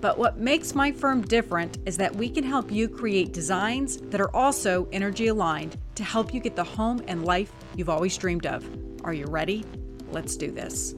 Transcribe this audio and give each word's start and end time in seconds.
But 0.00 0.16
what 0.16 0.38
makes 0.38 0.76
my 0.76 0.92
firm 0.92 1.22
different 1.22 1.78
is 1.84 1.96
that 1.96 2.14
we 2.14 2.28
can 2.28 2.44
help 2.44 2.70
you 2.70 2.88
create 2.88 3.32
designs 3.32 3.96
that 3.96 4.20
are 4.20 4.34
also 4.34 4.86
energy 4.92 5.26
aligned 5.26 5.76
to 5.96 6.04
help 6.04 6.32
you 6.32 6.38
get 6.38 6.54
the 6.54 6.62
home 6.62 7.02
and 7.08 7.24
life 7.24 7.52
you've 7.74 7.88
always 7.88 8.16
dreamed 8.16 8.46
of. 8.46 8.64
Are 9.02 9.12
you 9.12 9.26
ready? 9.26 9.64
Let's 10.12 10.36
do 10.36 10.52
this. 10.52 10.94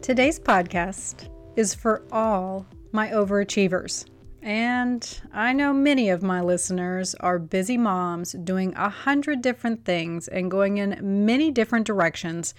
Today's 0.00 0.40
podcast 0.40 1.28
is 1.56 1.74
for 1.74 2.02
all 2.10 2.66
my 2.92 3.08
overachievers. 3.08 4.06
And 4.40 5.20
I 5.34 5.52
know 5.52 5.74
many 5.74 6.08
of 6.08 6.22
my 6.22 6.40
listeners 6.40 7.14
are 7.16 7.38
busy 7.38 7.76
moms 7.76 8.32
doing 8.32 8.72
a 8.74 8.88
hundred 8.88 9.42
different 9.42 9.84
things 9.84 10.28
and 10.28 10.50
going 10.50 10.78
in 10.78 11.26
many 11.26 11.50
different 11.50 11.86
directions. 11.86 12.54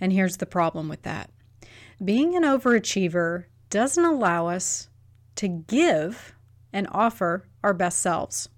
And 0.00 0.12
here's 0.12 0.38
the 0.38 0.46
problem 0.46 0.88
with 0.88 1.02
that 1.02 1.30
being 2.04 2.34
an 2.34 2.42
overachiever 2.42 3.44
doesn't 3.70 4.04
allow 4.04 4.48
us 4.48 4.88
to 5.36 5.48
give 5.48 6.34
and 6.72 6.86
offer 6.90 7.48
our 7.62 7.72
best 7.72 8.00
selves. 8.00 8.48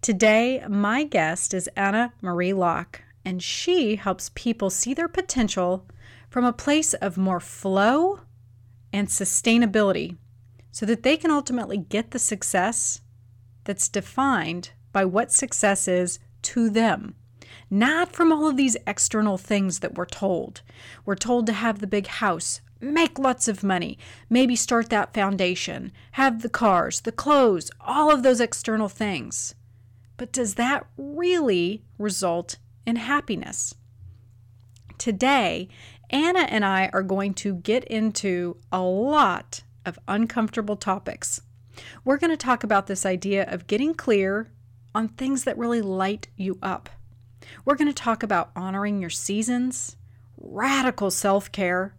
Today, 0.00 0.62
my 0.68 1.04
guest 1.04 1.54
is 1.54 1.68
Anna 1.76 2.12
Marie 2.20 2.52
Locke, 2.52 3.02
and 3.24 3.42
she 3.42 3.96
helps 3.96 4.30
people 4.34 4.70
see 4.70 4.94
their 4.94 5.08
potential 5.08 5.86
from 6.28 6.44
a 6.44 6.52
place 6.52 6.94
of 6.94 7.16
more 7.16 7.40
flow 7.40 8.20
and 8.92 9.08
sustainability 9.08 10.16
so 10.70 10.84
that 10.86 11.02
they 11.02 11.16
can 11.16 11.30
ultimately 11.30 11.78
get 11.78 12.10
the 12.10 12.18
success 12.18 13.00
that's 13.64 13.88
defined 13.88 14.70
by 14.92 15.04
what 15.04 15.32
success 15.32 15.88
is 15.88 16.18
to 16.42 16.68
them. 16.68 17.14
Not 17.70 18.12
from 18.12 18.32
all 18.32 18.46
of 18.46 18.56
these 18.56 18.76
external 18.86 19.38
things 19.38 19.80
that 19.80 19.94
we're 19.94 20.04
told. 20.04 20.62
We're 21.04 21.14
told 21.14 21.46
to 21.46 21.52
have 21.52 21.78
the 21.78 21.86
big 21.86 22.06
house, 22.06 22.60
make 22.80 23.18
lots 23.18 23.48
of 23.48 23.62
money, 23.62 23.98
maybe 24.28 24.56
start 24.56 24.90
that 24.90 25.14
foundation, 25.14 25.92
have 26.12 26.42
the 26.42 26.48
cars, 26.48 27.00
the 27.00 27.12
clothes, 27.12 27.70
all 27.80 28.10
of 28.10 28.22
those 28.22 28.40
external 28.40 28.88
things. 28.88 29.54
But 30.16 30.32
does 30.32 30.54
that 30.54 30.86
really 30.96 31.82
result 31.98 32.56
in 32.86 32.96
happiness? 32.96 33.74
Today, 34.98 35.68
Anna 36.10 36.40
and 36.40 36.64
I 36.64 36.90
are 36.92 37.02
going 37.02 37.34
to 37.34 37.56
get 37.56 37.84
into 37.84 38.56
a 38.70 38.80
lot 38.80 39.62
of 39.84 39.98
uncomfortable 40.06 40.76
topics. 40.76 41.40
We're 42.04 42.18
going 42.18 42.30
to 42.30 42.36
talk 42.36 42.62
about 42.62 42.86
this 42.86 43.04
idea 43.04 43.44
of 43.50 43.66
getting 43.66 43.94
clear 43.94 44.50
on 44.94 45.08
things 45.08 45.44
that 45.44 45.58
really 45.58 45.82
light 45.82 46.28
you 46.36 46.58
up. 46.62 46.88
We're 47.64 47.74
going 47.74 47.88
to 47.88 47.92
talk 47.92 48.22
about 48.22 48.52
honoring 48.54 49.00
your 49.00 49.10
seasons, 49.10 49.96
radical 50.36 51.10
self 51.10 51.50
care, 51.50 51.94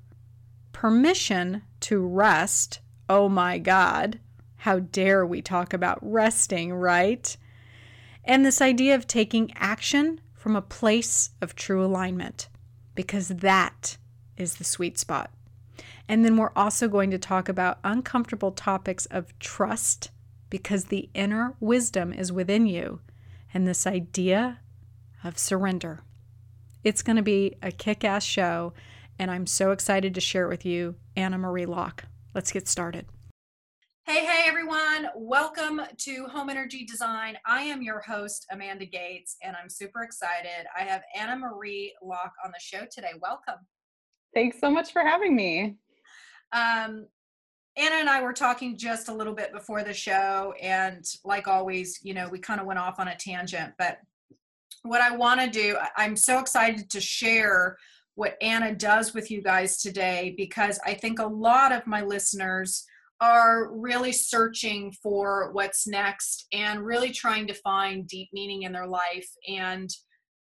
permission 0.75 1.61
to 1.79 2.05
rest. 2.05 2.81
Oh 3.07 3.29
my 3.29 3.57
God, 3.57 4.19
how 4.57 4.79
dare 4.79 5.25
we 5.25 5.41
talk 5.41 5.73
about 5.73 5.97
resting, 6.01 6.73
right? 6.73 7.37
And 8.25 8.45
this 8.45 8.61
idea 8.61 8.93
of 8.93 9.07
taking 9.07 9.53
action 9.55 10.19
from 10.33 10.53
a 10.53 10.61
place 10.61 11.29
of 11.41 11.55
true 11.55 11.83
alignment, 11.83 12.49
because 12.93 13.29
that 13.29 13.95
is 14.35 14.55
the 14.55 14.65
sweet 14.65 14.99
spot. 14.99 15.31
And 16.09 16.25
then 16.25 16.35
we're 16.35 16.51
also 16.57 16.89
going 16.89 17.09
to 17.11 17.17
talk 17.17 17.47
about 17.47 17.79
uncomfortable 17.85 18.51
topics 18.51 19.05
of 19.05 19.37
trust, 19.39 20.11
because 20.49 20.85
the 20.85 21.09
inner 21.13 21.55
wisdom 21.61 22.11
is 22.11 22.33
within 22.33 22.67
you, 22.67 22.99
and 23.53 23.65
this 23.65 23.87
idea 23.87 24.59
of 25.23 25.37
surrender. 25.37 26.01
It's 26.83 27.01
going 27.01 27.15
to 27.15 27.23
be 27.23 27.55
a 27.63 27.71
kick 27.71 28.03
ass 28.03 28.25
show 28.25 28.73
and 29.19 29.31
I'm 29.31 29.47
so 29.47 29.71
excited 29.71 30.15
to 30.15 30.21
share 30.21 30.45
it 30.45 30.49
with 30.49 30.65
you, 30.65 30.95
Anna 31.15 31.37
Marie 31.37 31.65
Locke. 31.65 32.05
Let's 32.33 32.51
get 32.51 32.67
started. 32.67 33.05
Hey, 34.05 34.23
hey, 34.23 34.43
everyone. 34.45 35.07
Welcome 35.15 35.81
to 35.99 36.25
Home 36.25 36.49
Energy 36.49 36.85
Design. 36.85 37.37
I 37.45 37.61
am 37.61 37.81
your 37.81 38.01
host, 38.01 38.45
Amanda 38.51 38.85
Gates, 38.85 39.37
and 39.41 39.55
I'm 39.55 39.69
super 39.69 40.03
excited. 40.03 40.67
I 40.77 40.83
have 40.83 41.01
Anna 41.15 41.35
Marie 41.35 41.93
Locke 42.03 42.33
on 42.43 42.51
the 42.51 42.59
show 42.59 42.85
today. 42.91 43.13
Welcome. 43.19 43.65
Thanks 44.33 44.59
so 44.59 44.69
much 44.69 44.91
for 44.91 45.01
having 45.01 45.35
me. 45.35 45.77
Um, 46.51 47.07
Anna 47.77 47.95
and 47.95 48.09
I 48.09 48.21
were 48.21 48.33
talking 48.33 48.77
just 48.77 49.09
a 49.09 49.13
little 49.13 49.33
bit 49.33 49.51
before 49.51 49.83
the 49.83 49.93
show, 49.93 50.53
and 50.61 51.03
like 51.23 51.47
always, 51.47 51.99
you 52.03 52.13
know, 52.13 52.29
we 52.29 52.37
kind 52.37 52.59
of 52.59 52.67
went 52.67 52.79
off 52.79 52.99
on 52.99 53.07
a 53.07 53.15
tangent. 53.15 53.73
But 53.79 53.97
what 54.83 55.01
I 55.01 55.15
want 55.15 55.41
to 55.41 55.49
do, 55.49 55.77
I'm 55.97 56.15
so 56.15 56.39
excited 56.39 56.91
to 56.91 57.01
share 57.01 57.77
what 58.15 58.37
Anna 58.41 58.73
does 58.73 59.13
with 59.13 59.29
you 59.29 59.41
guys 59.41 59.77
today 59.77 60.33
because 60.37 60.79
I 60.85 60.93
think 60.93 61.19
a 61.19 61.27
lot 61.27 61.71
of 61.71 61.85
my 61.85 62.01
listeners 62.01 62.85
are 63.21 63.71
really 63.73 64.11
searching 64.11 64.93
for 65.03 65.51
what's 65.53 65.87
next 65.87 66.47
and 66.51 66.85
really 66.85 67.11
trying 67.11 67.47
to 67.47 67.53
find 67.53 68.07
deep 68.07 68.29
meaning 68.33 68.63
in 68.63 68.73
their 68.73 68.87
life 68.87 69.29
and 69.47 69.89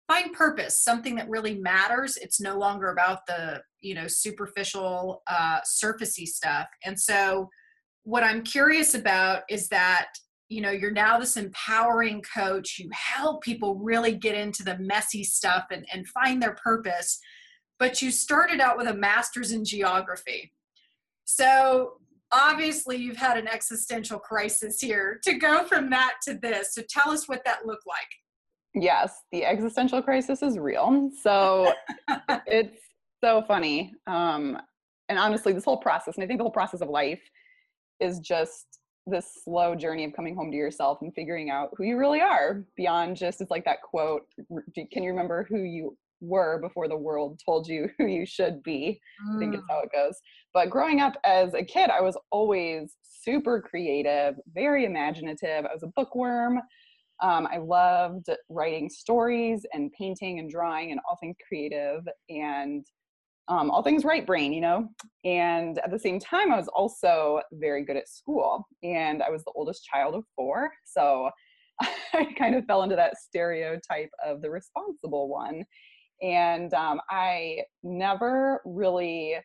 find 0.07 0.33
purpose 0.33 0.83
something 0.83 1.15
that 1.15 1.29
really 1.29 1.55
matters. 1.55 2.17
It's 2.17 2.41
no 2.41 2.57
longer 2.57 2.89
about 2.89 3.19
the 3.27 3.61
you 3.79 3.95
know 3.95 4.07
superficial 4.07 5.23
uh 5.27 5.59
surfacey 5.61 6.25
stuff. 6.25 6.67
And 6.85 6.99
so 6.99 7.49
what 8.03 8.23
i'm 8.23 8.41
curious 8.41 8.95
about 8.95 9.43
is 9.47 9.67
that 9.67 10.07
you 10.49 10.59
know 10.59 10.71
you're 10.71 10.91
now 10.91 11.19
this 11.19 11.37
empowering 11.37 12.21
coach. 12.35 12.77
You 12.77 12.89
help 12.93 13.43
people 13.43 13.75
really 13.75 14.13
get 14.13 14.35
into 14.35 14.63
the 14.63 14.77
messy 14.79 15.23
stuff 15.23 15.65
and, 15.71 15.85
and 15.93 16.07
find 16.07 16.41
their 16.41 16.55
purpose 16.63 17.19
but 17.81 17.99
you 17.99 18.11
started 18.11 18.61
out 18.61 18.77
with 18.77 18.85
a 18.85 18.93
master's 18.93 19.53
in 19.53 19.65
geography. 19.65 20.53
So 21.25 21.93
obviously 22.31 22.95
you've 22.95 23.17
had 23.17 23.39
an 23.39 23.47
existential 23.47 24.19
crisis 24.19 24.79
here 24.79 25.19
to 25.23 25.33
go 25.33 25.63
from 25.65 25.89
that 25.89 26.17
to 26.27 26.35
this. 26.35 26.75
So 26.75 26.83
tell 26.87 27.11
us 27.11 27.27
what 27.27 27.43
that 27.45 27.65
looked 27.65 27.87
like. 27.87 28.07
Yes, 28.75 29.23
the 29.31 29.45
existential 29.45 29.99
crisis 29.99 30.43
is 30.43 30.59
real. 30.59 31.09
So 31.23 31.73
it's 32.45 32.77
so 33.19 33.43
funny. 33.47 33.95
Um, 34.05 34.59
and 35.09 35.17
honestly, 35.17 35.51
this 35.51 35.65
whole 35.65 35.77
process, 35.77 36.13
and 36.17 36.23
I 36.23 36.27
think 36.27 36.37
the 36.37 36.43
whole 36.43 36.51
process 36.51 36.81
of 36.81 36.89
life 36.89 37.23
is 37.99 38.19
just 38.19 38.77
this 39.07 39.39
slow 39.43 39.73
journey 39.73 40.03
of 40.03 40.13
coming 40.13 40.35
home 40.35 40.51
to 40.51 40.57
yourself 40.57 40.99
and 41.01 41.15
figuring 41.15 41.49
out 41.49 41.71
who 41.75 41.83
you 41.83 41.97
really 41.97 42.21
are 42.21 42.63
beyond 42.77 43.17
just 43.17 43.41
it's 43.41 43.49
like 43.49 43.65
that 43.65 43.81
quote 43.81 44.27
can 44.91 45.01
you 45.01 45.09
remember 45.09 45.43
who 45.49 45.63
you 45.63 45.97
were 46.21 46.59
before 46.59 46.87
the 46.87 46.97
world 46.97 47.39
told 47.43 47.67
you 47.67 47.89
who 47.97 48.05
you 48.05 48.25
should 48.25 48.63
be. 48.63 49.01
Mm. 49.27 49.35
I 49.35 49.39
think 49.39 49.53
it's 49.55 49.63
mm. 49.63 49.67
how 49.69 49.81
it 49.81 49.91
goes. 49.93 50.15
But 50.53 50.69
growing 50.69 51.01
up 51.01 51.13
as 51.25 51.53
a 51.53 51.63
kid, 51.63 51.89
I 51.89 52.01
was 52.01 52.17
always 52.31 52.95
super 53.03 53.61
creative, 53.61 54.35
very 54.53 54.85
imaginative. 54.85 55.65
I 55.65 55.73
was 55.73 55.83
a 55.83 55.91
bookworm. 55.95 56.59
Um, 57.21 57.47
I 57.51 57.57
loved 57.57 58.27
writing 58.49 58.89
stories 58.89 59.65
and 59.73 59.91
painting 59.91 60.39
and 60.39 60.49
drawing 60.49 60.91
and 60.91 60.99
all 61.07 61.17
things 61.17 61.35
creative 61.47 62.01
and 62.29 62.85
um, 63.47 63.69
all 63.69 63.83
things 63.83 64.05
right 64.05 64.25
brain, 64.25 64.53
you 64.53 64.61
know? 64.61 64.87
And 65.23 65.77
at 65.79 65.91
the 65.91 65.99
same 65.99 66.19
time, 66.19 66.51
I 66.51 66.57
was 66.57 66.69
also 66.69 67.41
very 67.51 67.83
good 67.83 67.97
at 67.97 68.07
school. 68.07 68.65
And 68.81 69.21
I 69.21 69.29
was 69.29 69.43
the 69.43 69.51
oldest 69.55 69.83
child 69.83 70.15
of 70.15 70.23
four. 70.35 70.71
So 70.85 71.29
I 72.13 72.33
kind 72.37 72.55
of 72.55 72.65
fell 72.65 72.83
into 72.83 72.95
that 72.95 73.17
stereotype 73.17 74.09
of 74.25 74.41
the 74.41 74.49
responsible 74.49 75.27
one. 75.27 75.63
And 76.21 76.73
um, 76.73 77.01
I 77.09 77.59
never 77.83 78.61
really 78.65 79.37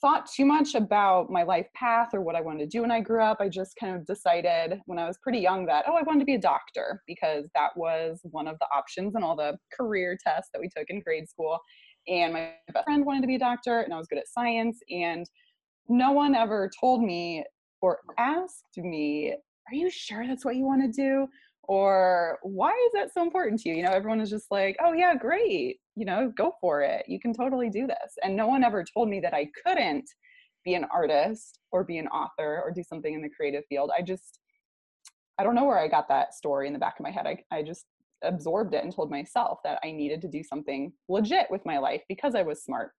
thought 0.00 0.30
too 0.30 0.44
much 0.44 0.74
about 0.74 1.30
my 1.30 1.42
life 1.42 1.66
path 1.74 2.08
or 2.12 2.20
what 2.20 2.34
I 2.34 2.40
wanted 2.40 2.60
to 2.60 2.66
do 2.66 2.82
when 2.82 2.90
I 2.90 3.00
grew 3.00 3.22
up. 3.22 3.38
I 3.40 3.48
just 3.48 3.74
kind 3.78 3.94
of 3.94 4.06
decided 4.06 4.80
when 4.86 4.98
I 4.98 5.06
was 5.06 5.18
pretty 5.22 5.38
young 5.38 5.66
that, 5.66 5.84
oh, 5.86 5.94
I 5.94 6.02
wanted 6.02 6.20
to 6.20 6.24
be 6.24 6.34
a 6.34 6.40
doctor 6.40 7.02
because 7.06 7.48
that 7.54 7.76
was 7.76 8.20
one 8.24 8.46
of 8.46 8.58
the 8.58 8.66
options 8.74 9.14
in 9.16 9.22
all 9.22 9.36
the 9.36 9.56
career 9.76 10.16
tests 10.22 10.50
that 10.52 10.60
we 10.60 10.68
took 10.68 10.86
in 10.88 11.00
grade 11.00 11.28
school. 11.28 11.58
And 12.08 12.32
my 12.32 12.52
best 12.72 12.84
friend 12.84 13.06
wanted 13.06 13.20
to 13.20 13.26
be 13.26 13.36
a 13.36 13.40
doctor, 13.40 13.80
and 13.80 13.94
I 13.94 13.98
was 13.98 14.08
good 14.08 14.18
at 14.18 14.28
science. 14.28 14.78
And 14.90 15.24
no 15.88 16.10
one 16.10 16.34
ever 16.34 16.70
told 16.80 17.02
me 17.02 17.44
or 17.80 18.00
asked 18.18 18.76
me, 18.76 19.32
Are 19.32 19.74
you 19.74 19.90
sure 19.90 20.26
that's 20.26 20.44
what 20.44 20.56
you 20.56 20.64
want 20.64 20.82
to 20.82 21.00
do? 21.00 21.28
Or 21.64 22.38
why 22.42 22.70
is 22.86 22.92
that 22.92 23.12
so 23.14 23.22
important 23.22 23.60
to 23.60 23.68
you 23.68 23.76
you 23.76 23.82
know 23.82 23.92
everyone 23.92 24.20
is 24.20 24.30
just 24.30 24.46
like 24.50 24.76
oh 24.84 24.92
yeah 24.92 25.14
great 25.14 25.78
you 25.94 26.04
know 26.04 26.32
go 26.36 26.52
for 26.60 26.82
it 26.82 27.04
you 27.06 27.20
can 27.20 27.32
totally 27.32 27.70
do 27.70 27.86
this 27.86 28.18
and 28.22 28.34
no 28.34 28.46
one 28.46 28.64
ever 28.64 28.84
told 28.94 29.08
me 29.08 29.20
that 29.20 29.32
i 29.32 29.46
couldn't 29.64 30.08
be 30.64 30.74
an 30.74 30.86
artist 30.92 31.58
or 31.70 31.84
be 31.84 31.98
an 31.98 32.08
author 32.08 32.62
or 32.64 32.70
do 32.70 32.82
something 32.82 33.14
in 33.14 33.22
the 33.22 33.28
creative 33.28 33.64
field. 33.68 33.90
I 33.96 34.02
just, 34.02 34.38
I 35.38 35.42
don't 35.42 35.54
know 35.54 35.64
where 35.64 35.78
I 35.78 35.88
got 35.88 36.08
that 36.08 36.34
story 36.34 36.66
in 36.66 36.72
the 36.72 36.78
back 36.78 36.98
of 36.98 37.04
my 37.04 37.10
head. 37.10 37.26
I, 37.26 37.42
I 37.50 37.62
just 37.62 37.86
absorbed 38.22 38.74
it 38.74 38.84
and 38.84 38.94
told 38.94 39.10
myself 39.10 39.58
that 39.64 39.80
I 39.84 39.90
needed 39.90 40.20
to 40.22 40.28
do 40.28 40.42
something 40.42 40.92
legit 41.08 41.50
with 41.50 41.64
my 41.66 41.78
life 41.78 42.02
because 42.08 42.34
I 42.34 42.42
was 42.42 42.62
smart. 42.62 42.92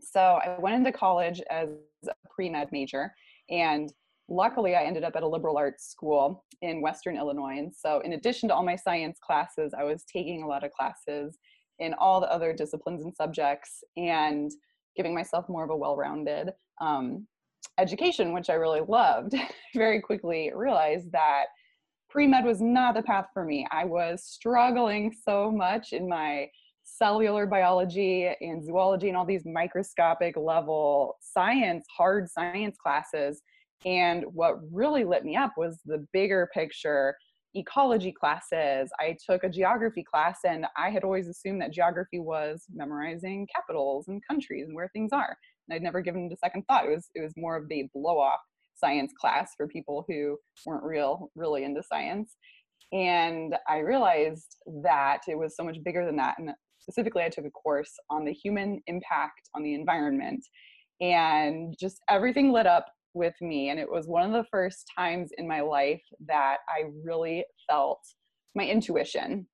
So 0.00 0.20
I 0.20 0.58
went 0.58 0.76
into 0.76 0.92
college 0.92 1.42
as 1.50 1.68
a 2.08 2.12
pre 2.30 2.48
med 2.48 2.68
major 2.72 3.12
and 3.50 3.92
luckily 4.28 4.74
i 4.74 4.82
ended 4.82 5.04
up 5.04 5.14
at 5.16 5.22
a 5.22 5.28
liberal 5.28 5.56
arts 5.56 5.88
school 5.88 6.44
in 6.62 6.80
western 6.80 7.16
illinois 7.16 7.58
and 7.58 7.72
so 7.74 8.00
in 8.00 8.14
addition 8.14 8.48
to 8.48 8.54
all 8.54 8.64
my 8.64 8.76
science 8.76 9.18
classes 9.24 9.72
i 9.78 9.84
was 9.84 10.04
taking 10.12 10.42
a 10.42 10.46
lot 10.46 10.64
of 10.64 10.70
classes 10.72 11.38
in 11.78 11.94
all 11.94 12.20
the 12.20 12.32
other 12.32 12.52
disciplines 12.52 13.02
and 13.02 13.14
subjects 13.14 13.84
and 13.96 14.50
giving 14.96 15.14
myself 15.14 15.48
more 15.48 15.64
of 15.64 15.70
a 15.70 15.76
well-rounded 15.76 16.50
um, 16.80 17.26
education 17.78 18.32
which 18.32 18.50
i 18.50 18.54
really 18.54 18.80
loved. 18.86 19.34
Very 19.74 20.00
quickly 20.00 20.52
realized 20.54 21.12
that 21.12 21.46
pre-med 22.08 22.44
was 22.44 22.62
not 22.62 22.94
the 22.94 23.02
path 23.02 23.26
for 23.34 23.44
me. 23.44 23.66
I 23.70 23.84
was 23.84 24.24
struggling 24.24 25.14
so 25.24 25.50
much 25.50 25.92
in 25.92 26.08
my 26.08 26.48
cellular 26.84 27.46
biology 27.46 28.30
and 28.40 28.64
zoology 28.64 29.08
and 29.08 29.16
all 29.16 29.26
these 29.26 29.44
microscopic 29.44 30.36
level 30.36 31.16
science 31.20 31.84
hard 31.94 32.30
science 32.30 32.76
classes 32.80 33.42
and 33.84 34.24
what 34.32 34.56
really 34.72 35.04
lit 35.04 35.24
me 35.24 35.36
up 35.36 35.52
was 35.56 35.78
the 35.84 36.06
bigger 36.12 36.48
picture 36.54 37.16
ecology 37.56 38.12
classes. 38.12 38.90
I 39.00 39.16
took 39.28 39.42
a 39.42 39.48
geography 39.48 40.04
class, 40.04 40.40
and 40.44 40.66
I 40.76 40.90
had 40.90 41.04
always 41.04 41.28
assumed 41.28 41.60
that 41.62 41.72
geography 41.72 42.18
was 42.18 42.64
memorizing 42.72 43.48
capitals 43.54 44.08
and 44.08 44.22
countries 44.28 44.66
and 44.66 44.74
where 44.74 44.90
things 44.92 45.12
are. 45.12 45.36
And 45.68 45.74
I'd 45.74 45.82
never 45.82 46.00
given 46.00 46.26
it 46.26 46.34
a 46.34 46.36
second 46.36 46.64
thought. 46.68 46.86
It 46.86 46.90
was 46.90 47.08
it 47.14 47.22
was 47.22 47.32
more 47.36 47.56
of 47.56 47.68
the 47.68 47.88
blow 47.94 48.18
off 48.18 48.40
science 48.74 49.12
class 49.18 49.52
for 49.56 49.66
people 49.66 50.04
who 50.06 50.36
weren't 50.66 50.84
real 50.84 51.30
really 51.34 51.64
into 51.64 51.82
science. 51.82 52.36
And 52.92 53.56
I 53.68 53.78
realized 53.78 54.56
that 54.82 55.22
it 55.26 55.36
was 55.36 55.56
so 55.56 55.64
much 55.64 55.78
bigger 55.82 56.04
than 56.04 56.16
that. 56.16 56.36
And 56.38 56.50
specifically, 56.78 57.24
I 57.24 57.30
took 57.30 57.46
a 57.46 57.50
course 57.50 57.92
on 58.10 58.24
the 58.24 58.32
human 58.32 58.80
impact 58.86 59.48
on 59.54 59.62
the 59.62 59.74
environment. 59.74 60.44
And 61.00 61.74
just 61.78 62.00
everything 62.08 62.52
lit 62.52 62.66
up 62.66 62.86
with 63.16 63.34
me. 63.40 63.70
And 63.70 63.80
it 63.80 63.90
was 63.90 64.06
one 64.06 64.22
of 64.22 64.32
the 64.32 64.48
first 64.50 64.84
times 64.96 65.30
in 65.38 65.48
my 65.48 65.62
life 65.62 66.02
that 66.26 66.58
I 66.68 66.84
really 67.02 67.44
felt 67.68 68.00
my 68.54 68.64
intuition 68.64 69.46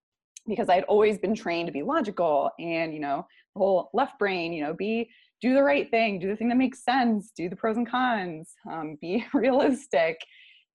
because 0.47 0.69
I'd 0.69 0.85
always 0.85 1.19
been 1.19 1.35
trained 1.35 1.69
to 1.69 1.73
be 1.73 1.83
logical 1.83 2.51
and, 2.59 2.93
you 2.93 3.01
know, 3.01 3.27
the 3.55 3.59
whole 3.59 3.91
left 3.95 4.19
brain, 4.19 4.53
you 4.53 4.65
know, 4.65 4.75
be, 4.75 5.09
do 5.41 5.55
the 5.55 5.63
right 5.63 5.91
thing, 5.91 6.19
do 6.19 6.29
the 6.29 6.37
thing 6.37 6.49
that 6.49 6.57
makes 6.57 6.85
sense, 6.85 7.33
do 7.37 7.49
the 7.49 7.57
pros 7.57 7.77
and 7.77 7.89
cons, 7.89 8.53
um, 8.71 8.99
be 9.01 9.25
realistic. 9.35 10.19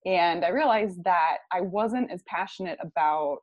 And 0.05 0.45
I 0.45 0.49
realized 0.49 1.03
that 1.03 1.37
I 1.51 1.61
wasn't 1.61 2.11
as 2.11 2.23
passionate 2.27 2.79
about 2.81 3.39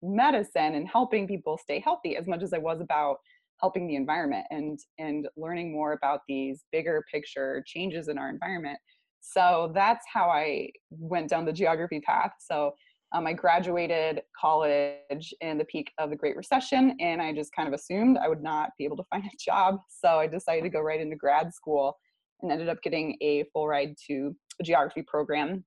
medicine 0.00 0.74
and 0.74 0.88
helping 0.88 1.26
people 1.26 1.58
stay 1.58 1.80
healthy 1.80 2.16
as 2.16 2.28
much 2.28 2.42
as 2.42 2.52
I 2.52 2.58
was 2.58 2.80
about 2.80 3.16
helping 3.60 3.86
the 3.86 3.96
environment 3.96 4.46
and 4.50 4.78
and 4.98 5.28
learning 5.36 5.72
more 5.72 5.92
about 5.92 6.20
these 6.28 6.64
bigger 6.72 7.04
picture 7.10 7.62
changes 7.66 8.08
in 8.08 8.18
our 8.18 8.30
environment. 8.30 8.78
So 9.20 9.72
that's 9.74 10.06
how 10.12 10.28
i 10.30 10.70
went 10.90 11.28
down 11.28 11.44
the 11.44 11.52
geography 11.52 12.00
path. 12.00 12.32
So 12.40 12.74
um, 13.12 13.26
i 13.26 13.32
graduated 13.32 14.22
college 14.38 15.34
in 15.40 15.58
the 15.58 15.64
peak 15.64 15.90
of 15.98 16.10
the 16.10 16.16
great 16.16 16.36
recession 16.36 16.94
and 17.00 17.22
i 17.22 17.32
just 17.32 17.54
kind 17.54 17.66
of 17.66 17.74
assumed 17.74 18.18
i 18.18 18.28
would 18.28 18.42
not 18.42 18.70
be 18.76 18.84
able 18.84 18.98
to 18.98 19.04
find 19.10 19.24
a 19.24 19.36
job. 19.38 19.78
So 19.88 20.08
i 20.18 20.26
decided 20.26 20.62
to 20.62 20.70
go 20.70 20.80
right 20.80 21.00
into 21.00 21.16
grad 21.16 21.52
school 21.52 21.96
and 22.42 22.52
ended 22.52 22.68
up 22.68 22.82
getting 22.82 23.16
a 23.20 23.44
full 23.52 23.66
ride 23.66 23.94
to 24.08 24.34
a 24.60 24.62
geography 24.62 25.02
program 25.02 25.64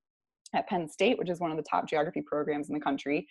at 0.54 0.68
penn 0.68 0.88
state 0.88 1.18
which 1.18 1.30
is 1.30 1.40
one 1.40 1.50
of 1.50 1.56
the 1.56 1.64
top 1.70 1.88
geography 1.88 2.22
programs 2.22 2.68
in 2.68 2.74
the 2.74 2.80
country 2.80 3.26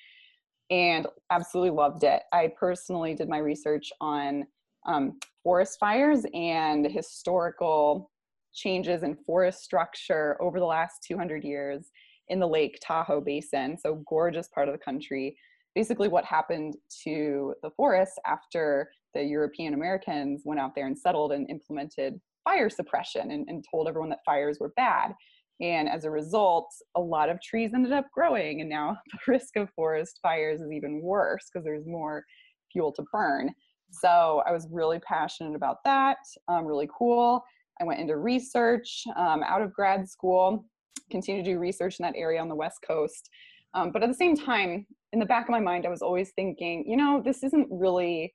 and 0.71 1.05
absolutely 1.29 1.69
loved 1.69 2.03
it. 2.03 2.23
I 2.33 2.51
personally 2.57 3.13
did 3.13 3.29
my 3.29 3.37
research 3.37 3.91
on 3.99 4.45
um, 4.87 5.19
forest 5.43 5.77
fires 5.79 6.25
and 6.33 6.85
historical 6.85 8.09
changes 8.53 9.03
in 9.03 9.15
forest 9.25 9.63
structure 9.63 10.41
over 10.41 10.59
the 10.59 10.65
last 10.65 11.03
200 11.07 11.43
years 11.43 11.91
in 12.29 12.39
the 12.39 12.47
Lake 12.47 12.79
Tahoe 12.81 13.21
Basin. 13.21 13.77
So, 13.77 14.03
gorgeous 14.07 14.47
part 14.47 14.69
of 14.69 14.73
the 14.73 14.83
country. 14.83 15.35
Basically, 15.75 16.07
what 16.07 16.25
happened 16.25 16.75
to 17.03 17.53
the 17.61 17.69
forests 17.71 18.17
after 18.25 18.89
the 19.13 19.23
European 19.23 19.73
Americans 19.73 20.41
went 20.45 20.59
out 20.59 20.73
there 20.73 20.87
and 20.87 20.97
settled 20.97 21.33
and 21.33 21.49
implemented 21.49 22.19
fire 22.43 22.69
suppression 22.69 23.31
and, 23.31 23.47
and 23.47 23.63
told 23.69 23.87
everyone 23.87 24.09
that 24.09 24.19
fires 24.25 24.57
were 24.59 24.73
bad. 24.75 25.13
And 25.61 25.87
as 25.87 26.05
a 26.05 26.09
result, 26.09 26.73
a 26.95 26.99
lot 27.01 27.29
of 27.29 27.41
trees 27.41 27.71
ended 27.73 27.93
up 27.93 28.07
growing. 28.13 28.61
And 28.61 28.69
now 28.69 28.97
the 29.11 29.31
risk 29.31 29.55
of 29.55 29.69
forest 29.75 30.19
fires 30.21 30.61
is 30.61 30.71
even 30.71 31.01
worse 31.01 31.49
because 31.51 31.63
there's 31.63 31.85
more 31.85 32.25
fuel 32.71 32.91
to 32.93 33.03
burn. 33.11 33.51
So 33.91 34.41
I 34.47 34.51
was 34.51 34.67
really 34.71 34.99
passionate 34.99 35.55
about 35.55 35.77
that, 35.85 36.17
um, 36.47 36.65
really 36.65 36.89
cool. 36.97 37.43
I 37.79 37.83
went 37.83 37.99
into 37.99 38.17
research 38.17 39.03
um, 39.17 39.43
out 39.43 39.61
of 39.61 39.73
grad 39.73 40.07
school, 40.07 40.65
continued 41.09 41.45
to 41.45 41.51
do 41.51 41.59
research 41.59 41.99
in 41.99 42.03
that 42.03 42.15
area 42.15 42.39
on 42.39 42.47
the 42.47 42.55
West 42.55 42.79
Coast. 42.87 43.29
Um, 43.73 43.91
but 43.91 44.03
at 44.03 44.09
the 44.09 44.15
same 44.15 44.35
time, 44.35 44.85
in 45.13 45.19
the 45.19 45.25
back 45.25 45.45
of 45.45 45.49
my 45.49 45.59
mind, 45.59 45.85
I 45.85 45.89
was 45.89 46.01
always 46.01 46.31
thinking, 46.35 46.85
you 46.87 46.95
know, 46.95 47.21
this 47.23 47.43
isn't 47.43 47.67
really 47.69 48.33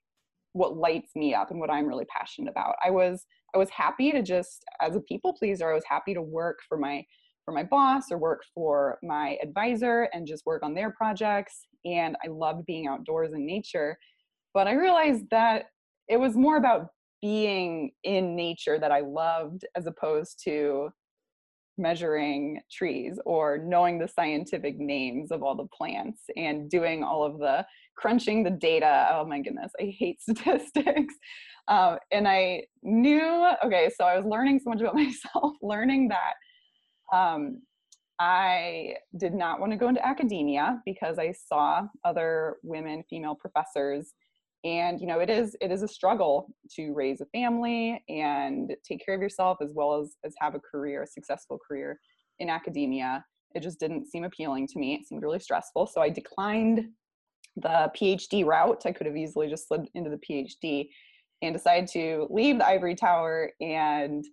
what 0.57 0.75
lights 0.75 1.15
me 1.15 1.33
up 1.33 1.51
and 1.51 1.59
what 1.59 1.69
I'm 1.69 1.87
really 1.87 2.05
passionate 2.05 2.49
about. 2.49 2.75
I 2.83 2.89
was 2.89 3.25
I 3.55 3.57
was 3.57 3.69
happy 3.69 4.11
to 4.11 4.21
just 4.21 4.63
as 4.81 4.95
a 4.95 5.01
people 5.01 5.33
pleaser, 5.33 5.69
I 5.69 5.73
was 5.73 5.85
happy 5.87 6.13
to 6.13 6.21
work 6.21 6.59
for 6.67 6.77
my 6.77 7.03
for 7.45 7.53
my 7.53 7.63
boss 7.63 8.11
or 8.11 8.17
work 8.17 8.43
for 8.53 8.97
my 9.01 9.37
advisor 9.41 10.09
and 10.13 10.27
just 10.27 10.45
work 10.45 10.63
on 10.63 10.73
their 10.73 10.91
projects. 10.91 11.67
And 11.85 12.17
I 12.23 12.27
loved 12.27 12.65
being 12.65 12.87
outdoors 12.87 13.31
in 13.33 13.45
nature. 13.45 13.97
But 14.53 14.67
I 14.67 14.73
realized 14.73 15.29
that 15.31 15.67
it 16.09 16.17
was 16.17 16.35
more 16.35 16.57
about 16.57 16.87
being 17.21 17.91
in 18.03 18.35
nature 18.35 18.77
that 18.79 18.91
I 18.91 18.99
loved 18.99 19.65
as 19.75 19.87
opposed 19.87 20.41
to 20.43 20.89
measuring 21.77 22.59
trees 22.71 23.19
or 23.25 23.59
knowing 23.59 23.99
the 23.99 24.07
scientific 24.07 24.77
names 24.77 25.31
of 25.31 25.43
all 25.43 25.55
the 25.55 25.67
plants 25.67 26.23
and 26.35 26.69
doing 26.69 27.03
all 27.03 27.23
of 27.23 27.37
the 27.39 27.65
crunching 27.97 28.43
the 28.43 28.51
data. 28.51 29.09
Oh 29.11 29.25
my 29.25 29.41
goodness, 29.41 29.71
I 29.79 29.93
hate 29.97 30.21
statistics. 30.21 31.15
Um, 31.67 31.97
and 32.11 32.27
I 32.27 32.63
knew, 32.81 33.51
okay, 33.65 33.89
so 33.95 34.05
I 34.05 34.17
was 34.17 34.25
learning 34.25 34.59
so 34.63 34.69
much 34.69 34.81
about 34.81 34.95
myself, 34.95 35.55
learning 35.61 36.09
that 36.09 37.17
um, 37.17 37.61
I 38.19 38.95
did 39.17 39.33
not 39.33 39.59
want 39.59 39.71
to 39.73 39.77
go 39.77 39.89
into 39.89 40.05
academia 40.05 40.81
because 40.85 41.19
I 41.19 41.33
saw 41.33 41.83
other 42.03 42.57
women, 42.63 43.03
female 43.09 43.35
professors, 43.35 44.13
and 44.63 44.99
you 44.99 45.05
know 45.05 45.19
it 45.19 45.29
is 45.29 45.55
it 45.61 45.71
is 45.71 45.83
a 45.83 45.87
struggle 45.87 46.47
to 46.75 46.91
raise 46.93 47.21
a 47.21 47.27
family 47.27 48.03
and 48.09 48.75
take 48.83 49.05
care 49.05 49.13
of 49.13 49.21
yourself 49.21 49.59
as 49.61 49.71
well 49.75 50.01
as 50.01 50.15
as 50.25 50.33
have 50.39 50.55
a 50.55 50.59
career, 50.59 51.03
a 51.03 51.07
successful 51.07 51.59
career 51.67 51.99
in 52.39 52.49
academia. 52.49 53.23
It 53.53 53.61
just 53.61 53.79
didn't 53.79 54.07
seem 54.07 54.23
appealing 54.23 54.67
to 54.67 54.79
me. 54.79 54.95
It 54.95 55.07
seemed 55.07 55.21
really 55.21 55.39
stressful, 55.39 55.87
so 55.87 56.01
I 56.01 56.09
declined 56.09 56.87
the 57.57 57.91
PhD 57.99 58.45
route. 58.45 58.85
I 58.85 58.91
could 58.91 59.07
have 59.07 59.17
easily 59.17 59.49
just 59.49 59.67
slid 59.67 59.87
into 59.95 60.09
the 60.09 60.17
PhD 60.17 60.89
and 61.41 61.53
decided 61.53 61.89
to 61.89 62.27
leave 62.29 62.59
the 62.59 62.67
ivory 62.67 62.95
tower 62.95 63.51
and 63.61 64.25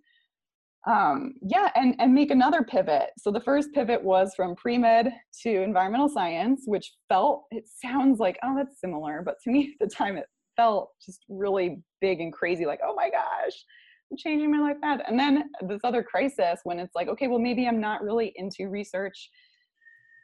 um, 0.87 1.33
yeah, 1.41 1.71
and, 1.75 1.95
and 1.97 2.13
make 2.13 2.29
another 2.29 2.61
pivot. 2.61 3.09
So 3.17 3.31
the 3.31 3.41
first 3.41 3.69
pivot 3.73 4.03
was 4.03 4.33
from 4.35 4.55
pre-med 4.55 5.11
to 5.41 5.63
environmental 5.63 6.07
science, 6.07 6.61
which 6.65 6.93
felt, 7.09 7.45
it 7.49 7.63
sounds 7.67 8.19
like, 8.19 8.37
oh, 8.43 8.55
that's 8.55 8.79
similar. 8.79 9.23
But 9.25 9.37
to 9.43 9.49
me 9.49 9.73
at 9.73 9.87
the 9.87 9.93
time, 9.93 10.15
it 10.15 10.27
felt 10.55 10.91
just 11.03 11.25
really 11.27 11.81
big 12.01 12.21
and 12.21 12.31
crazy, 12.31 12.67
like, 12.67 12.81
oh 12.85 12.93
my 12.93 13.09
gosh, 13.09 13.65
I'm 14.11 14.17
changing 14.17 14.51
my 14.51 14.59
life 14.59 14.77
that. 14.83 15.09
And 15.09 15.19
then 15.19 15.49
this 15.67 15.81
other 15.83 16.03
crisis 16.03 16.59
when 16.65 16.77
it's 16.77 16.93
like, 16.93 17.07
okay, 17.07 17.27
well, 17.27 17.39
maybe 17.39 17.67
I'm 17.67 17.81
not 17.81 18.03
really 18.03 18.31
into 18.35 18.69
research 18.69 19.29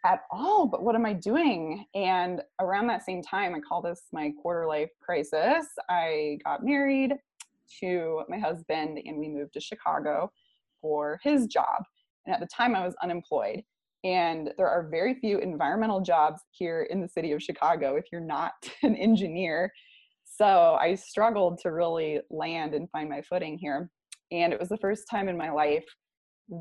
at 0.06 0.22
all, 0.32 0.68
but 0.68 0.84
what 0.84 0.96
am 0.96 1.06
I 1.06 1.14
doing? 1.14 1.86
And 1.94 2.42
around 2.60 2.88
that 2.88 3.06
same 3.06 3.22
time, 3.22 3.54
I 3.54 3.60
call 3.60 3.82
this 3.82 4.04
my 4.12 4.32
quarter 4.42 4.68
life 4.68 4.90
crisis. 5.02 5.68
I 5.90 6.40
got 6.44 6.64
married 6.64 7.14
to 7.80 8.24
my 8.28 8.38
husband 8.38 9.00
and 9.06 9.18
we 9.18 9.30
moved 9.30 9.54
to 9.54 9.60
Chicago 9.60 10.32
for 10.82 11.20
his 11.24 11.48
job. 11.48 11.84
And 12.26 12.34
at 12.34 12.40
the 12.40 12.48
time, 12.48 12.76
I 12.76 12.86
was 12.86 12.96
unemployed. 13.04 13.64
And 14.04 14.52
there 14.58 14.70
are 14.70 14.88
very 14.90 15.14
few 15.14 15.38
environmental 15.38 16.02
jobs 16.02 16.42
here 16.50 16.88
in 16.90 17.02
the 17.02 17.08
city 17.08 17.32
of 17.34 17.44
Chicago 17.44 17.96
if 17.96 18.06
you're 18.12 18.22
not 18.22 18.54
an 18.84 18.96
engineer. 18.96 19.72
So 20.26 20.78
I 20.80 20.96
struggled 20.96 21.60
to 21.60 21.72
really 21.72 22.20
land 22.30 22.74
and 22.74 22.90
find 22.90 23.10
my 23.10 23.22
footing 23.22 23.58
here. 23.58 23.92
And 24.32 24.54
it 24.54 24.60
was 24.60 24.70
the 24.70 24.78
first 24.78 25.04
time 25.10 25.28
in 25.28 25.38
my 25.38 25.52
life 25.52 25.86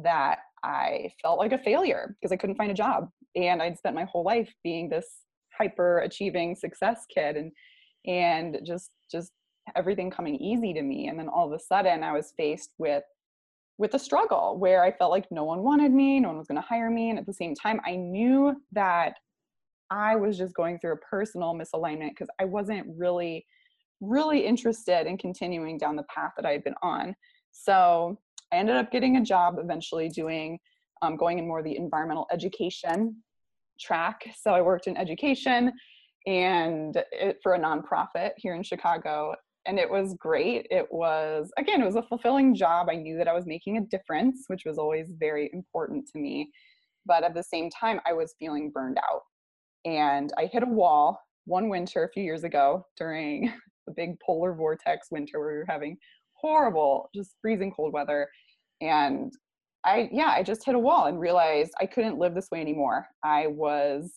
that 0.03 0.39
I 0.65 1.13
felt 1.23 1.39
like 1.39 1.53
a 1.53 1.59
failure 1.59 2.17
because 2.21 2.33
I 2.33 2.37
couldn't 2.37 2.57
find 2.57 2.71
a 2.71 2.75
job. 2.75 3.09
And 3.37 3.63
I'd 3.63 3.79
spent 3.79 3.95
my 3.95 4.05
whole 4.05 4.25
life 4.25 4.53
being 4.63 4.89
this 4.89 5.07
hyper 5.57 5.99
achieving 5.99 6.55
success 6.55 7.05
kid 7.13 7.37
and 7.37 7.53
and 8.07 8.61
just 8.65 8.91
just 9.11 9.33
everything 9.77 10.11
coming 10.11 10.37
easy 10.37 10.73
to 10.73 10.83
me. 10.83 11.09
And 11.09 11.19
then 11.19 11.29
all 11.29 11.47
of 11.47 11.53
a 11.53 11.63
sudden 11.63 12.03
I 12.03 12.13
was 12.13 12.33
faced 12.37 12.71
with 12.79 13.05
with 13.79 13.95
a 13.95 13.99
struggle 13.99 14.59
where 14.59 14.85
I 14.85 14.93
felt 14.93 15.11
like 15.11 15.27
no 15.31 15.45
one 15.45 15.63
wanted 15.63 15.91
me, 15.91 16.21
no 16.21 16.29
one 16.29 16.37
was 16.37 16.47
going 16.47 16.61
to 16.61 16.67
hire 16.67 16.91
me. 16.91 17.09
And 17.09 17.19
at 17.19 17.25
the 17.25 17.33
same 17.33 17.55
time, 17.55 17.81
I 17.87 17.97
knew 17.97 18.55
that 18.73 19.15
I 19.91 20.17
was 20.17 20.37
just 20.37 20.55
going 20.55 20.79
through 20.79 20.93
a 20.93 20.97
personal 20.99 21.55
misalignment 21.55 22.11
because 22.11 22.29
I 22.39 22.45
wasn't 22.45 22.87
really, 22.95 23.47
really 24.03 24.45
interested 24.45 25.07
in 25.07 25.17
continuing 25.17 25.79
down 25.79 25.97
the 25.97 26.05
path 26.15 26.33
that 26.37 26.45
I 26.45 26.53
had 26.53 26.63
been 26.63 26.75
on. 26.83 27.17
So 27.53 28.19
I 28.53 28.57
ended 28.57 28.77
up 28.77 28.91
getting 28.91 29.17
a 29.17 29.23
job 29.23 29.57
eventually 29.59 30.09
doing, 30.09 30.59
um, 31.03 31.17
going 31.17 31.39
in 31.39 31.47
more 31.47 31.63
the 31.63 31.77
environmental 31.77 32.27
education 32.33 33.17
track. 33.81 34.23
So 34.39 34.53
I 34.53 34.61
worked 34.61 34.87
in 34.87 34.97
education 34.97 35.73
and 36.27 36.97
it, 37.13 37.39
for 37.43 37.55
a 37.55 37.59
nonprofit 37.59 38.31
here 38.37 38.55
in 38.55 38.63
Chicago. 38.63 39.35
And 39.67 39.79
it 39.79 39.89
was 39.89 40.15
great. 40.15 40.67
It 40.71 40.87
was, 40.91 41.51
again, 41.59 41.83
it 41.83 41.87
was 41.87 41.97
a 41.97 42.03
fulfilling 42.03 42.55
job. 42.55 42.89
I 42.91 42.97
knew 42.97 43.17
that 43.19 43.29
I 43.29 43.35
was 43.35 43.47
making 43.47 43.77
a 43.77 43.83
difference, 43.83 44.45
which 44.49 44.65
was 44.65 44.79
always 44.79 45.07
very 45.19 45.51
important 45.53 46.09
to 46.13 46.19
me. 46.19 46.51
But 47.07 47.25
at 47.25 47.35
the 47.35 47.43
same 47.43 47.71
time, 47.71 48.01
I 48.07 48.13
was 48.13 48.35
feeling 48.39 48.71
burned 48.71 48.99
out. 48.99 49.23
And 49.85 50.33
I 50.39 50.47
hit 50.47 50.63
a 50.63 50.67
wall 50.67 51.21
one 51.47 51.69
winter 51.69 52.05
a 52.05 52.11
few 52.11 52.23
years 52.23 52.45
ago 52.45 52.87
during 52.97 53.53
the 53.87 53.93
big 53.95 54.19
polar 54.21 54.55
vortex 54.55 55.09
winter 55.11 55.41
where 55.41 55.53
we 55.53 55.59
were 55.59 55.67
having 55.69 55.97
horrible, 56.41 57.11
just 57.15 57.37
freezing 57.41 57.73
cold 57.73 57.93
weather. 57.93 58.29
And 58.81 59.33
I, 59.85 60.09
yeah, 60.13 60.29
I 60.29 60.43
just 60.43 60.65
hit 60.65 60.75
a 60.75 60.79
wall 60.79 61.07
and 61.07 61.19
realized 61.19 61.73
I 61.81 61.87
couldn't 61.87 62.19
live 62.19 62.35
this 62.35 62.49
way 62.51 62.61
anymore. 62.61 63.07
I 63.25 63.47
was, 63.47 64.13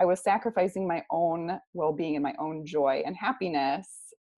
I 0.00 0.04
was 0.04 0.22
sacrificing 0.22 0.86
my 0.86 1.02
own 1.10 1.58
well-being 1.74 2.16
and 2.16 2.22
my 2.22 2.34
own 2.38 2.64
joy 2.64 3.02
and 3.04 3.16
happiness 3.16 3.88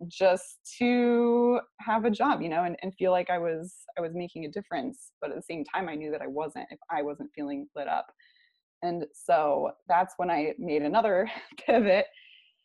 just 0.09 0.59
to 0.79 1.61
have 1.81 2.05
a 2.05 2.11
job, 2.11 2.43
you 2.43 2.49
know, 2.49 2.65
and, 2.65 2.77
and 2.83 2.93
feel 2.97 3.13
like 3.13 3.31
I 3.31 3.39
was, 3.39 3.75
I 3.97 4.01
was 4.01 4.13
making 4.15 4.45
a 4.45 4.51
difference. 4.51 5.13
But 5.21 5.31
at 5.31 5.37
the 5.37 5.43
same 5.43 5.65
time, 5.65 5.89
I 5.89 5.95
knew 5.95 6.11
that 6.11 6.23
I 6.23 6.27
wasn't 6.27 6.67
if 6.71 6.79
I 6.91 7.03
wasn't 7.03 7.31
feeling 7.35 7.69
lit 7.77 7.89
up. 7.89 8.07
And 8.83 9.05
so 9.15 9.71
that's 9.89 10.15
when 10.17 10.31
I 10.31 10.55
made 10.59 10.83
another 10.83 11.31
pivot 11.67 12.07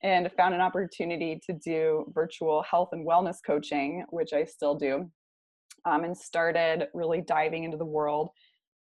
and 0.04 0.32
found 0.38 0.54
an 0.54 0.62
opportunity 0.62 1.40
to 1.46 1.54
do 1.54 2.06
virtual 2.14 2.64
health 2.64 2.90
and 2.92 3.08
wellness 3.08 3.38
coaching, 3.46 4.06
which 4.10 4.34
I 4.34 4.46
still 4.46 4.76
do, 4.76 5.10
um, 5.86 6.04
and 6.04 6.16
started 6.16 6.88
really 6.94 7.22
diving 7.22 7.64
into 7.64 7.78
the 7.78 7.86
world 7.86 8.30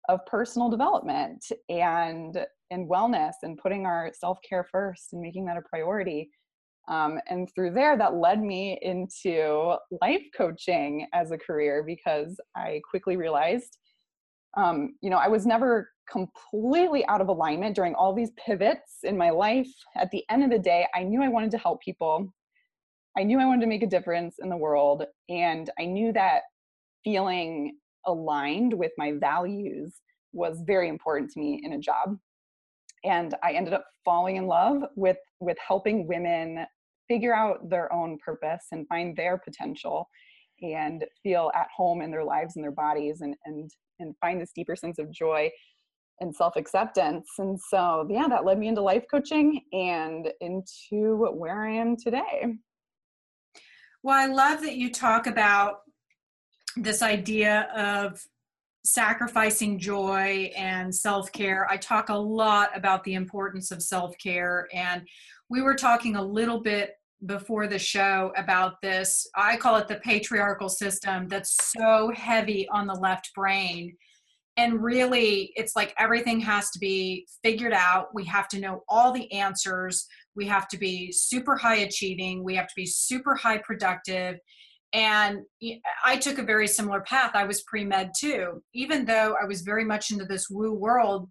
of 0.09 0.21
personal 0.27 0.69
development 0.69 1.45
and 1.69 2.45
and 2.71 2.91
wellness 2.91 3.35
and 3.43 3.59
putting 3.59 3.87
our 3.87 4.11
self-care 4.19 4.67
first 4.71 5.13
and 5.13 5.23
making 5.23 5.45
that 5.47 5.57
a 5.57 5.63
priority 5.63 6.31
um, 6.89 7.19
and 7.29 7.49
through 7.55 7.71
there 7.71 7.97
that 7.97 8.15
led 8.15 8.43
me 8.43 8.79
into 8.83 9.77
life 10.03 10.23
coaching 10.37 11.07
as 11.15 11.31
a 11.31 11.39
career 11.39 11.83
because 11.87 12.39
i 12.57 12.81
quickly 12.89 13.17
realized 13.17 13.79
um, 14.57 14.95
you 15.01 15.11
know 15.11 15.19
i 15.19 15.29
was 15.29 15.47
never 15.47 15.89
completely 16.11 17.07
out 17.07 17.21
of 17.21 17.29
alignment 17.29 17.75
during 17.75 17.95
all 17.95 18.15
these 18.15 18.31
pivots 18.33 18.99
in 19.03 19.17
my 19.17 19.31
life. 19.31 19.71
At 19.97 20.11
the 20.11 20.25
end 20.31 20.45
of 20.45 20.51
the 20.51 20.59
day, 20.59 20.87
I 20.95 21.03
knew 21.03 21.23
I 21.23 21.29
wanted 21.29 21.51
to 21.53 21.59
help 21.59 21.83
people. 21.83 22.33
I 23.17 23.23
knew 23.23 23.39
I 23.39 23.47
wanted 23.47 23.63
to 23.63 23.69
make 23.69 23.83
a 23.83 23.89
difference 23.89 24.37
in 24.41 24.49
the 24.49 24.57
world. 24.57 25.05
And 25.29 25.71
I 25.79 25.85
knew 25.87 26.13
that 26.13 26.43
feeling 27.05 27.79
aligned 28.07 28.73
with 28.73 28.93
my 28.99 29.13
values 29.13 29.95
was 30.33 30.63
very 30.67 30.89
important 30.89 31.31
to 31.31 31.41
me 31.41 31.61
in 31.63 31.75
a 31.75 31.79
job. 31.79 32.17
And 33.05 33.35
I 33.43 33.53
ended 33.53 33.75
up 33.75 33.87
falling 34.05 34.37
in 34.37 34.47
love 34.47 34.83
with, 34.97 35.19
with 35.41 35.57
helping 35.67 36.09
women 36.09 36.67
figure 37.09 37.35
out 37.35 37.69
their 37.69 37.93
own 37.93 38.19
purpose 38.25 38.67
and 38.73 38.89
find 38.89 39.17
their 39.17 39.39
potential 39.39 40.09
and 40.63 41.05
feel 41.23 41.53
at 41.55 41.69
home 41.77 42.01
in 42.01 42.11
their 42.11 42.25
lives 42.25 42.57
and 42.57 42.65
their 42.65 42.73
bodies 42.73 43.21
and, 43.21 43.37
and, 43.45 43.71
and 44.01 44.15
find 44.21 44.41
this 44.41 44.53
deeper 44.55 44.77
sense 44.77 44.99
of 44.99 45.11
joy 45.11 45.51
and 46.21 46.35
self 46.35 46.57
acceptance. 46.57 47.29
And 47.39 47.59
so, 47.61 48.07
yeah, 48.11 48.27
that 48.29 48.45
led 48.45 48.59
me 48.59 48.69
into 48.69 48.81
life 48.81 49.05
coaching 49.11 49.61
and 49.73 50.29
into 50.41 51.17
where 51.33 51.65
I 51.65 51.73
am 51.73 51.97
today. 51.97 52.55
Well, 54.03 54.19
I 54.19 54.27
love 54.27 54.61
that 54.63 54.77
you 54.77 54.91
talk 54.91 55.27
about 55.27 55.79
this 56.77 57.03
idea 57.03 57.69
of 57.75 58.21
sacrificing 58.85 59.79
joy 59.79 60.53
and 60.57 60.95
self 60.95 61.33
care. 61.33 61.67
I 61.71 61.77
talk 61.77 62.11
a 62.11 62.15
lot 62.15 62.77
about 62.77 63.03
the 63.05 63.15
importance 63.15 63.71
of 63.71 63.83
self 63.83 64.17
care. 64.19 64.69
And 64.73 65.03
we 65.49 65.63
were 65.63 65.75
talking 65.75 66.17
a 66.17 66.23
little 66.23 66.61
bit 66.61 66.95
before 67.27 67.67
the 67.67 67.79
show 67.79 68.33
about 68.37 68.81
this. 68.83 69.27
I 69.37 69.57
call 69.57 69.77
it 69.77 69.89
the 69.89 69.97
patriarchal 69.97 70.69
system 70.69 71.29
that's 71.29 71.57
so 71.73 72.13
heavy 72.15 72.69
on 72.69 72.87
the 72.87 72.95
left 72.95 73.31
brain. 73.35 73.97
And 74.57 74.83
really 74.83 75.53
it's 75.57 75.75
like 75.75 75.95
everything 75.99 76.39
has 76.41 76.71
to 76.71 76.79
be 76.79 77.27
figured 77.43 77.73
out. 77.73 78.15
We 78.15 78.25
have 78.27 78.49
to 78.49 78.61
know 78.61 78.85
all 78.89 79.13
the 79.13 79.31
answers. 79.33 80.07
We 80.37 80.47
have 80.47 80.69
to 80.69 80.79
be 80.79 81.11
super 81.13 81.57
high 81.57 81.79
achieving. 81.79 82.45
We 82.45 82.55
have 82.57 82.69
to 82.69 82.75
be 82.77 82.87
super 82.87 83.35
high 83.35 83.59
productive. 83.59 84.37
And 84.93 85.41
i 86.05 86.17
took 86.17 86.39
a 86.39 86.45
very 86.45 86.69
similar 86.69 87.01
path. 87.01 87.33
I 87.35 87.45
was 87.45 87.63
pre-med 87.63 88.13
too. 88.17 88.63
Even 88.75 89.05
though 89.05 89.35
i 89.43 89.45
was 89.45 89.63
very 89.63 89.85
much 89.85 90.11
into 90.11 90.25
this 90.25 90.49
woo 90.51 90.73
world 90.73 91.29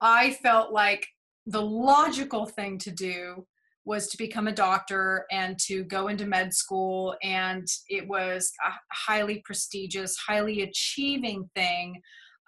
i 0.00 0.32
felt 0.42 0.72
like 0.72 1.06
the 1.46 1.62
logical 1.62 2.46
thing 2.46 2.78
to 2.78 2.90
do 2.90 3.46
was 3.86 4.08
to 4.08 4.18
become 4.18 4.48
a 4.48 4.52
doctor 4.52 5.24
and 5.30 5.56
to 5.60 5.84
go 5.84 6.08
into 6.08 6.26
med 6.26 6.52
school 6.52 7.14
and 7.22 7.66
it 7.88 8.06
was 8.06 8.52
a 8.66 8.70
highly 8.92 9.40
prestigious 9.44 10.16
highly 10.16 10.62
achieving 10.62 11.48
thing. 11.54 12.00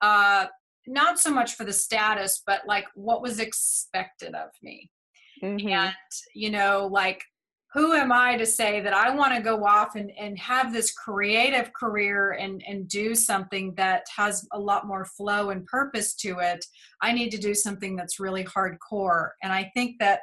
Uh, 0.03 0.47
not 0.87 1.19
so 1.19 1.31
much 1.31 1.55
for 1.55 1.65
the 1.65 1.73
status 1.73 2.43
but 2.47 2.63
like 2.67 2.87
what 2.95 3.23
was 3.23 3.39
expected 3.39 4.35
of 4.35 4.51
me. 4.63 4.91
Mm-hmm. 5.43 5.69
and 5.69 5.95
you 6.35 6.51
know 6.51 6.89
like 6.91 7.23
who 7.73 7.93
am 7.93 8.11
i 8.11 8.37
to 8.37 8.45
say 8.45 8.81
that 8.81 8.93
i 8.93 9.15
want 9.15 9.35
to 9.37 9.41
go 9.41 9.65
off 9.65 9.95
and, 9.95 10.11
and 10.19 10.37
have 10.37 10.73
this 10.73 10.91
creative 10.93 11.73
career 11.75 12.33
and, 12.33 12.61
and 12.67 12.89
do 12.89 13.15
something 13.15 13.73
that 13.77 14.03
has 14.17 14.45
a 14.53 14.59
lot 14.59 14.89
more 14.89 15.05
flow 15.05 15.51
and 15.51 15.65
purpose 15.67 16.15
to 16.17 16.39
it? 16.41 16.65
I 17.03 17.13
need 17.13 17.31
to 17.31 17.39
do 17.39 17.55
something 17.55 17.95
that's 17.95 18.19
really 18.19 18.45
hardcore. 18.45 19.29
And 19.45 19.53
i 19.53 19.71
think 19.75 19.97
that 20.01 20.21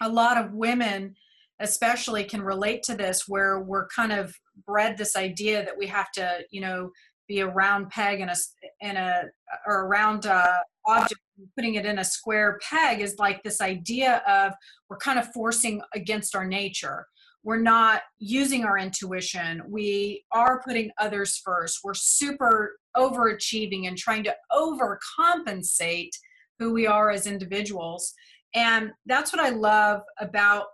a 0.00 0.08
lot 0.08 0.36
of 0.36 0.52
women 0.52 1.14
especially 1.60 2.24
can 2.24 2.40
relate 2.40 2.82
to 2.82 2.94
this 2.94 3.28
where 3.28 3.60
we're 3.60 3.86
kind 3.88 4.12
of 4.12 4.34
bred 4.66 4.96
this 4.96 5.14
idea 5.16 5.64
that 5.64 5.76
we 5.76 5.86
have 5.86 6.10
to 6.12 6.40
you 6.50 6.60
know 6.60 6.90
be 7.28 7.40
a 7.40 7.46
round 7.46 7.88
peg 7.90 8.20
in 8.20 8.28
a 8.28 8.36
in 8.80 8.96
a 8.96 9.22
or 9.66 9.82
a 9.82 9.86
round 9.86 10.26
uh, 10.26 10.56
object 10.86 11.20
putting 11.56 11.74
it 11.74 11.86
in 11.86 11.98
a 11.98 12.04
square 12.04 12.58
peg 12.68 13.00
is 13.00 13.16
like 13.18 13.42
this 13.42 13.60
idea 13.60 14.22
of 14.26 14.52
we're 14.88 14.96
kind 14.96 15.18
of 15.18 15.32
forcing 15.32 15.80
against 15.94 16.34
our 16.34 16.46
nature. 16.46 17.06
We're 17.42 17.60
not 17.60 18.02
using 18.18 18.64
our 18.64 18.76
intuition. 18.76 19.62
We 19.66 20.24
are 20.32 20.62
putting 20.66 20.90
others 20.98 21.40
first. 21.42 21.80
We're 21.82 21.94
super 21.94 22.78
overachieving 22.96 23.88
and 23.88 23.96
trying 23.96 24.24
to 24.24 24.34
overcompensate 24.52 26.10
who 26.58 26.72
we 26.72 26.86
are 26.86 27.10
as 27.10 27.26
individuals 27.26 28.12
and 28.54 28.92
that's 29.06 29.32
what 29.32 29.40
I 29.40 29.50
love 29.50 30.02
about 30.18 30.66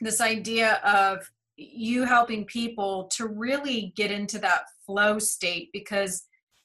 this 0.00 0.20
idea 0.20 0.74
of 0.84 1.18
you 1.56 2.04
helping 2.04 2.44
people 2.44 3.08
to 3.14 3.26
really 3.26 3.92
get 3.96 4.10
into 4.10 4.38
that 4.40 4.64
flow 4.84 5.18
state 5.18 5.70
because 5.72 6.24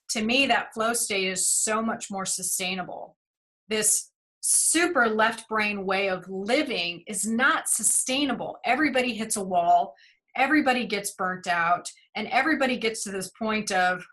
to 0.09 0.21
me 0.21 0.45
that 0.47 0.73
flow 0.73 0.93
state 0.93 1.29
is 1.29 1.47
so 1.47 1.81
much 1.81 2.11
more 2.11 2.25
sustainable. 2.25 3.15
This 3.69 4.09
super 4.41 5.07
left 5.07 5.47
brain 5.47 5.85
way 5.85 6.09
of 6.09 6.27
living 6.27 7.03
is 7.07 7.25
not 7.25 7.69
sustainable. 7.69 8.57
Everybody 8.65 9.13
hits 9.13 9.37
a 9.37 9.43
wall 9.43 9.95
everybody 10.35 10.85
gets 10.85 11.11
burnt 11.11 11.47
out 11.47 11.89
and 12.15 12.27
everybody 12.27 12.77
gets 12.77 13.03
to 13.03 13.11
this 13.11 13.29
point 13.29 13.71
of 13.71 14.05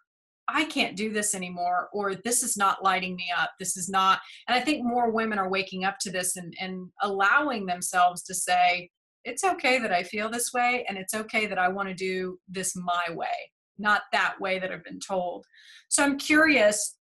I 0.48 0.64
can't 0.64 0.96
do 0.96 1.12
this 1.12 1.34
anymore, 1.34 1.88
or 1.92 2.14
this 2.14 2.42
is 2.42 2.56
not 2.56 2.82
lighting 2.82 3.14
me 3.16 3.26
up. 3.36 3.50
This 3.58 3.76
is 3.76 3.88
not. 3.88 4.20
And 4.48 4.56
I 4.56 4.60
think 4.60 4.84
more 4.84 5.10
women 5.10 5.38
are 5.38 5.50
waking 5.50 5.84
up 5.84 5.98
to 6.00 6.10
this 6.10 6.36
and, 6.36 6.54
and 6.58 6.88
allowing 7.02 7.66
themselves 7.66 8.22
to 8.24 8.34
say, 8.34 8.90
it's 9.24 9.44
okay 9.44 9.78
that 9.78 9.92
I 9.92 10.02
feel 10.02 10.30
this 10.30 10.52
way, 10.54 10.86
and 10.88 10.96
it's 10.96 11.12
okay 11.12 11.46
that 11.46 11.58
I 11.58 11.68
want 11.68 11.88
to 11.88 11.94
do 11.94 12.38
this 12.48 12.74
my 12.74 13.14
way, 13.14 13.26
not 13.76 14.02
that 14.12 14.40
way 14.40 14.58
that 14.58 14.72
I've 14.72 14.84
been 14.84 15.00
told. 15.00 15.44
So 15.90 16.02
I'm 16.02 16.16
curious. 16.16 16.96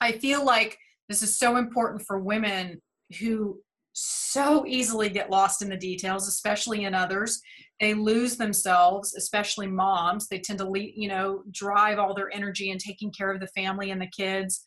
I 0.00 0.12
feel 0.12 0.44
like 0.44 0.78
this 1.08 1.22
is 1.22 1.38
so 1.38 1.56
important 1.56 2.02
for 2.06 2.20
women 2.20 2.80
who 3.18 3.58
so 4.02 4.64
easily 4.66 5.08
get 5.08 5.30
lost 5.30 5.62
in 5.62 5.68
the 5.68 5.76
details, 5.76 6.28
especially 6.28 6.84
in 6.84 6.94
others. 6.94 7.40
They 7.80 7.94
lose 7.94 8.36
themselves, 8.36 9.14
especially 9.14 9.66
moms. 9.66 10.28
They 10.28 10.38
tend 10.38 10.58
to, 10.60 10.68
lead, 10.68 10.94
you 10.96 11.08
know, 11.08 11.42
drive 11.50 11.98
all 11.98 12.14
their 12.14 12.34
energy 12.34 12.70
in 12.70 12.78
taking 12.78 13.10
care 13.10 13.32
of 13.32 13.40
the 13.40 13.46
family 13.48 13.90
and 13.90 14.00
the 14.00 14.06
kids. 14.06 14.62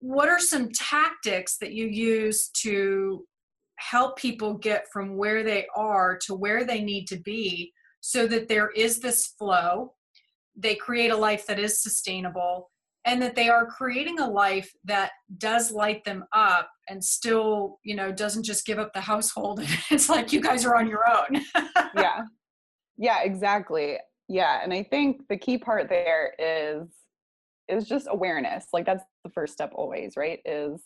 What 0.00 0.28
are 0.28 0.40
some 0.40 0.70
tactics 0.70 1.58
that 1.58 1.72
you 1.72 1.86
use 1.86 2.48
to 2.62 3.24
help 3.76 4.18
people 4.18 4.54
get 4.54 4.86
from 4.92 5.16
where 5.16 5.42
they 5.42 5.66
are 5.76 6.18
to 6.26 6.34
where 6.34 6.64
they 6.64 6.82
need 6.82 7.06
to 7.08 7.16
be 7.16 7.72
so 8.00 8.26
that 8.26 8.48
there 8.48 8.70
is 8.70 9.00
this 9.00 9.28
flow? 9.38 9.94
they 10.56 10.74
create 10.74 11.10
a 11.10 11.16
life 11.16 11.46
that 11.46 11.58
is 11.58 11.82
sustainable 11.82 12.70
and 13.04 13.20
that 13.20 13.34
they 13.34 13.48
are 13.48 13.66
creating 13.66 14.20
a 14.20 14.28
life 14.28 14.72
that 14.84 15.12
does 15.38 15.72
light 15.72 16.04
them 16.04 16.24
up 16.32 16.70
and 16.88 17.02
still 17.02 17.78
you 17.84 17.94
know 17.94 18.12
doesn't 18.12 18.44
just 18.44 18.66
give 18.66 18.78
up 18.78 18.92
the 18.92 19.00
household. 19.00 19.60
It's 19.90 20.08
like 20.08 20.32
you 20.32 20.40
guys 20.40 20.64
are 20.64 20.76
on 20.76 20.88
your 20.88 21.04
own. 21.10 21.42
Yeah. 21.96 22.22
Yeah 22.96 23.22
exactly. 23.22 23.98
Yeah 24.28 24.60
and 24.62 24.72
i 24.72 24.82
think 24.82 25.28
the 25.28 25.36
key 25.36 25.58
part 25.58 25.88
there 25.88 26.34
is 26.38 26.88
is 27.68 27.88
just 27.88 28.06
awareness. 28.10 28.66
Like 28.72 28.86
that's 28.86 29.04
the 29.24 29.30
first 29.30 29.52
step 29.52 29.72
always 29.74 30.14
right? 30.16 30.40
Is 30.44 30.80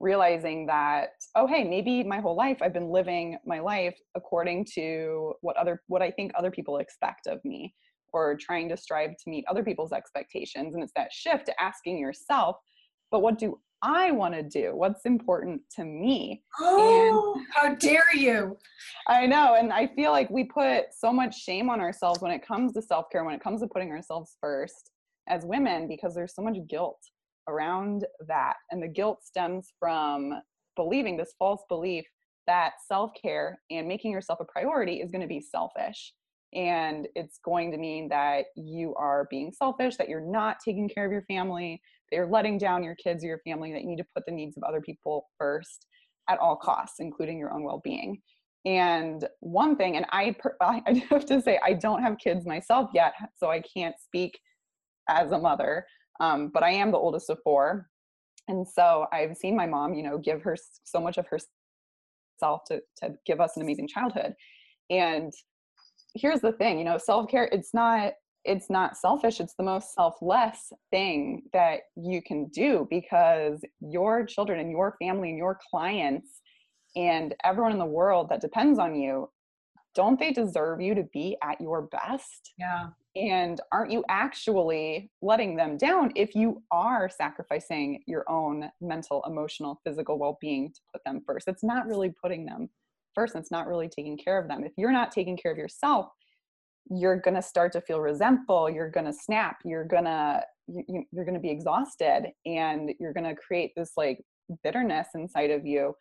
realizing 0.00 0.66
that 0.66 1.10
oh 1.36 1.46
hey 1.46 1.64
maybe 1.64 2.02
my 2.02 2.18
whole 2.20 2.34
life 2.34 2.58
i've 2.60 2.72
been 2.72 2.90
living 2.90 3.38
my 3.46 3.60
life 3.60 3.96
according 4.16 4.66
to 4.74 5.32
what 5.40 5.56
other 5.56 5.80
what 5.86 6.02
i 6.02 6.10
think 6.10 6.32
other 6.36 6.50
people 6.50 6.78
expect 6.78 7.26
of 7.26 7.42
me 7.44 7.72
or 8.14 8.36
trying 8.36 8.68
to 8.68 8.76
strive 8.76 9.10
to 9.10 9.30
meet 9.30 9.44
other 9.48 9.62
people's 9.62 9.92
expectations 9.92 10.74
and 10.74 10.82
it's 10.82 10.92
that 10.96 11.12
shift 11.12 11.46
to 11.46 11.62
asking 11.62 11.98
yourself 11.98 12.56
but 13.10 13.20
what 13.20 13.38
do 13.38 13.58
i 13.82 14.10
want 14.10 14.32
to 14.32 14.42
do 14.42 14.72
what's 14.74 15.04
important 15.04 15.60
to 15.70 15.84
me 15.84 16.42
oh 16.60 17.34
and, 17.36 17.46
how 17.54 17.74
dare 17.74 18.14
you 18.14 18.56
i 19.08 19.26
know 19.26 19.56
and 19.58 19.72
i 19.72 19.86
feel 19.94 20.10
like 20.10 20.30
we 20.30 20.44
put 20.44 20.84
so 20.96 21.12
much 21.12 21.38
shame 21.38 21.68
on 21.68 21.80
ourselves 21.80 22.20
when 22.20 22.32
it 22.32 22.46
comes 22.46 22.72
to 22.72 22.80
self-care 22.80 23.24
when 23.24 23.34
it 23.34 23.42
comes 23.42 23.60
to 23.60 23.66
putting 23.66 23.90
ourselves 23.90 24.36
first 24.40 24.90
as 25.28 25.44
women 25.44 25.88
because 25.88 26.14
there's 26.14 26.34
so 26.34 26.42
much 26.42 26.56
guilt 26.68 26.98
around 27.48 28.06
that. 28.26 28.54
And 28.70 28.82
the 28.82 28.88
guilt 28.88 29.22
stems 29.22 29.72
from 29.78 30.32
believing 30.76 31.16
this 31.16 31.34
false 31.38 31.62
belief 31.68 32.04
that 32.46 32.72
self 32.86 33.12
care 33.20 33.58
and 33.70 33.88
making 33.88 34.12
yourself 34.12 34.38
a 34.40 34.44
priority 34.44 35.00
is 35.00 35.10
going 35.10 35.22
to 35.22 35.26
be 35.26 35.40
selfish. 35.40 36.12
And 36.54 37.08
it's 37.14 37.38
going 37.44 37.72
to 37.72 37.78
mean 37.78 38.08
that 38.08 38.46
you 38.54 38.94
are 38.94 39.26
being 39.30 39.52
selfish, 39.52 39.96
that 39.96 40.08
you're 40.08 40.20
not 40.20 40.58
taking 40.64 40.88
care 40.88 41.04
of 41.04 41.12
your 41.12 41.24
family, 41.24 41.80
that 42.10 42.16
you're 42.16 42.30
letting 42.30 42.58
down 42.58 42.84
your 42.84 42.94
kids 42.94 43.24
or 43.24 43.28
your 43.28 43.40
family, 43.40 43.72
that 43.72 43.82
you 43.82 43.88
need 43.88 43.98
to 43.98 44.06
put 44.14 44.24
the 44.26 44.32
needs 44.32 44.56
of 44.56 44.62
other 44.62 44.80
people 44.80 45.26
first 45.38 45.86
at 46.28 46.38
all 46.38 46.56
costs, 46.56 47.00
including 47.00 47.38
your 47.38 47.52
own 47.52 47.64
well 47.64 47.80
being. 47.82 48.20
And 48.64 49.26
one 49.40 49.76
thing, 49.76 49.96
and 49.96 50.06
I, 50.10 50.34
I 50.60 51.04
have 51.10 51.26
to 51.26 51.42
say, 51.42 51.58
I 51.64 51.74
don't 51.74 52.02
have 52.02 52.18
kids 52.18 52.46
myself 52.46 52.90
yet, 52.94 53.14
so 53.36 53.50
I 53.50 53.60
can't 53.60 53.96
speak 53.98 54.38
as 55.08 55.32
a 55.32 55.38
mother. 55.38 55.86
Um, 56.20 56.50
but 56.54 56.62
I 56.62 56.70
am 56.70 56.92
the 56.92 56.98
oldest 56.98 57.28
of 57.30 57.38
four. 57.42 57.88
And 58.48 58.66
so 58.66 59.06
I've 59.12 59.36
seen 59.36 59.56
my 59.56 59.66
mom, 59.66 59.94
you 59.94 60.02
know, 60.02 60.18
give 60.18 60.42
her 60.42 60.56
so 60.84 61.00
much 61.00 61.18
of 61.18 61.26
herself 61.26 62.62
to, 62.66 62.80
to 62.98 63.14
give 63.26 63.40
us 63.40 63.56
an 63.56 63.62
amazing 63.62 63.88
childhood. 63.88 64.34
And 64.90 65.32
here's 66.14 66.40
the 66.40 66.52
thing, 66.52 66.78
you 66.78 66.84
know, 66.84 66.98
self-care, 66.98 67.48
it's 67.52 67.74
not, 67.74 68.14
it's 68.44 68.70
not 68.70 68.96
selfish. 68.96 69.40
It's 69.40 69.54
the 69.54 69.64
most 69.64 69.94
selfless 69.94 70.72
thing 70.90 71.42
that 71.52 71.80
you 71.96 72.22
can 72.22 72.46
do 72.48 72.86
because 72.90 73.60
your 73.80 74.24
children 74.24 74.60
and 74.60 74.70
your 74.70 74.96
family 75.00 75.30
and 75.30 75.38
your 75.38 75.58
clients 75.70 76.40
and 76.94 77.34
everyone 77.42 77.72
in 77.72 77.78
the 77.78 77.86
world 77.86 78.28
that 78.28 78.40
depends 78.40 78.78
on 78.78 78.94
you 78.94 79.28
don't 79.94 80.18
they 80.18 80.32
deserve 80.32 80.80
you 80.80 80.94
to 80.94 81.04
be 81.12 81.36
at 81.42 81.60
your 81.60 81.82
best? 81.82 82.52
Yeah. 82.58 82.88
And 83.16 83.60
aren't 83.70 83.92
you 83.92 84.04
actually 84.08 85.10
letting 85.22 85.54
them 85.54 85.76
down 85.76 86.10
if 86.16 86.34
you 86.34 86.62
are 86.72 87.08
sacrificing 87.08 88.02
your 88.06 88.28
own 88.28 88.70
mental, 88.80 89.22
emotional, 89.26 89.80
physical 89.84 90.18
well 90.18 90.36
being 90.40 90.72
to 90.72 90.80
put 90.92 91.04
them 91.04 91.22
first? 91.24 91.46
It's 91.46 91.62
not 91.62 91.86
really 91.86 92.12
putting 92.20 92.44
them 92.44 92.70
first. 93.14 93.34
It's 93.36 93.50
not 93.50 93.66
really 93.66 93.88
taking 93.88 94.18
care 94.18 94.38
of 94.38 94.48
them. 94.48 94.64
If 94.64 94.72
you're 94.76 94.92
not 94.92 95.12
taking 95.12 95.36
care 95.36 95.52
of 95.52 95.58
yourself, 95.58 96.06
you're 96.90 97.20
going 97.20 97.34
to 97.34 97.42
start 97.42 97.72
to 97.72 97.80
feel 97.80 98.00
resentful. 98.00 98.68
You're 98.68 98.90
going 98.90 99.06
to 99.06 99.12
snap. 99.12 99.56
You're 99.64 99.84
going 99.84 100.04
to 100.04 100.42
you, 100.66 101.04
you're 101.12 101.24
going 101.24 101.34
to 101.34 101.40
be 101.40 101.50
exhausted 101.50 102.30
and 102.46 102.92
you're 102.98 103.12
going 103.12 103.24
to 103.24 103.34
create 103.34 103.72
this 103.76 103.92
like 103.96 104.22
bitterness 104.62 105.08
inside 105.14 105.50
of 105.50 105.66
you 105.66 105.94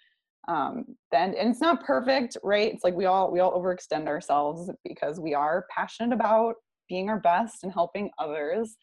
um 0.49 0.83
then 1.11 1.33
and 1.39 1.49
it's 1.49 1.61
not 1.61 1.83
perfect 1.85 2.35
right 2.43 2.73
it's 2.73 2.83
like 2.83 2.93
we 2.93 3.05
all 3.05 3.31
we 3.31 3.39
all 3.39 3.57
overextend 3.57 4.07
ourselves 4.07 4.69
because 4.83 5.19
we 5.19 5.33
are 5.33 5.65
passionate 5.73 6.13
about 6.13 6.55
being 6.89 7.09
our 7.09 7.19
best 7.19 7.63
and 7.63 7.71
helping 7.71 8.09
others 8.19 8.75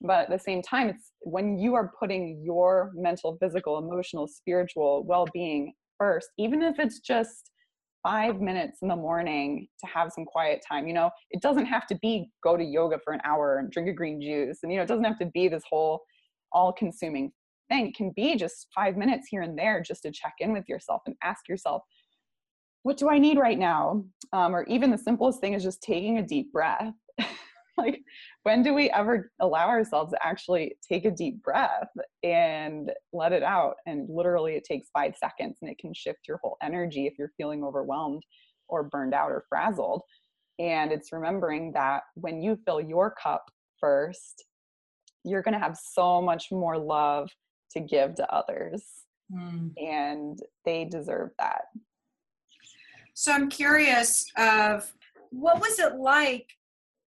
but 0.00 0.24
at 0.24 0.30
the 0.30 0.38
same 0.38 0.60
time 0.60 0.88
it's 0.88 1.12
when 1.20 1.56
you 1.58 1.74
are 1.74 1.92
putting 1.98 2.42
your 2.44 2.90
mental 2.94 3.36
physical 3.40 3.78
emotional 3.78 4.26
spiritual 4.26 5.04
well-being 5.04 5.72
first 5.96 6.28
even 6.38 6.60
if 6.60 6.78
it's 6.80 6.98
just 6.98 7.50
five 8.06 8.40
minutes 8.40 8.78
in 8.82 8.88
the 8.88 8.94
morning 8.94 9.66
to 9.80 9.86
have 9.86 10.12
some 10.12 10.24
quiet 10.24 10.64
time 10.66 10.86
you 10.86 10.94
know? 10.94 11.10
It 11.30 11.42
doesn't 11.42 11.66
have 11.66 11.86
to 11.88 11.98
be 12.00 12.30
go 12.42 12.56
to 12.56 12.62
yoga 12.62 12.98
for 13.02 13.12
an 13.12 13.20
hour 13.24 13.58
and 13.58 13.70
drink 13.70 13.88
a 13.88 13.92
green 13.92 14.20
juice 14.20 14.58
and 14.62 14.70
you 14.70 14.78
know 14.78 14.84
it 14.84 14.88
doesn't 14.88 15.04
have 15.04 15.18
to 15.18 15.26
be 15.26 15.48
this 15.48 15.64
whole 15.68 16.02
all 16.52 16.72
consuming 16.72 17.32
thing 17.68 17.92
can 17.96 18.12
be 18.14 18.36
just 18.36 18.68
five 18.72 18.96
minutes 18.96 19.26
here 19.28 19.42
and 19.42 19.58
there 19.58 19.82
just 19.82 20.02
to 20.02 20.12
check 20.12 20.34
in 20.38 20.52
with 20.52 20.68
yourself 20.68 21.02
and 21.06 21.16
ask 21.24 21.48
yourself 21.48 21.82
what 22.84 22.96
do 22.96 23.08
i 23.10 23.18
need 23.18 23.38
right 23.38 23.58
now? 23.58 24.04
Um, 24.32 24.54
or 24.54 24.62
even 24.64 24.92
the 24.92 24.98
simplest 24.98 25.40
thing 25.40 25.54
is 25.54 25.64
just 25.64 25.82
taking 25.82 26.18
a 26.18 26.22
deep 26.22 26.52
breath 26.52 26.94
like 27.78 28.00
when 28.42 28.62
do 28.62 28.74
we 28.74 28.90
ever 28.90 29.30
allow 29.40 29.68
ourselves 29.68 30.12
to 30.12 30.26
actually 30.26 30.76
take 30.86 31.04
a 31.04 31.10
deep 31.10 31.42
breath 31.42 31.88
and 32.22 32.90
let 33.12 33.32
it 33.32 33.42
out? 33.42 33.76
And 33.86 34.08
literally 34.08 34.54
it 34.54 34.64
takes 34.64 34.88
five 34.92 35.14
seconds 35.16 35.58
and 35.60 35.70
it 35.70 35.78
can 35.78 35.92
shift 35.94 36.20
your 36.28 36.38
whole 36.42 36.56
energy 36.62 37.06
if 37.06 37.14
you're 37.18 37.32
feeling 37.36 37.64
overwhelmed 37.64 38.22
or 38.68 38.84
burned 38.84 39.14
out 39.14 39.30
or 39.30 39.44
frazzled. 39.48 40.02
And 40.58 40.90
it's 40.92 41.12
remembering 41.12 41.72
that 41.72 42.02
when 42.14 42.42
you 42.42 42.58
fill 42.64 42.80
your 42.80 43.14
cup 43.22 43.44
first 43.78 44.44
you're 45.24 45.42
going 45.42 45.54
to 45.54 45.60
have 45.60 45.76
so 45.76 46.22
much 46.22 46.52
more 46.52 46.78
love 46.78 47.28
to 47.72 47.80
give 47.80 48.14
to 48.14 48.32
others. 48.32 48.84
Mm. 49.32 49.72
and 49.76 50.38
they 50.64 50.84
deserve 50.84 51.30
that. 51.40 51.62
So 53.14 53.32
i'm 53.32 53.48
curious 53.48 54.24
of 54.36 54.92
what 55.30 55.58
was 55.58 55.80
it 55.80 55.96
like 55.96 56.46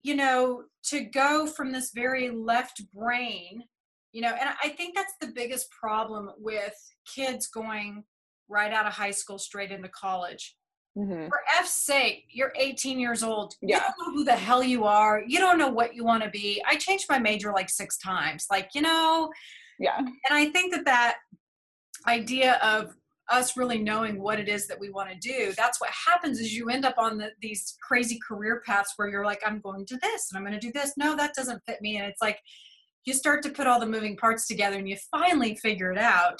you 0.06 0.16
know 0.16 0.64
to 0.84 1.02
go 1.02 1.48
from 1.48 1.72
this 1.72 1.92
very 1.92 2.30
left 2.30 2.80
brain 2.94 3.64
you 4.12 4.22
know 4.22 4.34
and 4.40 4.50
i 4.64 4.70
think 4.70 4.96
that's 4.96 5.16
the 5.20 5.32
biggest 5.34 5.68
problem 5.72 6.30
with 6.38 6.76
kids 7.14 7.48
going 7.48 8.04
right 8.48 8.72
out 8.72 8.86
of 8.86 8.94
high 8.94 9.12
school 9.12 9.40
straight 9.40 9.72
into 9.72 9.90
college. 9.90 10.56
Mm-hmm. 10.98 11.28
for 11.28 11.42
f's 11.60 11.74
sake 11.74 12.24
you're 12.32 12.54
18 12.56 13.02
years 13.02 13.22
old. 13.22 13.54
Yeah. 13.62 13.76
you 13.76 13.82
don't 13.82 14.08
know 14.08 14.18
who 14.18 14.24
the 14.24 14.32
hell 14.32 14.64
you 14.64 14.86
are. 14.86 15.22
You 15.28 15.40
don't 15.40 15.58
know 15.58 15.68
what 15.68 15.94
you 15.94 16.06
want 16.06 16.24
to 16.24 16.30
be. 16.30 16.64
I 16.66 16.78
changed 16.78 17.08
my 17.10 17.20
major 17.20 17.52
like 17.52 17.70
six 17.70 17.98
times. 17.98 18.46
Like 18.50 18.70
you 18.76 18.82
know? 18.82 19.30
Yeah. 19.78 19.98
And 19.98 20.14
i 20.32 20.46
think 20.52 20.72
that 20.74 20.86
that 20.86 21.18
idea 22.08 22.54
of 22.64 22.96
us 23.30 23.58
really 23.58 23.80
knowing 23.80 24.22
what 24.22 24.40
it 24.40 24.48
is 24.48 24.68
that 24.68 24.80
we 24.80 24.90
want 24.90 25.10
to 25.10 25.16
do 25.16 25.52
that's 25.58 25.82
what 25.82 25.90
happens 25.90 26.40
is 26.40 26.56
you 26.56 26.70
end 26.70 26.86
up 26.86 26.96
on 26.98 27.18
the, 27.18 27.32
these 27.42 27.76
crazy 27.82 28.20
career 28.28 28.62
paths 28.66 28.94
where 28.98 29.08
you're 29.08 29.26
like 29.26 29.42
i'm 29.46 29.60
going 29.62 29.86
to 29.86 29.98
this 29.98 30.30
and 30.32 30.38
i'm 30.38 30.46
going 30.46 30.60
to 30.60 30.68
do 30.68 30.72
this. 30.72 30.94
No 30.98 31.16
that 31.16 31.34
doesn't 31.34 31.64
fit 31.66 31.82
me 31.82 31.98
and 31.98 32.06
it's 32.06 32.22
like 32.22 32.40
you 33.06 33.14
start 33.14 33.44
to 33.44 33.50
put 33.50 33.68
all 33.68 33.80
the 33.80 33.86
moving 33.86 34.18
parts 34.18 34.48
together 34.48 34.78
and 34.78 34.90
you 34.90 34.98
finally 35.12 35.56
figure 35.56 35.92
it 35.92 35.98
out. 35.98 36.40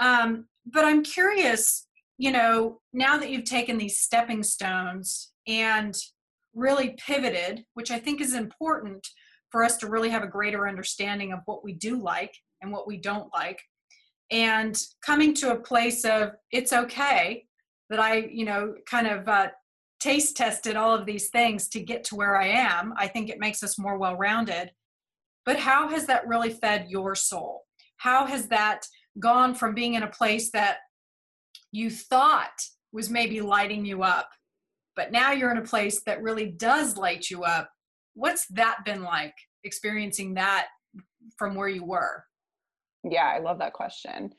Um, 0.00 0.46
but 0.66 0.84
i'm 0.84 1.02
curious 1.02 1.86
you 2.18 2.30
know 2.30 2.80
now 2.92 3.16
that 3.16 3.30
you've 3.30 3.44
taken 3.44 3.78
these 3.78 3.98
stepping 3.98 4.42
stones 4.42 5.32
and 5.46 5.96
really 6.54 6.96
pivoted 7.04 7.64
which 7.74 7.90
i 7.90 7.98
think 7.98 8.20
is 8.20 8.34
important 8.34 9.06
for 9.50 9.64
us 9.64 9.76
to 9.78 9.88
really 9.88 10.10
have 10.10 10.22
a 10.22 10.28
greater 10.28 10.68
understanding 10.68 11.32
of 11.32 11.40
what 11.46 11.64
we 11.64 11.72
do 11.72 12.00
like 12.00 12.32
and 12.62 12.70
what 12.70 12.86
we 12.86 12.96
don't 12.98 13.28
like 13.34 13.60
and 14.30 14.80
coming 15.04 15.34
to 15.34 15.52
a 15.52 15.60
place 15.60 16.04
of 16.04 16.32
it's 16.52 16.72
okay 16.72 17.44
that 17.88 18.00
i 18.00 18.16
you 18.32 18.44
know 18.44 18.74
kind 18.88 19.06
of 19.06 19.28
uh, 19.28 19.48
taste 20.00 20.36
tested 20.36 20.76
all 20.76 20.94
of 20.94 21.06
these 21.06 21.28
things 21.30 21.68
to 21.68 21.80
get 21.80 22.04
to 22.04 22.14
where 22.14 22.36
i 22.36 22.46
am 22.46 22.92
i 22.96 23.06
think 23.06 23.28
it 23.28 23.40
makes 23.40 23.62
us 23.62 23.78
more 23.78 23.98
well 23.98 24.16
rounded 24.16 24.70
but 25.46 25.58
how 25.58 25.88
has 25.88 26.06
that 26.06 26.26
really 26.26 26.50
fed 26.50 26.86
your 26.88 27.14
soul? 27.14 27.62
How 27.96 28.26
has 28.26 28.48
that 28.48 28.86
gone 29.18 29.54
from 29.54 29.74
being 29.74 29.94
in 29.94 30.02
a 30.02 30.10
place 30.10 30.50
that 30.52 30.78
you 31.72 31.90
thought 31.90 32.52
was 32.92 33.10
maybe 33.10 33.40
lighting 33.40 33.84
you 33.84 34.02
up 34.02 34.28
but 34.96 35.12
now 35.12 35.32
you're 35.32 35.52
in 35.52 35.56
a 35.56 35.62
place 35.62 36.02
that 36.02 36.22
really 36.22 36.46
does 36.46 36.96
light 36.96 37.30
you 37.30 37.42
up? 37.42 37.70
What's 38.14 38.46
that 38.48 38.84
been 38.84 39.02
like 39.02 39.34
experiencing 39.64 40.34
that 40.34 40.66
from 41.38 41.54
where 41.54 41.68
you 41.68 41.84
were 41.84 42.24
yeah, 43.04 43.32
I 43.34 43.38
love 43.38 43.58
that 43.58 43.72
question. 43.72 44.32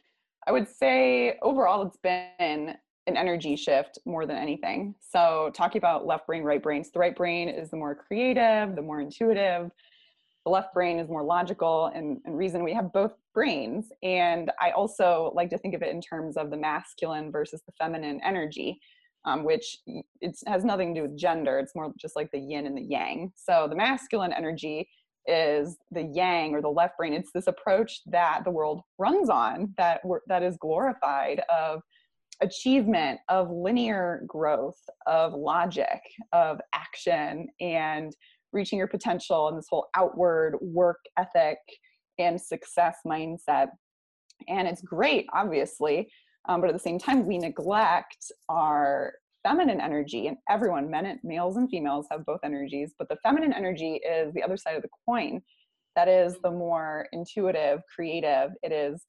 I 0.48 0.52
would 0.52 0.68
say 0.68 1.38
overall 1.42 1.84
it's 1.84 1.98
been 1.98 2.76
an 3.08 3.18
energy 3.18 3.56
shift 3.56 4.00
more 4.06 4.26
than 4.26 4.38
anything. 4.38 4.96
So, 5.00 5.52
talking 5.56 5.80
about 5.80 6.06
left 6.06 6.28
brain, 6.28 6.44
right 6.44 6.62
brain, 6.62 6.84
so 6.84 6.92
the 6.94 7.00
right 7.00 7.16
brain 7.16 7.50
is 7.50 7.70
the 7.70 7.78
more 7.78 7.96
creative, 7.96 8.76
the 8.76 8.82
more 8.82 9.02
intuitive. 9.02 9.72
The 10.46 10.52
left 10.52 10.74
brain 10.74 10.98
is 10.98 11.08
more 11.08 11.24
logical 11.24 11.92
and, 11.94 12.20
and 12.26 12.38
reason. 12.38 12.64
We 12.64 12.74
have 12.74 12.92
both 12.92 13.14
brains. 13.34 13.92
And 14.02 14.52
I 14.60 14.72
also 14.72 15.32
like 15.36 15.52
to 15.52 15.58
think 15.58 15.76
of 15.76 15.84
it 15.84 15.90
in 15.90 16.02
terms 16.02 16.36
of 16.36 16.50
the 16.50 16.58
masculine 16.58 17.32
versus 17.32 17.62
the 17.66 17.72
feminine 17.74 18.20
energy, 18.24 18.80
um, 19.26 19.44
which 19.44 19.78
it 20.20 20.40
has 20.48 20.66
nothing 20.66 20.96
to 20.96 21.02
do 21.02 21.08
with 21.08 21.18
gender. 21.18 21.60
It's 21.60 21.76
more 21.76 21.94
just 21.96 22.16
like 22.16 22.32
the 22.32 22.40
yin 22.40 22.66
and 22.66 22.76
the 22.76 22.82
yang. 22.82 23.32
So, 23.36 23.68
the 23.70 23.76
masculine 23.76 24.34
energy 24.34 24.90
is 25.28 25.78
the 25.92 26.04
yang 26.04 26.54
or 26.54 26.62
the 26.62 26.70
left 26.70 26.98
brain. 26.98 27.14
It's 27.14 27.32
this 27.34 27.48
approach 27.48 28.02
that 28.08 28.44
the 28.44 28.52
world 28.52 28.82
runs 28.98 29.30
on 29.30 29.74
that 29.78 30.02
that 30.28 30.44
is 30.44 30.58
glorified 30.58 31.42
of 31.54 31.82
achievement, 32.42 33.20
of 33.30 33.52
linear 33.52 34.24
growth, 34.28 34.80
of 35.06 35.34
logic, 35.34 36.02
of 36.34 36.60
action, 36.74 37.48
and 37.60 38.16
reaching 38.52 38.80
your 38.80 38.88
potential, 38.88 39.48
and 39.48 39.58
this 39.58 39.68
whole 39.70 39.88
outward 39.96 40.58
work 40.62 41.00
ethic 41.18 41.60
and 42.20 42.42
success 42.42 42.98
mindset. 43.06 43.68
And 44.48 44.68
it's 44.68 44.82
great, 44.82 45.28
obviously, 45.34 46.10
um, 46.50 46.62
but 46.62 46.70
at 46.70 46.74
the 46.74 46.80
same 46.80 46.98
time, 46.98 47.28
we 47.28 47.38
neglect 47.38 48.32
our 48.50 49.14
feminine 49.44 49.82
energy 49.82 50.28
and 50.28 50.38
everyone 50.50 50.90
men 50.90 51.20
males 51.24 51.58
and 51.58 51.70
females 51.70 52.08
have 52.12 52.26
both 52.26 52.40
energies 52.44 52.94
but 52.98 53.10
the 53.10 53.18
feminine 53.24 53.54
energy 53.54 53.96
is 54.08 54.34
the 54.34 54.44
other 54.44 54.58
side 54.58 54.76
of 54.76 54.82
the 54.82 54.90
coin. 55.08 55.42
That 55.96 56.08
is 56.08 56.38
the 56.42 56.52
more 56.52 57.08
intuitive 57.12 57.82
creative 57.94 58.52
it 58.64 58.72
is 58.72 59.06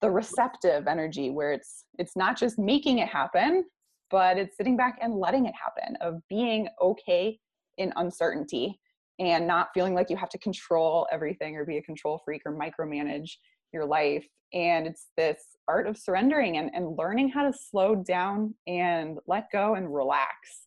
the 0.00 0.10
receptive 0.10 0.88
energy 0.88 1.30
where 1.30 1.52
it's 1.52 1.84
it's 1.98 2.16
not 2.16 2.36
just 2.36 2.58
making 2.58 2.98
it 2.98 3.08
happen 3.08 3.64
but 4.10 4.36
it's 4.36 4.56
sitting 4.56 4.76
back 4.76 4.98
and 5.00 5.14
letting 5.14 5.46
it 5.46 5.54
happen 5.54 5.96
of 6.00 6.20
being 6.28 6.68
okay 6.80 7.38
in 7.78 7.92
uncertainty 7.96 8.78
and 9.18 9.46
not 9.46 9.68
feeling 9.72 9.94
like 9.94 10.10
you 10.10 10.16
have 10.16 10.28
to 10.28 10.38
control 10.38 11.06
everything 11.12 11.56
or 11.56 11.64
be 11.64 11.78
a 11.78 11.82
control 11.82 12.20
freak 12.24 12.42
or 12.44 12.56
micromanage 12.56 13.30
your 13.72 13.84
life 13.84 14.26
and 14.52 14.86
it's 14.86 15.06
this 15.16 15.42
art 15.68 15.86
of 15.86 15.96
surrendering 15.96 16.58
and, 16.58 16.70
and 16.74 16.96
learning 16.98 17.28
how 17.28 17.50
to 17.50 17.56
slow 17.56 17.94
down 17.94 18.54
and 18.66 19.18
let 19.26 19.50
go 19.52 19.74
and 19.74 19.92
relax 19.92 20.62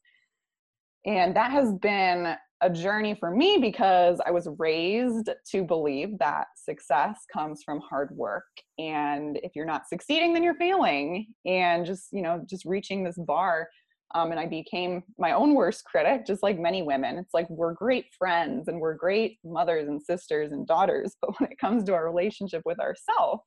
and 1.06 1.36
that 1.36 1.52
has 1.52 1.72
been 1.74 2.36
a 2.62 2.70
journey 2.70 3.16
for 3.20 3.30
me 3.30 3.58
because 3.62 4.20
I 4.26 4.32
was 4.32 4.48
raised 4.58 5.30
to 5.52 5.64
believe 5.64 6.18
that 6.20 6.48
success 6.56 7.26
comes 7.32 7.62
from 7.64 7.80
hard 7.80 8.10
work. 8.12 8.46
And 8.80 9.38
if 9.44 9.56
you're 9.56 9.66
not 9.66 9.88
succeeding, 9.88 10.34
then 10.34 10.42
you're 10.42 10.56
failing. 10.56 11.28
And 11.46 11.86
just, 11.86 12.08
you 12.12 12.22
know, 12.22 12.44
just 12.50 12.66
reaching 12.66 13.04
this 13.04 13.18
bar. 13.18 13.68
Um, 14.14 14.32
and 14.32 14.40
I 14.40 14.46
became 14.46 15.04
my 15.18 15.32
own 15.32 15.56
worst 15.56 15.84
critic, 15.84 16.26
just 16.26 16.44
like 16.44 16.60
many 16.60 16.84
women. 16.84 17.18
It's 17.18 17.34
like 17.34 17.50
we're 17.50 17.74
great 17.74 18.06
friends 18.18 18.68
and 18.68 18.80
we're 18.80 18.94
great 18.94 19.40
mothers 19.44 19.88
and 19.88 20.02
sisters 20.02 20.52
and 20.52 20.68
daughters. 20.68 21.16
But 21.22 21.40
when 21.40 21.52
it 21.52 21.58
comes 21.58 21.84
to 21.86 21.94
our 21.94 22.06
relationship 22.06 22.62
with 22.66 22.80
ourselves, 22.80 23.42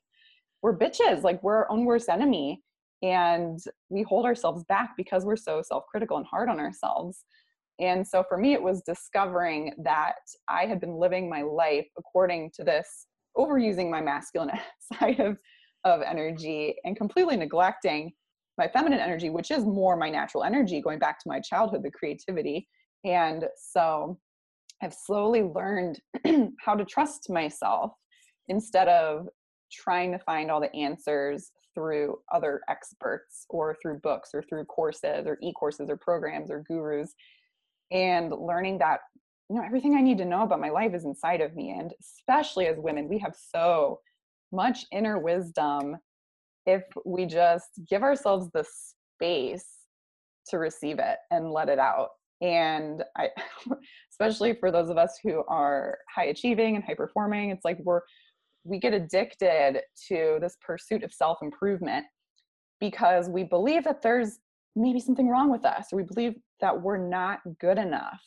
we're 0.62 0.76
bitches. 0.76 1.22
Like 1.22 1.42
we're 1.42 1.58
our 1.58 1.70
own 1.70 1.84
worst 1.84 2.08
enemy. 2.08 2.60
And 3.00 3.60
we 3.90 4.02
hold 4.02 4.26
ourselves 4.26 4.64
back 4.64 4.94
because 4.96 5.24
we're 5.24 5.36
so 5.36 5.62
self 5.62 5.84
critical 5.88 6.16
and 6.16 6.26
hard 6.26 6.48
on 6.48 6.58
ourselves. 6.58 7.24
And 7.80 8.06
so 8.06 8.24
for 8.28 8.36
me, 8.36 8.54
it 8.54 8.62
was 8.62 8.82
discovering 8.82 9.72
that 9.84 10.16
I 10.48 10.66
had 10.66 10.80
been 10.80 10.96
living 10.96 11.30
my 11.30 11.42
life 11.42 11.86
according 11.96 12.50
to 12.56 12.64
this, 12.64 13.06
overusing 13.36 13.88
my 13.88 14.00
masculine 14.00 14.50
side 14.92 15.20
of, 15.20 15.36
of 15.84 16.02
energy 16.02 16.74
and 16.84 16.96
completely 16.96 17.36
neglecting 17.36 18.12
my 18.58 18.68
feminine 18.68 18.98
energy, 18.98 19.30
which 19.30 19.50
is 19.50 19.64
more 19.64 19.96
my 19.96 20.10
natural 20.10 20.44
energy, 20.44 20.80
going 20.80 20.98
back 20.98 21.18
to 21.20 21.28
my 21.28 21.40
childhood, 21.40 21.82
the 21.82 21.90
creativity. 21.90 22.68
And 23.04 23.44
so 23.56 24.18
I've 24.82 24.94
slowly 24.94 25.42
learned 25.42 26.00
how 26.60 26.74
to 26.74 26.84
trust 26.84 27.30
myself 27.30 27.92
instead 28.48 28.88
of 28.88 29.28
trying 29.72 30.12
to 30.12 30.18
find 30.18 30.50
all 30.50 30.60
the 30.60 30.74
answers 30.74 31.50
through 31.74 32.18
other 32.32 32.60
experts 32.68 33.44
or 33.50 33.76
through 33.80 34.00
books 34.00 34.30
or 34.34 34.42
through 34.42 34.64
courses 34.64 35.26
or 35.26 35.38
e-courses 35.42 35.88
or 35.88 35.96
programs 35.96 36.50
or 36.50 36.64
gurus 36.66 37.14
and 37.92 38.32
learning 38.32 38.78
that 38.78 39.00
you 39.48 39.56
know 39.56 39.62
everything 39.64 39.94
i 39.94 40.00
need 40.00 40.18
to 40.18 40.24
know 40.24 40.42
about 40.42 40.60
my 40.60 40.70
life 40.70 40.94
is 40.94 41.04
inside 41.04 41.40
of 41.40 41.54
me 41.54 41.70
and 41.70 41.92
especially 42.00 42.66
as 42.66 42.76
women 42.78 43.08
we 43.08 43.18
have 43.18 43.34
so 43.54 44.00
much 44.50 44.86
inner 44.92 45.18
wisdom 45.18 45.96
if 46.68 46.82
we 47.06 47.24
just 47.24 47.70
give 47.88 48.02
ourselves 48.02 48.48
the 48.52 48.64
space 49.16 49.66
to 50.48 50.58
receive 50.58 50.98
it 50.98 51.16
and 51.30 51.50
let 51.50 51.68
it 51.68 51.78
out. 51.78 52.10
And 52.40 53.02
i 53.16 53.30
especially 54.12 54.54
for 54.54 54.70
those 54.70 54.90
of 54.90 54.96
us 54.96 55.18
who 55.24 55.42
are 55.48 55.98
high 56.14 56.26
achieving 56.26 56.76
and 56.76 56.84
high 56.84 56.94
performing 56.94 57.50
it's 57.50 57.64
like 57.64 57.78
we're 57.82 58.02
we 58.62 58.78
get 58.78 58.94
addicted 58.94 59.80
to 60.06 60.38
this 60.40 60.56
pursuit 60.64 61.02
of 61.02 61.12
self 61.12 61.38
improvement 61.42 62.06
because 62.80 63.28
we 63.28 63.42
believe 63.42 63.82
that 63.84 64.02
there's 64.02 64.38
maybe 64.76 65.00
something 65.00 65.28
wrong 65.28 65.50
with 65.50 65.64
us 65.64 65.86
or 65.92 65.96
we 65.96 66.04
believe 66.04 66.34
that 66.60 66.80
we're 66.80 67.08
not 67.08 67.40
good 67.60 67.78
enough 67.78 68.20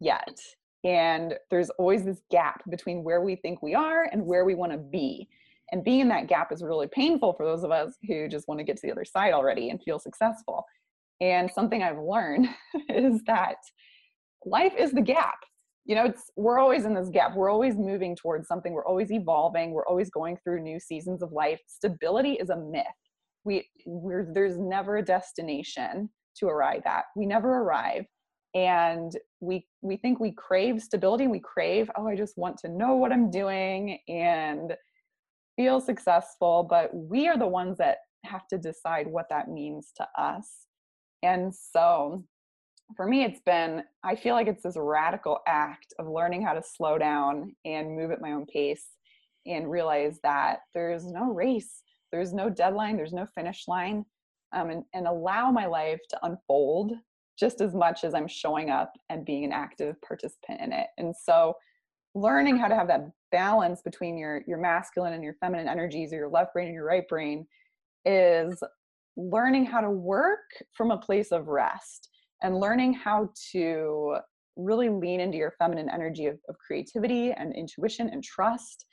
yet. 0.00 0.38
And 0.84 1.34
there's 1.50 1.70
always 1.70 2.04
this 2.04 2.20
gap 2.30 2.62
between 2.70 3.02
where 3.02 3.22
we 3.22 3.36
think 3.36 3.62
we 3.62 3.74
are 3.74 4.06
and 4.12 4.24
where 4.24 4.44
we 4.44 4.54
want 4.54 4.70
to 4.72 4.78
be 4.78 5.28
and 5.74 5.82
being 5.82 5.98
in 5.98 6.08
that 6.08 6.28
gap 6.28 6.52
is 6.52 6.62
really 6.62 6.86
painful 6.86 7.32
for 7.32 7.44
those 7.44 7.64
of 7.64 7.72
us 7.72 7.96
who 8.06 8.28
just 8.28 8.46
want 8.46 8.60
to 8.60 8.64
get 8.64 8.76
to 8.76 8.86
the 8.86 8.92
other 8.92 9.04
side 9.04 9.32
already 9.32 9.70
and 9.70 9.82
feel 9.82 9.98
successful. 9.98 10.64
And 11.20 11.50
something 11.50 11.82
i've 11.82 11.98
learned 11.98 12.46
is 12.88 13.20
that 13.26 13.56
life 14.46 14.72
is 14.78 14.92
the 14.92 15.02
gap. 15.02 15.38
You 15.84 15.96
know 15.96 16.04
it's 16.04 16.30
we're 16.36 16.60
always 16.60 16.84
in 16.84 16.94
this 16.94 17.08
gap. 17.08 17.34
We're 17.34 17.50
always 17.50 17.74
moving 17.74 18.14
towards 18.14 18.46
something. 18.46 18.72
We're 18.72 18.86
always 18.86 19.10
evolving. 19.10 19.72
We're 19.72 19.86
always 19.86 20.10
going 20.10 20.38
through 20.44 20.62
new 20.62 20.78
seasons 20.78 21.22
of 21.22 21.32
life. 21.32 21.60
Stability 21.66 22.34
is 22.34 22.50
a 22.50 22.56
myth. 22.56 22.86
We 23.42 23.68
we're 23.84 24.32
there's 24.32 24.56
never 24.56 24.98
a 24.98 25.04
destination 25.04 26.08
to 26.36 26.46
arrive 26.46 26.82
at. 26.86 27.06
We 27.16 27.26
never 27.26 27.48
arrive. 27.48 28.04
And 28.54 29.10
we 29.40 29.66
we 29.82 29.96
think 29.96 30.20
we 30.20 30.30
crave 30.30 30.80
stability. 30.80 31.26
We 31.26 31.40
crave 31.40 31.90
oh 31.96 32.06
i 32.06 32.14
just 32.14 32.38
want 32.38 32.58
to 32.58 32.68
know 32.68 32.94
what 32.94 33.12
i'm 33.12 33.28
doing 33.28 33.98
and 34.08 34.74
feel 35.56 35.80
successful 35.80 36.66
but 36.68 36.90
we 36.94 37.28
are 37.28 37.38
the 37.38 37.46
ones 37.46 37.78
that 37.78 37.98
have 38.24 38.46
to 38.48 38.58
decide 38.58 39.06
what 39.06 39.28
that 39.28 39.48
means 39.48 39.92
to 39.96 40.06
us. 40.18 40.66
And 41.22 41.54
so 41.54 42.24
for 42.96 43.06
me 43.06 43.24
it's 43.24 43.40
been 43.46 43.82
i 44.02 44.14
feel 44.14 44.34
like 44.34 44.46
it's 44.46 44.62
this 44.62 44.76
radical 44.76 45.38
act 45.46 45.94
of 45.98 46.06
learning 46.06 46.42
how 46.42 46.52
to 46.52 46.62
slow 46.62 46.98
down 46.98 47.50
and 47.64 47.96
move 47.96 48.10
at 48.10 48.20
my 48.20 48.32
own 48.32 48.44
pace 48.44 48.88
and 49.46 49.70
realize 49.70 50.18
that 50.22 50.58
there's 50.74 51.06
no 51.06 51.32
race 51.32 51.82
there's 52.12 52.34
no 52.34 52.50
deadline 52.50 52.94
there's 52.96 53.14
no 53.14 53.26
finish 53.34 53.64
line 53.66 54.04
um, 54.52 54.68
and, 54.68 54.84
and 54.92 55.06
allow 55.06 55.50
my 55.50 55.64
life 55.64 56.00
to 56.10 56.18
unfold 56.24 56.92
just 57.38 57.62
as 57.62 57.74
much 57.74 58.04
as 58.04 58.12
i'm 58.12 58.28
showing 58.28 58.68
up 58.68 58.92
and 59.08 59.24
being 59.24 59.44
an 59.44 59.52
active 59.52 59.96
participant 60.02 60.60
in 60.60 60.72
it. 60.72 60.88
And 60.98 61.14
so 61.16 61.54
learning 62.14 62.56
how 62.56 62.68
to 62.68 62.74
have 62.74 62.88
that 62.88 63.10
balance 63.32 63.82
between 63.82 64.16
your 64.16 64.42
your 64.46 64.58
masculine 64.58 65.12
and 65.12 65.24
your 65.24 65.34
feminine 65.40 65.68
energies 65.68 66.12
or 66.12 66.16
your 66.16 66.28
left 66.28 66.52
brain 66.52 66.66
and 66.66 66.74
your 66.74 66.86
right 66.86 67.08
brain 67.08 67.46
is 68.04 68.62
learning 69.16 69.64
how 69.64 69.80
to 69.80 69.90
work 69.90 70.44
from 70.72 70.90
a 70.90 70.98
place 70.98 71.32
of 71.32 71.48
rest 71.48 72.08
and 72.42 72.58
learning 72.58 72.92
how 72.92 73.28
to 73.52 74.16
really 74.56 74.88
lean 74.88 75.20
into 75.20 75.36
your 75.36 75.52
feminine 75.58 75.90
energy 75.90 76.26
of, 76.26 76.38
of 76.48 76.56
creativity 76.58 77.32
and 77.32 77.54
intuition 77.56 78.08
and 78.10 78.22
trust 78.22 78.86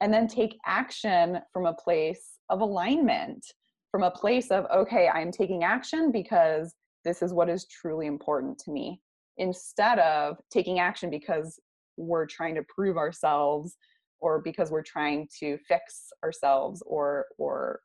and 0.00 0.12
then 0.12 0.26
take 0.26 0.56
action 0.66 1.38
from 1.52 1.66
a 1.66 1.74
place 1.74 2.38
of 2.48 2.60
alignment 2.60 3.44
from 3.90 4.02
a 4.02 4.10
place 4.10 4.50
of 4.50 4.64
okay 4.74 5.08
i'm 5.08 5.30
taking 5.30 5.64
action 5.64 6.10
because 6.10 6.74
this 7.04 7.20
is 7.22 7.34
what 7.34 7.50
is 7.50 7.66
truly 7.66 8.06
important 8.06 8.58
to 8.58 8.70
me 8.70 9.00
instead 9.38 9.98
of 9.98 10.36
taking 10.50 10.78
action 10.78 11.10
because 11.10 11.60
we're 11.96 12.26
trying 12.26 12.54
to 12.54 12.62
prove 12.68 12.96
ourselves 12.96 13.76
or 14.20 14.40
because 14.40 14.70
we're 14.70 14.82
trying 14.82 15.28
to 15.40 15.58
fix 15.68 16.08
ourselves 16.24 16.82
or 16.86 17.26
or 17.38 17.80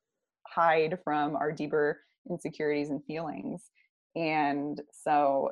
hide 0.48 0.98
from 1.04 1.36
our 1.36 1.52
deeper 1.52 2.00
insecurities 2.30 2.90
and 2.90 3.04
feelings 3.06 3.72
and 4.16 4.82
so 4.92 5.50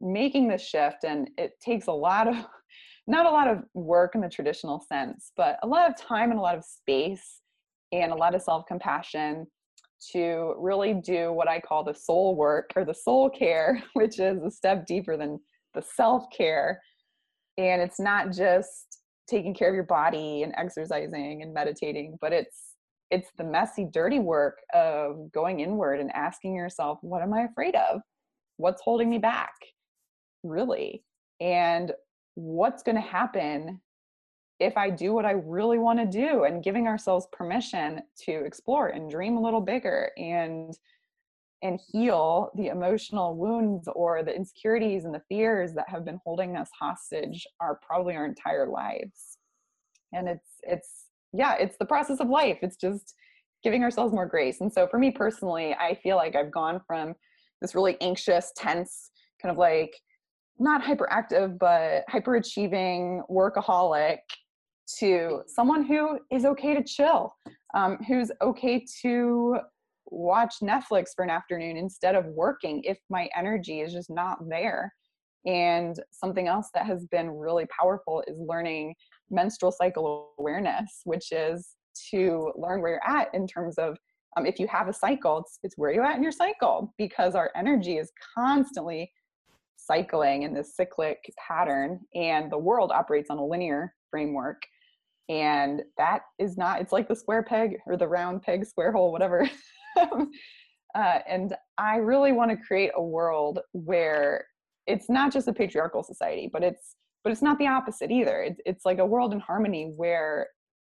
making 0.00 0.48
this 0.48 0.62
shift 0.62 1.04
and 1.04 1.30
it 1.38 1.52
takes 1.64 1.86
a 1.86 1.92
lot 1.92 2.28
of 2.28 2.34
not 3.06 3.26
a 3.26 3.30
lot 3.30 3.48
of 3.48 3.58
work 3.74 4.14
in 4.14 4.20
the 4.20 4.28
traditional 4.28 4.80
sense 4.80 5.32
but 5.36 5.58
a 5.62 5.66
lot 5.66 5.88
of 5.88 5.96
time 5.96 6.30
and 6.30 6.38
a 6.38 6.42
lot 6.42 6.56
of 6.56 6.64
space 6.64 7.40
and 7.92 8.12
a 8.12 8.16
lot 8.16 8.34
of 8.34 8.42
self 8.42 8.64
compassion 8.66 9.46
to 10.12 10.54
really 10.58 10.94
do 10.94 11.32
what 11.32 11.48
I 11.48 11.60
call 11.60 11.84
the 11.84 11.94
soul 11.94 12.34
work 12.34 12.70
or 12.76 12.84
the 12.84 12.94
soul 12.94 13.30
care, 13.30 13.82
which 13.94 14.18
is 14.18 14.42
a 14.42 14.50
step 14.50 14.86
deeper 14.86 15.16
than 15.16 15.40
the 15.74 15.82
self 15.82 16.24
care. 16.36 16.80
And 17.58 17.80
it's 17.80 18.00
not 18.00 18.32
just 18.32 19.00
taking 19.28 19.54
care 19.54 19.68
of 19.68 19.74
your 19.74 19.84
body 19.84 20.42
and 20.42 20.52
exercising 20.56 21.42
and 21.42 21.54
meditating, 21.54 22.18
but 22.20 22.32
it's 22.32 22.74
it's 23.10 23.30
the 23.38 23.44
messy 23.44 23.86
dirty 23.92 24.18
work 24.18 24.58
of 24.72 25.30
going 25.32 25.60
inward 25.60 26.00
and 26.00 26.10
asking 26.12 26.56
yourself 26.56 26.98
what 27.02 27.22
am 27.22 27.34
i 27.34 27.42
afraid 27.42 27.74
of? 27.74 28.00
What's 28.56 28.82
holding 28.82 29.10
me 29.10 29.18
back? 29.18 29.52
really. 30.44 31.02
And 31.40 31.90
what's 32.34 32.82
going 32.82 32.96
to 32.96 33.00
happen 33.00 33.80
if 34.60 34.76
I 34.76 34.90
do 34.90 35.12
what 35.12 35.24
I 35.24 35.32
really 35.32 35.78
want 35.78 35.98
to 35.98 36.06
do 36.06 36.44
and 36.44 36.62
giving 36.62 36.86
ourselves 36.86 37.26
permission 37.32 38.02
to 38.24 38.44
explore 38.44 38.88
and 38.88 39.10
dream 39.10 39.36
a 39.36 39.42
little 39.42 39.60
bigger 39.60 40.10
and 40.16 40.72
and 41.64 41.80
heal 41.90 42.50
the 42.54 42.68
emotional 42.68 43.36
wounds 43.36 43.88
or 43.96 44.22
the 44.22 44.34
insecurities 44.34 45.04
and 45.04 45.14
the 45.14 45.22
fears 45.28 45.72
that 45.72 45.88
have 45.88 46.04
been 46.04 46.20
holding 46.24 46.56
us 46.56 46.68
hostage 46.78 47.46
are 47.58 47.80
probably 47.84 48.14
our 48.14 48.26
entire 48.26 48.68
lives. 48.68 49.38
And 50.12 50.28
it's 50.28 50.50
it's 50.62 51.06
yeah 51.32 51.56
it's 51.58 51.76
the 51.78 51.86
process 51.86 52.20
of 52.20 52.28
life. 52.28 52.58
It's 52.62 52.76
just 52.76 53.14
giving 53.64 53.82
ourselves 53.82 54.12
more 54.12 54.26
grace. 54.26 54.60
And 54.60 54.72
so 54.72 54.86
for 54.86 54.98
me 54.98 55.10
personally 55.10 55.74
i 55.80 55.94
feel 56.02 56.16
like 56.16 56.36
i've 56.36 56.52
gone 56.52 56.80
from 56.86 57.14
this 57.60 57.74
really 57.74 57.96
anxious 58.00 58.52
tense 58.56 59.10
kind 59.40 59.50
of 59.50 59.58
like 59.58 59.94
not 60.58 60.82
hyperactive 60.82 61.58
but 61.58 62.04
hyperachieving 62.12 63.22
workaholic 63.30 64.18
to 64.98 65.42
someone 65.46 65.82
who 65.82 66.18
is 66.30 66.44
okay 66.44 66.74
to 66.74 66.84
chill 66.84 67.34
um, 67.74 67.98
who's 68.06 68.30
okay 68.42 68.84
to 69.02 69.56
watch 70.14 70.56
Netflix 70.62 71.08
for 71.14 71.24
an 71.24 71.30
afternoon 71.30 71.76
instead 71.76 72.14
of 72.14 72.26
working 72.26 72.82
if 72.84 72.98
my 73.10 73.28
energy 73.36 73.80
is 73.80 73.92
just 73.92 74.10
not 74.10 74.38
there. 74.48 74.92
And 75.46 75.96
something 76.10 76.48
else 76.48 76.70
that 76.74 76.86
has 76.86 77.06
been 77.06 77.30
really 77.30 77.66
powerful 77.78 78.22
is 78.26 78.38
learning 78.38 78.94
menstrual 79.30 79.72
cycle 79.72 80.30
awareness, 80.38 81.00
which 81.04 81.32
is 81.32 81.76
to 82.10 82.52
learn 82.56 82.80
where 82.80 82.92
you're 82.92 83.18
at 83.18 83.28
in 83.34 83.46
terms 83.46 83.76
of 83.78 83.96
um, 84.36 84.46
if 84.46 84.58
you 84.58 84.66
have 84.66 84.88
a 84.88 84.92
cycle, 84.92 85.38
it's, 85.38 85.58
it's 85.62 85.78
where 85.78 85.92
you're 85.92 86.04
at 86.04 86.16
in 86.16 86.22
your 86.22 86.32
cycle 86.32 86.92
because 86.98 87.34
our 87.34 87.50
energy 87.54 87.98
is 87.98 88.10
constantly 88.36 89.10
cycling 89.76 90.42
in 90.42 90.54
this 90.54 90.74
cyclic 90.76 91.18
pattern 91.46 92.00
and 92.14 92.50
the 92.50 92.58
world 92.58 92.90
operates 92.90 93.30
on 93.30 93.38
a 93.38 93.44
linear 93.44 93.94
framework 94.10 94.62
and 95.28 95.82
that 95.96 96.22
is 96.38 96.56
not 96.56 96.80
it's 96.80 96.92
like 96.92 97.08
the 97.08 97.16
square 97.16 97.42
peg 97.42 97.76
or 97.86 97.96
the 97.96 98.06
round 98.06 98.42
peg 98.42 98.64
square 98.64 98.92
hole 98.92 99.12
whatever 99.12 99.48
uh, 100.94 101.18
and 101.28 101.54
I 101.78 101.96
really 101.96 102.32
want 102.32 102.50
to 102.50 102.56
create 102.56 102.92
a 102.94 103.02
world 103.02 103.60
where 103.72 104.46
it's 104.86 105.08
not 105.08 105.32
just 105.32 105.48
a 105.48 105.52
patriarchal 105.52 106.02
society, 106.02 106.48
but 106.52 106.62
it's 106.62 106.96
but 107.22 107.32
it's 107.32 107.42
not 107.42 107.58
the 107.58 107.66
opposite 107.66 108.10
either. 108.10 108.42
It's 108.42 108.60
it's 108.66 108.84
like 108.84 108.98
a 108.98 109.06
world 109.06 109.32
in 109.32 109.40
harmony 109.40 109.92
where 109.96 110.48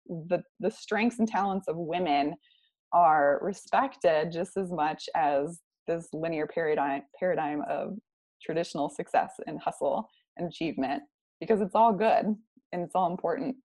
the 0.09 0.43
the 0.61 0.71
strengths 0.71 1.19
and 1.19 1.29
talents 1.29 1.69
of 1.69 1.77
women 1.77 2.35
are 2.93 3.39
respected 3.43 4.33
just 4.33 4.57
as 4.57 4.71
much 4.71 5.09
as 5.15 5.61
this 5.87 6.09
linear 6.13 6.47
paradigm 6.47 7.03
paradigm 7.19 7.63
of 7.69 7.97
traditional 8.43 8.89
success 8.89 9.33
and 9.47 9.61
hustle 9.61 10.09
and 10.37 10.49
achievement 10.49 11.03
because 11.41 11.61
it's 11.61 11.75
all 11.75 11.93
good 11.93 12.35
and 12.73 12.83
it's 12.83 12.95
all 12.95 13.11
important 13.11 13.57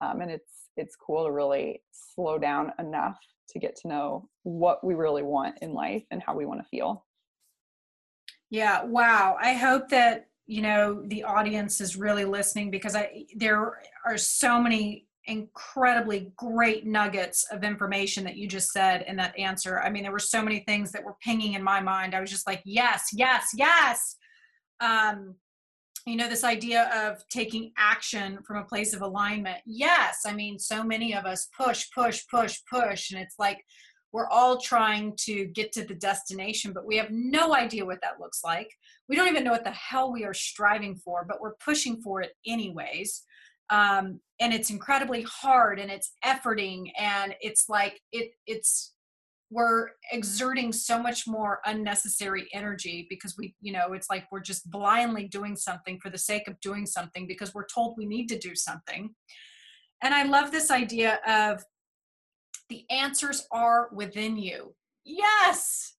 um, 0.00 0.20
and 0.20 0.30
it's 0.30 0.68
it's 0.76 0.96
cool 0.96 1.24
to 1.24 1.32
really 1.32 1.82
slow 1.92 2.38
down 2.38 2.72
enough 2.78 3.18
to 3.48 3.58
get 3.58 3.76
to 3.76 3.88
know 3.88 4.28
what 4.42 4.84
we 4.84 4.94
really 4.94 5.22
want 5.22 5.58
in 5.62 5.72
life 5.72 6.04
and 6.10 6.22
how 6.22 6.34
we 6.34 6.46
want 6.46 6.60
to 6.60 6.68
feel. 6.68 7.04
Yeah, 8.50 8.84
wow. 8.84 9.36
I 9.40 9.54
hope 9.54 9.88
that 9.90 10.28
you 10.46 10.62
know 10.62 11.02
the 11.06 11.24
audience 11.24 11.80
is 11.80 11.96
really 11.96 12.24
listening 12.24 12.70
because 12.70 12.94
I 12.94 13.26
there 13.34 13.80
are 14.04 14.16
so 14.16 14.60
many 14.60 15.06
incredibly 15.26 16.32
great 16.36 16.86
nuggets 16.86 17.46
of 17.50 17.64
information 17.64 18.22
that 18.24 18.36
you 18.36 18.46
just 18.46 18.70
said 18.70 19.04
in 19.08 19.16
that 19.16 19.36
answer. 19.38 19.80
I 19.80 19.90
mean, 19.90 20.04
there 20.04 20.12
were 20.12 20.18
so 20.18 20.42
many 20.42 20.60
things 20.60 20.92
that 20.92 21.02
were 21.04 21.16
pinging 21.20 21.54
in 21.54 21.62
my 21.62 21.80
mind. 21.80 22.14
I 22.14 22.20
was 22.20 22.30
just 22.30 22.46
like, 22.46 22.62
yes, 22.64 23.08
yes, 23.12 23.48
yes. 23.54 24.16
Um, 24.80 25.34
you 26.06 26.16
know 26.16 26.28
this 26.28 26.44
idea 26.44 26.88
of 26.94 27.22
taking 27.28 27.72
action 27.76 28.38
from 28.46 28.58
a 28.58 28.64
place 28.64 28.94
of 28.94 29.02
alignment. 29.02 29.58
Yes 29.66 30.20
i 30.24 30.32
mean 30.32 30.58
so 30.58 30.82
many 30.82 31.14
of 31.14 31.26
us 31.26 31.48
push 31.56 31.86
push 31.94 32.22
push 32.30 32.58
push 32.70 33.10
and 33.10 33.20
it's 33.20 33.34
like 33.38 33.62
we're 34.12 34.28
all 34.28 34.58
trying 34.58 35.14
to 35.18 35.46
get 35.46 35.72
to 35.72 35.84
the 35.84 35.94
destination 35.94 36.72
but 36.72 36.86
we 36.86 36.96
have 36.96 37.10
no 37.10 37.54
idea 37.54 37.84
what 37.84 38.00
that 38.02 38.20
looks 38.20 38.42
like. 38.44 38.70
We 39.08 39.16
don't 39.16 39.28
even 39.28 39.44
know 39.44 39.50
what 39.50 39.64
the 39.64 39.70
hell 39.72 40.12
we 40.12 40.24
are 40.24 40.34
striving 40.34 40.96
for 40.96 41.26
but 41.28 41.40
we're 41.40 41.56
pushing 41.56 42.00
for 42.00 42.22
it 42.22 42.32
anyways. 42.46 43.24
Um, 43.68 44.20
and 44.38 44.54
it's 44.54 44.70
incredibly 44.70 45.22
hard 45.22 45.80
and 45.80 45.90
it's 45.90 46.12
efforting 46.24 46.92
and 46.98 47.34
it's 47.40 47.68
like 47.68 48.00
it 48.12 48.30
it's 48.46 48.92
we're 49.50 49.90
exerting 50.10 50.72
so 50.72 51.00
much 51.00 51.26
more 51.26 51.60
unnecessary 51.66 52.48
energy 52.52 53.06
because 53.08 53.36
we 53.38 53.54
you 53.60 53.72
know 53.72 53.92
it's 53.92 54.10
like 54.10 54.26
we're 54.32 54.40
just 54.40 54.70
blindly 54.70 55.28
doing 55.28 55.56
something 55.56 55.98
for 56.00 56.10
the 56.10 56.18
sake 56.18 56.48
of 56.48 56.60
doing 56.60 56.86
something 56.86 57.26
because 57.26 57.54
we're 57.54 57.66
told 57.66 57.94
we 57.96 58.06
need 58.06 58.28
to 58.28 58.38
do 58.38 58.54
something. 58.54 59.14
And 60.02 60.14
i 60.14 60.24
love 60.24 60.50
this 60.50 60.70
idea 60.70 61.20
of 61.26 61.62
the 62.68 62.84
answers 62.90 63.46
are 63.52 63.88
within 63.92 64.36
you. 64.36 64.74
Yes! 65.04 65.92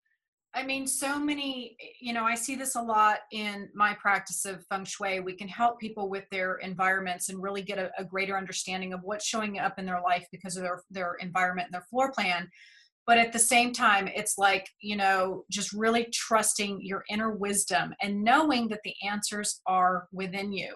I 0.54 0.64
mean 0.64 0.88
so 0.88 1.20
many 1.20 1.78
you 2.02 2.14
know 2.14 2.24
i 2.24 2.34
see 2.36 2.56
this 2.56 2.76
a 2.76 2.82
lot 2.82 3.20
in 3.32 3.70
my 3.74 3.94
practice 3.94 4.44
of 4.44 4.66
feng 4.66 4.84
shui. 4.84 5.22
We 5.22 5.38
can 5.38 5.48
help 5.48 5.80
people 5.80 6.10
with 6.10 6.26
their 6.32 6.56
environments 6.56 7.30
and 7.30 7.42
really 7.42 7.62
get 7.62 7.78
a, 7.78 7.92
a 7.98 8.04
greater 8.04 8.38
understanding 8.38 8.92
of 8.92 9.02
what's 9.04 9.26
showing 9.26 9.58
up 9.58 9.80
in 9.80 9.86
their 9.86 10.02
life 10.02 10.28
because 10.34 10.58
of 10.58 10.64
their, 10.64 10.82
their 10.90 11.14
environment 11.22 11.68
and 11.68 11.74
their 11.74 11.88
floor 11.90 12.12
plan 12.12 12.50
but 13.08 13.18
at 13.18 13.32
the 13.32 13.40
same 13.40 13.72
time 13.72 14.08
it's 14.14 14.38
like 14.38 14.70
you 14.82 14.96
know 14.96 15.46
just 15.50 15.72
really 15.72 16.08
trusting 16.14 16.80
your 16.82 17.04
inner 17.10 17.32
wisdom 17.32 17.94
and 18.02 18.24
knowing 18.24 18.68
that 18.68 18.82
the 18.84 18.94
answers 19.08 19.62
are 19.66 20.08
within 20.12 20.52
you. 20.52 20.76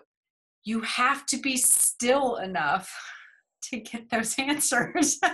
You 0.64 0.82
have 0.82 1.26
to 1.28 1.38
be 1.38 1.58
still 1.58 2.38
enough 2.38 2.92
to 3.70 3.80
get 3.80 4.10
those 4.10 4.34
answers. 4.40 5.20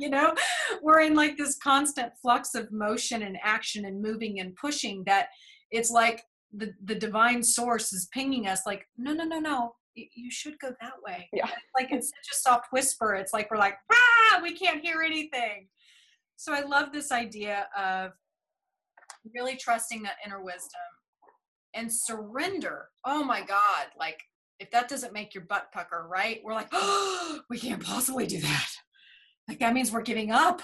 You 0.00 0.10
know 0.10 0.32
we're 0.80 1.00
in 1.00 1.16
like 1.16 1.36
this 1.36 1.58
constant 1.58 2.12
flux 2.22 2.54
of 2.54 2.70
motion 2.70 3.22
and 3.24 3.36
action 3.42 3.84
and 3.84 4.00
moving 4.00 4.38
and 4.38 4.54
pushing 4.54 5.02
that 5.06 5.26
it's 5.72 5.90
like 5.90 6.22
the 6.52 6.72
the 6.84 6.94
divine 6.94 7.42
source 7.42 7.92
is 7.92 8.08
pinging 8.14 8.46
us 8.46 8.60
like 8.64 8.86
no 8.96 9.12
no 9.12 9.24
no 9.24 9.40
no. 9.40 9.72
You 9.96 10.30
should 10.30 10.56
go 10.60 10.68
that 10.80 10.92
way. 11.04 11.28
Yeah. 11.32 11.50
Like 11.76 11.90
it's 11.90 12.10
such 12.10 12.32
a 12.32 12.36
soft 12.36 12.68
whisper. 12.70 13.16
It's 13.16 13.32
like 13.32 13.50
we're 13.50 13.58
like 13.58 13.74
ah 13.90 14.40
we 14.40 14.54
can't 14.54 14.80
hear 14.80 15.02
anything 15.02 15.66
so 16.38 16.54
I 16.54 16.60
love 16.60 16.92
this 16.92 17.10
idea 17.10 17.66
of 17.76 18.12
really 19.34 19.56
trusting 19.56 20.04
that 20.04 20.18
inner 20.24 20.40
wisdom 20.40 20.80
and 21.74 21.92
surrender. 21.92 22.86
Oh 23.04 23.24
my 23.24 23.40
God. 23.40 23.86
Like, 23.98 24.22
if 24.60 24.70
that 24.70 24.88
doesn't 24.88 25.12
make 25.12 25.34
your 25.34 25.44
butt 25.44 25.66
pucker, 25.74 26.06
right? 26.08 26.40
We're 26.44 26.54
like, 26.54 26.68
oh, 26.70 27.40
we 27.50 27.58
can't 27.58 27.84
possibly 27.84 28.24
do 28.24 28.40
that. 28.40 28.68
Like, 29.48 29.58
that 29.58 29.74
means 29.74 29.90
we're 29.90 30.00
giving 30.00 30.30
up. 30.30 30.62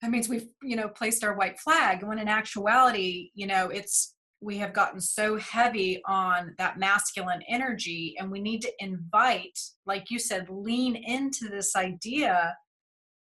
That 0.00 0.12
means 0.12 0.28
we've, 0.28 0.46
you 0.62 0.76
know, 0.76 0.88
placed 0.88 1.24
our 1.24 1.36
white 1.36 1.58
flag. 1.58 2.04
When 2.04 2.20
in 2.20 2.28
actuality, 2.28 3.30
you 3.34 3.48
know, 3.48 3.68
it's, 3.68 4.14
we 4.40 4.58
have 4.58 4.72
gotten 4.72 5.00
so 5.00 5.38
heavy 5.38 6.00
on 6.06 6.54
that 6.58 6.78
masculine 6.78 7.42
energy 7.48 8.14
and 8.18 8.30
we 8.30 8.40
need 8.40 8.62
to 8.62 8.72
invite 8.78 9.58
like 9.84 10.04
you 10.08 10.18
said 10.18 10.48
lean 10.48 10.96
into 10.96 11.50
this 11.50 11.76
idea 11.76 12.56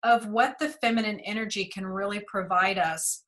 of 0.03 0.27
what 0.27 0.57
the 0.59 0.69
feminine 0.69 1.19
energy 1.21 1.65
can 1.65 1.85
really 1.85 2.21
provide 2.27 2.77
us 2.77 3.23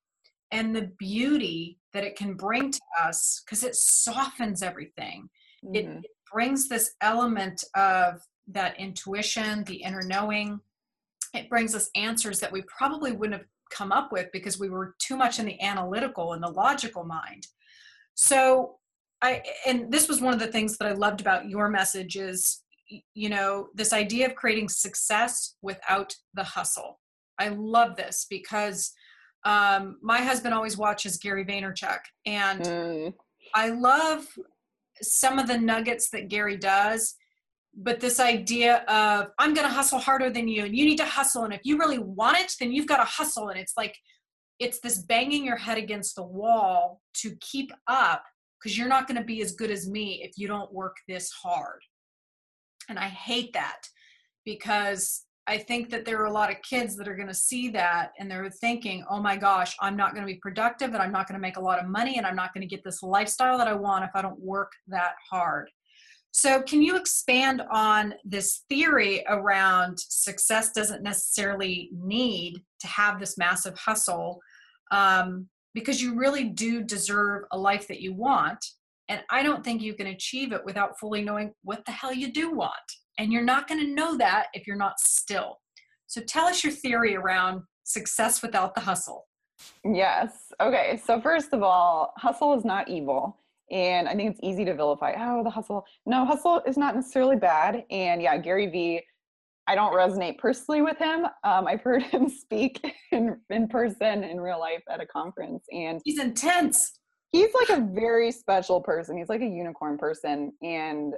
and 0.52 0.76
the 0.76 0.92
beauty 1.00 1.78
that 1.94 2.04
it 2.04 2.16
can 2.16 2.36
bring 2.36 2.72
to 2.72 2.82
us 3.02 3.42
because 3.46 3.64
it 3.64 3.76
softens 3.76 4.62
everything. 4.62 5.30
Mm-hmm. 5.64 5.76
It, 5.76 5.86
it 6.04 6.12
brings 6.32 6.68
this 6.68 6.94
element 7.02 7.64
of 7.76 8.22
that 8.48 8.80
intuition, 8.80 9.64
the 9.64 9.76
inner 9.76 10.02
knowing. 10.02 10.60
It 11.34 11.50
brings 11.50 11.74
us 11.76 11.90
answers 11.96 12.40
that 12.40 12.52
we 12.52 12.64
probably 12.64 13.12
wouldn't 13.12 13.40
have 13.40 13.48
come 13.72 13.92
up 13.92 14.12
with 14.12 14.28
because 14.32 14.60
we 14.60 14.70
were 14.70 14.96
too 15.00 15.18
much 15.18 15.40
in 15.40 15.46
the 15.46 15.60
analytical 15.62 16.34
and 16.34 16.44
the 16.44 16.50
logical 16.50 17.04
mind. 17.04 17.48
So 18.14 18.78
I 19.22 19.44
and 19.66 19.92
this 19.92 20.08
was 20.08 20.22
one 20.22 20.34
of 20.34 20.40
the 20.40 20.48
things 20.48 20.78
that 20.78 20.88
I 20.88 20.94
loved 20.94 21.22
about 21.22 21.50
your 21.50 21.70
message 21.70 22.16
is 22.16 22.62
you 23.14 23.30
know 23.30 23.68
this 23.74 23.94
idea 23.94 24.28
of 24.28 24.36
creating 24.36 24.70
success 24.70 25.56
without 25.62 26.14
the 26.34 26.44
hustle 26.44 27.00
i 27.40 27.50
love 27.50 27.96
this 27.96 28.26
because 28.30 28.92
um, 29.46 29.98
my 30.02 30.22
husband 30.22 30.54
always 30.54 30.78
watches 30.78 31.18
gary 31.18 31.46
vaynerchuk 31.46 32.00
and 32.26 32.62
mm. 32.62 33.14
i 33.54 33.70
love 33.70 34.26
some 35.02 35.40
of 35.40 35.48
the 35.48 35.58
nuggets 35.58 36.10
that 36.10 36.30
gary 36.30 36.58
does 36.58 37.16
but 37.78 38.00
this 38.00 38.20
idea 38.20 38.78
of 38.88 39.28
i'm 39.40 39.54
going 39.54 39.68
to 39.68 39.74
hustle 39.74 40.00
harder 40.00 40.30
than 40.30 40.48
you 40.48 40.66
and 40.66 40.76
you 40.76 40.86
need 40.86 40.98
to 40.98 41.06
hustle 41.06 41.44
and 41.44 41.54
if 41.54 41.62
you 41.64 41.78
really 41.78 42.00
want 42.00 42.38
it 42.38 42.54
then 42.60 42.72
you've 42.72 42.88
got 42.88 42.98
to 42.98 43.04
hustle 43.04 43.50
and 43.50 43.60
it's 43.60 43.74
like 43.78 43.96
it's 44.60 44.80
this 44.80 45.00
banging 45.00 45.46
your 45.46 45.58
head 45.58 45.78
against 45.78 46.16
the 46.16 46.24
wall 46.24 47.02
to 47.14 47.36
keep 47.42 47.72
up 47.88 48.24
because 48.58 48.78
you're 48.78 48.88
not 48.88 49.08
going 49.08 49.18
to 49.18 49.24
be 49.24 49.42
as 49.42 49.52
good 49.52 49.70
as 49.70 49.90
me 49.90 50.22
if 50.24 50.38
you 50.38 50.48
don't 50.48 50.74
work 50.74 50.96
this 51.08 51.30
hard 51.32 51.82
and 52.90 53.00
I 53.00 53.08
hate 53.08 53.54
that 53.54 53.88
because 54.46 55.24
I 55.48 55.58
think 55.58 55.92
that 55.92 56.06
there 56.06 56.20
are 56.22 56.26
a 56.26 56.32
lot 56.32 56.50
of 56.50 56.62
kids 56.64 56.96
that 56.96 57.08
are 57.08 57.16
going 57.16 57.28
to 57.28 57.34
see 57.34 57.70
that 57.70 58.14
and 58.18 58.30
they're 58.30 58.50
thinking, 58.50 59.06
oh 59.10 59.22
my 59.22 59.38
gosh, 59.38 59.76
I'm 59.80 59.96
not 59.96 60.14
going 60.14 60.26
to 60.26 60.34
be 60.34 60.40
productive 60.40 60.94
and 60.94 60.98
I'm 60.98 61.12
not 61.12 61.28
going 61.28 61.40
to 61.40 61.42
make 61.42 61.58
a 61.58 61.62
lot 61.62 61.80
of 61.80 61.88
money 61.88 62.18
and 62.18 62.26
I'm 62.26 62.36
not 62.36 62.54
going 62.54 62.68
to 62.68 62.68
get 62.68 62.84
this 62.84 63.04
lifestyle 63.04 63.58
that 63.60 63.68
I 63.68 63.74
want 63.74 64.06
if 64.06 64.12
I 64.16 64.24
don't 64.24 64.40
work 64.40 64.72
that 64.88 65.14
hard. 65.30 65.70
So, 66.32 66.62
can 66.62 66.82
you 66.82 66.98
expand 66.98 67.62
on 67.72 68.14
this 68.26 68.66
theory 68.68 69.24
around 69.30 69.98
success 70.00 70.72
doesn't 70.72 71.02
necessarily 71.02 71.90
need 71.94 72.62
to 72.82 72.88
have 72.88 73.20
this 73.20 73.38
massive 73.38 73.78
hustle? 73.78 74.42
Um, 74.92 75.48
because 75.74 76.02
you 76.02 76.16
really 76.16 76.46
do 76.46 76.82
deserve 76.82 77.44
a 77.52 77.58
life 77.58 77.88
that 77.88 78.02
you 78.02 78.14
want. 78.14 78.66
And 79.10 79.22
I 79.30 79.44
don't 79.44 79.64
think 79.64 79.82
you 79.82 79.94
can 79.94 80.08
achieve 80.08 80.52
it 80.52 80.66
without 80.66 81.00
fully 81.00 81.22
knowing 81.22 81.54
what 81.64 81.86
the 81.86 81.92
hell 81.92 82.14
you 82.14 82.32
do 82.32 82.52
want. 82.52 82.74
And 83.18 83.32
you're 83.32 83.44
not 83.44 83.68
going 83.68 83.80
to 83.82 83.94
know 83.94 84.18
that 84.18 84.48
if 84.54 84.66
you're 84.68 84.76
not 84.76 85.00
still. 85.00 85.58
So 86.08 86.22
tell 86.22 86.46
us 86.46 86.64
your 86.64 86.74
theory 86.74 87.16
around 87.16 87.62
success 87.84 88.42
without 88.42 88.76
the 88.76 88.82
hustle. 88.82 89.28
Yes. 89.84 90.52
Okay. 90.62 91.00
So, 91.04 91.22
first 91.22 91.54
of 91.54 91.64
all, 91.64 92.14
hustle 92.18 92.58
is 92.58 92.66
not 92.66 92.90
evil. 92.90 93.38
And 93.72 94.08
I 94.08 94.16
think 94.16 94.32
it's 94.32 94.40
easy 94.44 94.64
to 94.66 94.76
vilify, 94.76 95.16
oh, 95.18 95.44
the 95.44 95.50
hustle. 95.50 95.86
No, 96.06 96.24
hustle 96.24 96.62
is 96.68 96.78
not 96.78 96.96
necessarily 96.96 97.36
bad. 97.36 97.84
And 97.90 98.22
yeah, 98.22 98.38
Gary 98.38 98.68
Vee, 98.68 99.02
I 99.68 99.74
don't 99.74 99.94
resonate 99.94 100.38
personally 100.38 100.84
with 100.84 100.98
him. 101.00 101.26
Um, 101.44 101.66
I've 101.66 101.82
heard 101.82 102.04
him 102.12 102.30
speak 102.30 102.80
in, 103.12 103.38
in 103.50 103.68
person 103.68 104.24
in 104.24 104.40
real 104.40 104.60
life 104.60 104.84
at 104.90 105.02
a 105.02 105.06
conference. 105.06 105.64
And 105.72 106.00
he's 106.06 106.20
intense. 106.20 107.00
He's 107.36 107.54
like 107.54 107.78
a 107.78 107.82
very 107.82 108.32
special 108.32 108.82
person. 108.82 109.18
He's 109.18 109.30
like 109.30 109.42
a 109.42 109.48
unicorn 109.48 109.98
person. 109.98 110.54
And 110.62 111.14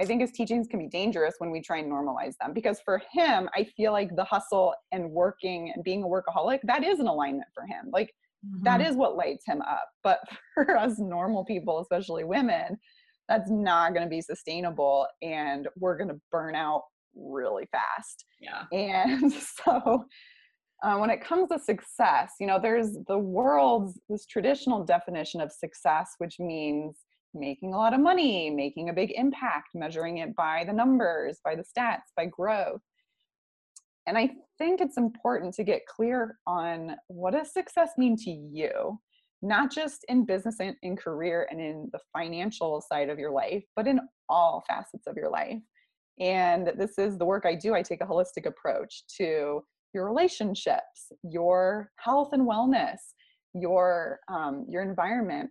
I 0.00 0.04
think 0.04 0.20
his 0.20 0.30
teachings 0.30 0.68
can 0.68 0.78
be 0.78 0.86
dangerous 0.86 1.34
when 1.38 1.50
we 1.50 1.60
try 1.60 1.78
and 1.78 1.90
normalize 1.90 2.34
them 2.40 2.52
because 2.54 2.80
for 2.84 3.02
him, 3.12 3.48
I 3.54 3.64
feel 3.76 3.92
like 3.92 4.14
the 4.14 4.24
hustle 4.24 4.74
and 4.92 5.10
working 5.10 5.72
and 5.74 5.82
being 5.82 6.04
a 6.04 6.06
workaholic, 6.06 6.60
that 6.64 6.84
is 6.84 7.00
an 7.00 7.08
alignment 7.08 7.48
for 7.52 7.64
him. 7.64 7.90
Like 7.92 8.14
mm-hmm. 8.46 8.62
that 8.62 8.80
is 8.80 8.94
what 8.96 9.16
lights 9.16 9.44
him 9.46 9.60
up. 9.62 9.88
But 10.04 10.20
for 10.54 10.76
us 10.76 10.98
normal 10.98 11.44
people, 11.44 11.80
especially 11.80 12.24
women, 12.24 12.78
that's 13.28 13.50
not 13.50 13.92
going 13.92 14.06
to 14.06 14.10
be 14.10 14.22
sustainable 14.22 15.06
and 15.20 15.68
we're 15.76 15.98
going 15.98 16.08
to 16.08 16.20
burn 16.32 16.54
out 16.54 16.82
really 17.14 17.68
fast. 17.70 18.24
Yeah. 18.40 18.64
And 18.72 19.32
so 19.64 20.04
uh, 20.82 20.96
when 20.96 21.10
it 21.10 21.20
comes 21.20 21.48
to 21.48 21.58
success, 21.58 22.34
you 22.38 22.46
know, 22.46 22.58
there's 22.60 22.96
the 23.08 23.18
world's 23.18 23.98
this 24.08 24.26
traditional 24.26 24.84
definition 24.84 25.40
of 25.40 25.50
success, 25.50 26.14
which 26.18 26.38
means 26.38 26.96
making 27.34 27.74
a 27.74 27.76
lot 27.76 27.94
of 27.94 28.00
money, 28.00 28.48
making 28.50 28.88
a 28.88 28.92
big 28.92 29.12
impact, 29.14 29.68
measuring 29.74 30.18
it 30.18 30.34
by 30.36 30.64
the 30.66 30.72
numbers, 30.72 31.40
by 31.44 31.54
the 31.54 31.64
stats, 31.64 32.12
by 32.16 32.26
growth. 32.26 32.80
And 34.06 34.16
I 34.16 34.30
think 34.56 34.80
it's 34.80 34.96
important 34.96 35.52
to 35.54 35.64
get 35.64 35.86
clear 35.86 36.38
on 36.46 36.96
what 37.08 37.34
does 37.34 37.52
success 37.52 37.90
mean 37.98 38.16
to 38.18 38.30
you, 38.30 38.98
not 39.42 39.70
just 39.70 40.04
in 40.08 40.24
business 40.24 40.56
and 40.60 40.74
in 40.82 40.96
career 40.96 41.46
and 41.50 41.60
in 41.60 41.90
the 41.92 42.00
financial 42.16 42.82
side 42.90 43.10
of 43.10 43.18
your 43.18 43.32
life, 43.32 43.64
but 43.76 43.86
in 43.86 44.00
all 44.28 44.64
facets 44.66 45.06
of 45.06 45.16
your 45.16 45.28
life. 45.28 45.60
And 46.18 46.72
this 46.78 46.98
is 46.98 47.18
the 47.18 47.26
work 47.26 47.44
I 47.46 47.54
do. 47.54 47.74
I 47.74 47.82
take 47.82 48.00
a 48.00 48.06
holistic 48.06 48.46
approach 48.46 49.02
to 49.18 49.62
your 49.94 50.06
relationships, 50.06 51.12
your 51.22 51.90
health 51.96 52.30
and 52.32 52.48
wellness, 52.48 52.98
your 53.54 54.20
um, 54.28 54.66
your 54.68 54.82
environment, 54.82 55.50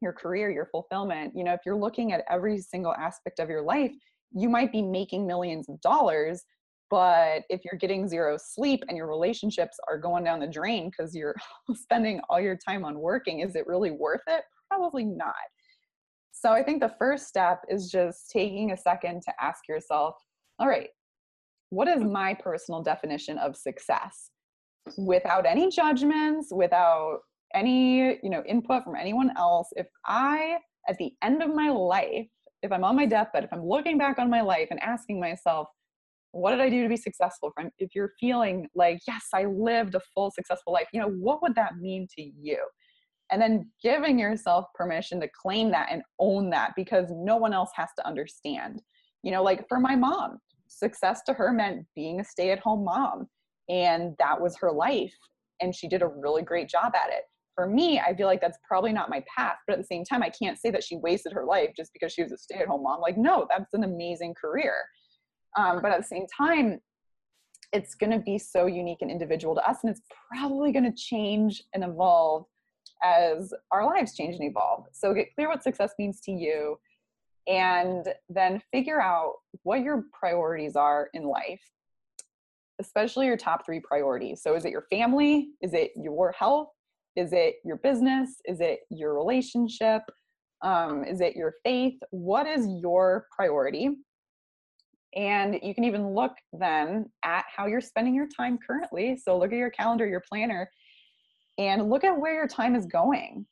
your 0.00 0.12
career, 0.12 0.50
your 0.50 0.66
fulfillment. 0.66 1.32
You 1.34 1.44
know, 1.44 1.52
if 1.52 1.60
you're 1.64 1.78
looking 1.78 2.12
at 2.12 2.24
every 2.30 2.58
single 2.58 2.94
aspect 2.94 3.38
of 3.38 3.48
your 3.48 3.62
life, 3.62 3.92
you 4.32 4.48
might 4.48 4.72
be 4.72 4.82
making 4.82 5.26
millions 5.26 5.68
of 5.68 5.80
dollars, 5.80 6.44
but 6.90 7.42
if 7.48 7.60
you're 7.64 7.78
getting 7.78 8.08
zero 8.08 8.36
sleep 8.36 8.82
and 8.88 8.96
your 8.96 9.08
relationships 9.08 9.78
are 9.88 9.98
going 9.98 10.24
down 10.24 10.40
the 10.40 10.46
drain 10.46 10.90
because 10.90 11.14
you're 11.14 11.36
spending 11.74 12.20
all 12.28 12.40
your 12.40 12.56
time 12.56 12.84
on 12.84 12.98
working, 12.98 13.40
is 13.40 13.54
it 13.54 13.66
really 13.66 13.92
worth 13.92 14.22
it? 14.26 14.42
Probably 14.68 15.04
not. 15.04 15.34
So 16.32 16.50
I 16.50 16.62
think 16.62 16.80
the 16.80 16.94
first 16.98 17.28
step 17.28 17.62
is 17.68 17.90
just 17.90 18.30
taking 18.30 18.72
a 18.72 18.76
second 18.76 19.22
to 19.22 19.32
ask 19.40 19.68
yourself, 19.68 20.14
all 20.58 20.68
right, 20.68 20.88
what 21.70 21.88
is 21.88 22.02
my 22.02 22.34
personal 22.34 22.82
definition 22.82 23.38
of 23.38 23.56
success? 23.56 24.30
Without 24.96 25.46
any 25.46 25.70
judgments, 25.70 26.48
without 26.52 27.20
any 27.54 28.18
you 28.22 28.30
know 28.30 28.42
input 28.46 28.84
from 28.84 28.94
anyone 28.94 29.32
else 29.36 29.68
if 29.76 29.86
i 30.06 30.56
at 30.88 30.96
the 30.98 31.12
end 31.22 31.42
of 31.42 31.54
my 31.54 31.68
life 31.68 32.26
if 32.62 32.70
i'm 32.72 32.84
on 32.84 32.96
my 32.96 33.06
deathbed 33.06 33.44
if 33.44 33.52
i'm 33.52 33.64
looking 33.64 33.98
back 33.98 34.18
on 34.18 34.30
my 34.30 34.40
life 34.40 34.68
and 34.70 34.80
asking 34.80 35.18
myself 35.18 35.68
what 36.32 36.52
did 36.52 36.60
i 36.60 36.70
do 36.70 36.84
to 36.84 36.88
be 36.88 36.96
successful? 36.96 37.50
If 37.78 37.92
you're 37.92 38.12
feeling 38.20 38.68
like 38.76 39.00
yes 39.08 39.26
i 39.34 39.46
lived 39.46 39.96
a 39.96 40.00
full 40.14 40.30
successful 40.30 40.72
life 40.72 40.86
you 40.92 41.00
know 41.00 41.08
what 41.08 41.42
would 41.42 41.56
that 41.56 41.78
mean 41.78 42.06
to 42.16 42.22
you? 42.22 42.58
And 43.32 43.40
then 43.40 43.70
giving 43.82 44.18
yourself 44.18 44.66
permission 44.74 45.20
to 45.20 45.28
claim 45.40 45.70
that 45.70 45.88
and 45.90 46.02
own 46.18 46.50
that 46.50 46.72
because 46.76 47.06
no 47.10 47.36
one 47.36 47.52
else 47.52 47.70
has 47.76 47.88
to 47.96 48.06
understand. 48.06 48.80
You 49.24 49.32
know 49.32 49.42
like 49.42 49.66
for 49.68 49.80
my 49.80 49.96
mom 49.96 50.38
success 50.70 51.22
to 51.26 51.32
her 51.34 51.52
meant 51.52 51.84
being 51.94 52.20
a 52.20 52.24
stay-at-home 52.24 52.84
mom 52.84 53.26
and 53.68 54.14
that 54.18 54.40
was 54.40 54.56
her 54.56 54.72
life 54.72 55.14
and 55.60 55.74
she 55.74 55.88
did 55.88 56.02
a 56.02 56.08
really 56.08 56.42
great 56.42 56.68
job 56.68 56.92
at 56.94 57.10
it 57.10 57.24
for 57.60 57.66
me, 57.66 58.00
I 58.00 58.14
feel 58.14 58.26
like 58.26 58.40
that's 58.40 58.56
probably 58.66 58.90
not 58.90 59.10
my 59.10 59.22
path. 59.36 59.56
But 59.66 59.74
at 59.74 59.80
the 59.80 59.84
same 59.84 60.02
time, 60.02 60.22
I 60.22 60.30
can't 60.30 60.58
say 60.58 60.70
that 60.70 60.82
she 60.82 60.96
wasted 60.96 61.32
her 61.34 61.44
life 61.44 61.70
just 61.76 61.92
because 61.92 62.10
she 62.10 62.22
was 62.22 62.32
a 62.32 62.38
stay 62.38 62.56
at 62.56 62.68
home 62.68 62.84
mom. 62.84 63.02
Like, 63.02 63.18
no, 63.18 63.46
that's 63.50 63.74
an 63.74 63.84
amazing 63.84 64.34
career. 64.40 64.74
Um, 65.58 65.80
but 65.82 65.90
at 65.90 65.98
the 65.98 66.06
same 66.06 66.24
time, 66.34 66.80
it's 67.74 67.94
going 67.94 68.12
to 68.12 68.18
be 68.18 68.38
so 68.38 68.64
unique 68.64 69.02
and 69.02 69.10
individual 69.10 69.54
to 69.56 69.68
us. 69.68 69.78
And 69.82 69.90
it's 69.90 70.00
probably 70.34 70.72
going 70.72 70.90
to 70.90 70.96
change 70.96 71.62
and 71.74 71.84
evolve 71.84 72.46
as 73.04 73.52
our 73.70 73.84
lives 73.84 74.14
change 74.14 74.36
and 74.36 74.48
evolve. 74.48 74.86
So 74.92 75.12
get 75.12 75.34
clear 75.34 75.48
what 75.48 75.62
success 75.62 75.92
means 75.98 76.20
to 76.22 76.32
you 76.32 76.78
and 77.50 78.06
then 78.28 78.62
figure 78.72 79.00
out 79.00 79.34
what 79.64 79.80
your 79.80 80.04
priorities 80.18 80.76
are 80.76 81.10
in 81.12 81.24
life 81.24 81.60
especially 82.80 83.26
your 83.26 83.36
top 83.36 83.64
three 83.64 83.78
priorities. 83.78 84.42
So, 84.42 84.56
is 84.56 84.64
it 84.64 84.72
your 84.72 84.86
family? 84.90 85.50
Is 85.60 85.74
it 85.74 85.92
your 85.94 86.32
health? 86.32 86.68
Is 87.14 87.32
it 87.32 87.56
your 87.64 87.76
business? 87.76 88.40
Is 88.46 88.60
it 88.60 88.80
your 88.90 89.14
relationship? 89.14 90.02
Um, 90.62 91.04
is 91.04 91.20
it 91.20 91.36
your 91.36 91.54
faith? 91.62 91.98
What 92.10 92.46
is 92.46 92.66
your 92.82 93.26
priority? 93.34 93.90
And 95.16 95.58
you 95.62 95.74
can 95.74 95.84
even 95.84 96.14
look 96.14 96.32
then 96.52 97.06
at 97.24 97.44
how 97.54 97.66
you're 97.66 97.80
spending 97.80 98.14
your 98.14 98.28
time 98.36 98.58
currently. 98.64 99.16
So 99.16 99.38
look 99.38 99.52
at 99.52 99.58
your 99.58 99.70
calendar, 99.70 100.06
your 100.06 100.22
planner, 100.30 100.70
and 101.58 101.90
look 101.90 102.04
at 102.04 102.18
where 102.18 102.34
your 102.34 102.46
time 102.46 102.76
is 102.76 102.86
going. 102.86 103.44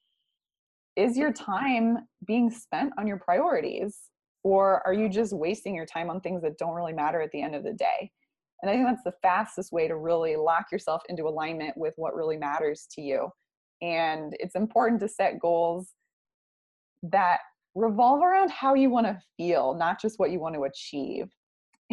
Is 0.98 1.16
your 1.16 1.32
time 1.32 1.98
being 2.26 2.50
spent 2.50 2.92
on 2.98 3.06
your 3.06 3.18
priorities? 3.18 3.96
Or 4.42 4.84
are 4.84 4.92
you 4.92 5.08
just 5.08 5.32
wasting 5.32 5.74
your 5.74 5.87
time 5.87 6.11
on 6.11 6.20
things 6.20 6.42
that 6.42 6.58
don't 6.58 6.74
really 6.74 6.92
matter 6.92 7.20
at 7.20 7.30
the 7.30 7.40
end 7.40 7.54
of 7.54 7.62
the 7.62 7.72
day? 7.72 8.11
And 8.61 8.68
I 8.68 8.74
think 8.74 8.87
that's 8.87 9.04
the 9.04 9.14
fastest 9.22 9.70
way 9.70 9.87
to 9.87 9.96
really 9.96 10.34
lock 10.34 10.66
yourself 10.72 11.02
into 11.08 11.28
alignment 11.28 11.76
with 11.76 11.94
what 11.96 12.16
really 12.16 12.37
matters 12.37 12.88
to 12.96 13.00
you. 13.00 13.28
And 13.80 14.34
it's 14.40 14.56
important 14.56 15.00
to 15.02 15.08
set 15.08 15.38
goals 15.38 15.90
that 17.04 17.38
revolve 17.76 18.22
around 18.24 18.50
how 18.50 18.74
you 18.74 18.90
want 18.90 19.06
to 19.06 19.20
feel, 19.37 19.74
not 19.74 20.00
just 20.00 20.18
what 20.18 20.32
you 20.32 20.40
want 20.40 20.56
to 20.56 20.64
achieve. 20.64 21.28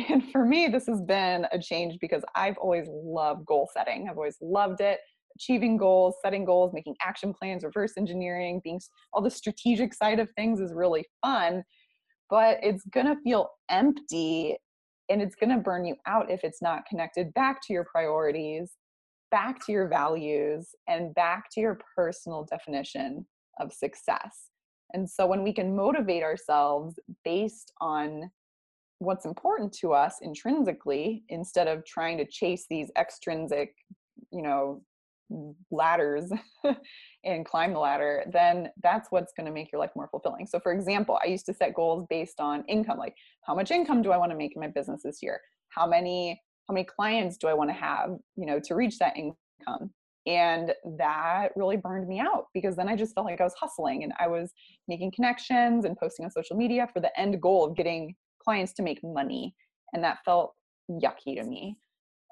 And 0.09 0.29
for 0.31 0.43
me, 0.43 0.67
this 0.67 0.87
has 0.87 1.01
been 1.01 1.45
a 1.51 1.59
change 1.59 1.99
because 2.01 2.23
I've 2.35 2.57
always 2.57 2.87
loved 2.89 3.45
goal 3.45 3.69
setting. 3.71 4.07
I've 4.09 4.17
always 4.17 4.37
loved 4.41 4.81
it. 4.81 4.99
Achieving 5.35 5.77
goals, 5.77 6.15
setting 6.23 6.45
goals, 6.45 6.71
making 6.73 6.95
action 7.01 7.33
plans, 7.33 7.63
reverse 7.63 7.93
engineering, 7.97 8.61
being 8.63 8.79
all 9.13 9.21
the 9.21 9.29
strategic 9.29 9.93
side 9.93 10.19
of 10.19 10.29
things 10.31 10.59
is 10.59 10.73
really 10.73 11.05
fun, 11.23 11.63
but 12.29 12.57
it's 12.63 12.85
going 12.85 13.05
to 13.05 13.21
feel 13.23 13.49
empty 13.69 14.57
and 15.09 15.21
it's 15.21 15.35
going 15.35 15.49
to 15.49 15.57
burn 15.57 15.85
you 15.85 15.95
out 16.07 16.31
if 16.31 16.43
it's 16.43 16.61
not 16.61 16.85
connected 16.87 17.33
back 17.33 17.61
to 17.61 17.73
your 17.73 17.85
priorities 17.85 18.77
back 19.35 19.65
to 19.65 19.71
your 19.73 19.87
values 19.87 20.69
and 20.87 21.13
back 21.13 21.49
to 21.51 21.59
your 21.59 21.77
personal 21.95 22.45
definition 22.45 23.25
of 23.59 23.73
success. 23.73 24.49
And 24.93 25.09
so 25.09 25.25
when 25.25 25.43
we 25.43 25.51
can 25.51 25.75
motivate 25.75 26.23
ourselves 26.23 26.97
based 27.25 27.73
on 27.81 28.31
what's 28.99 29.25
important 29.25 29.73
to 29.73 29.91
us 29.91 30.19
intrinsically 30.21 31.23
instead 31.27 31.67
of 31.67 31.85
trying 31.85 32.17
to 32.17 32.25
chase 32.25 32.65
these 32.69 32.91
extrinsic, 32.97 33.73
you 34.31 34.41
know, 34.41 34.81
ladders 35.71 36.31
and 37.23 37.45
climb 37.45 37.73
the 37.73 37.79
ladder, 37.79 38.23
then 38.31 38.69
that's 38.83 39.07
what's 39.11 39.33
going 39.35 39.45
to 39.45 39.51
make 39.51 39.71
your 39.71 39.79
life 39.79 39.91
more 39.95 40.07
fulfilling. 40.09 40.45
So 40.47 40.59
for 40.59 40.71
example, 40.71 41.19
I 41.23 41.27
used 41.27 41.45
to 41.47 41.53
set 41.53 41.73
goals 41.73 42.05
based 42.09 42.39
on 42.39 42.63
income, 42.67 42.97
like 42.97 43.15
how 43.43 43.55
much 43.55 43.71
income 43.71 44.01
do 44.01 44.11
I 44.11 44.17
want 44.17 44.31
to 44.31 44.37
make 44.37 44.55
in 44.55 44.61
my 44.61 44.67
business 44.67 45.01
this 45.03 45.19
year? 45.21 45.39
How 45.69 45.87
many 45.87 46.41
how 46.67 46.73
many 46.73 46.85
clients 46.85 47.37
do 47.37 47.47
I 47.47 47.53
want 47.53 47.69
to 47.69 47.75
have, 47.75 48.09
you 48.35 48.45
know, 48.47 48.59
to 48.59 48.75
reach 48.75 48.97
that 48.97 49.15
income? 49.15 49.91
And 50.25 50.73
that 50.97 51.49
really 51.55 51.77
burned 51.77 52.07
me 52.07 52.19
out 52.19 52.45
because 52.53 52.75
then 52.75 52.89
I 52.89 52.95
just 52.95 53.13
felt 53.13 53.27
like 53.27 53.39
I 53.39 53.43
was 53.43 53.53
hustling 53.59 54.03
and 54.03 54.11
I 54.19 54.27
was 54.27 54.51
making 54.87 55.11
connections 55.11 55.85
and 55.85 55.95
posting 55.95 56.25
on 56.25 56.31
social 56.31 56.57
media 56.57 56.87
for 56.91 56.99
the 56.99 57.17
end 57.19 57.39
goal 57.39 57.63
of 57.65 57.75
getting 57.75 58.15
clients 58.43 58.73
to 58.73 58.83
make 58.83 58.99
money. 59.03 59.53
And 59.93 60.03
that 60.03 60.19
felt 60.25 60.53
yucky 60.89 61.35
to 61.35 61.43
me. 61.43 61.77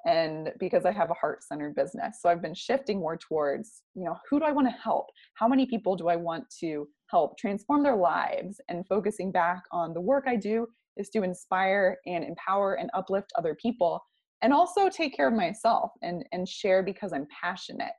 And 0.05 0.51
because 0.59 0.85
I 0.85 0.91
have 0.91 1.09
a 1.11 1.15
heart 1.15 1.43
centered 1.43 1.75
business. 1.75 2.19
So 2.21 2.29
I've 2.29 2.41
been 2.41 2.53
shifting 2.53 2.99
more 2.99 3.17
towards, 3.17 3.83
you 3.95 4.03
know, 4.03 4.17
who 4.29 4.39
do 4.39 4.45
I 4.45 4.51
want 4.51 4.67
to 4.67 4.73
help? 4.73 5.07
How 5.35 5.47
many 5.47 5.65
people 5.65 5.95
do 5.95 6.09
I 6.09 6.15
want 6.17 6.43
to 6.59 6.87
help 7.09 7.37
transform 7.37 7.83
their 7.83 7.95
lives? 7.95 8.59
And 8.67 8.85
focusing 8.87 9.31
back 9.31 9.63
on 9.71 9.93
the 9.93 10.01
work 10.01 10.25
I 10.27 10.35
do 10.35 10.67
is 10.97 11.09
to 11.11 11.23
inspire 11.23 11.97
and 12.05 12.23
empower 12.23 12.75
and 12.75 12.89
uplift 12.93 13.31
other 13.37 13.55
people 13.55 14.03
and 14.41 14.53
also 14.53 14.89
take 14.89 15.15
care 15.15 15.29
of 15.29 15.33
myself 15.33 15.91
and 16.01 16.25
and 16.33 16.47
share 16.47 16.83
because 16.83 17.13
i'm 17.13 17.25
passionate 17.41 17.93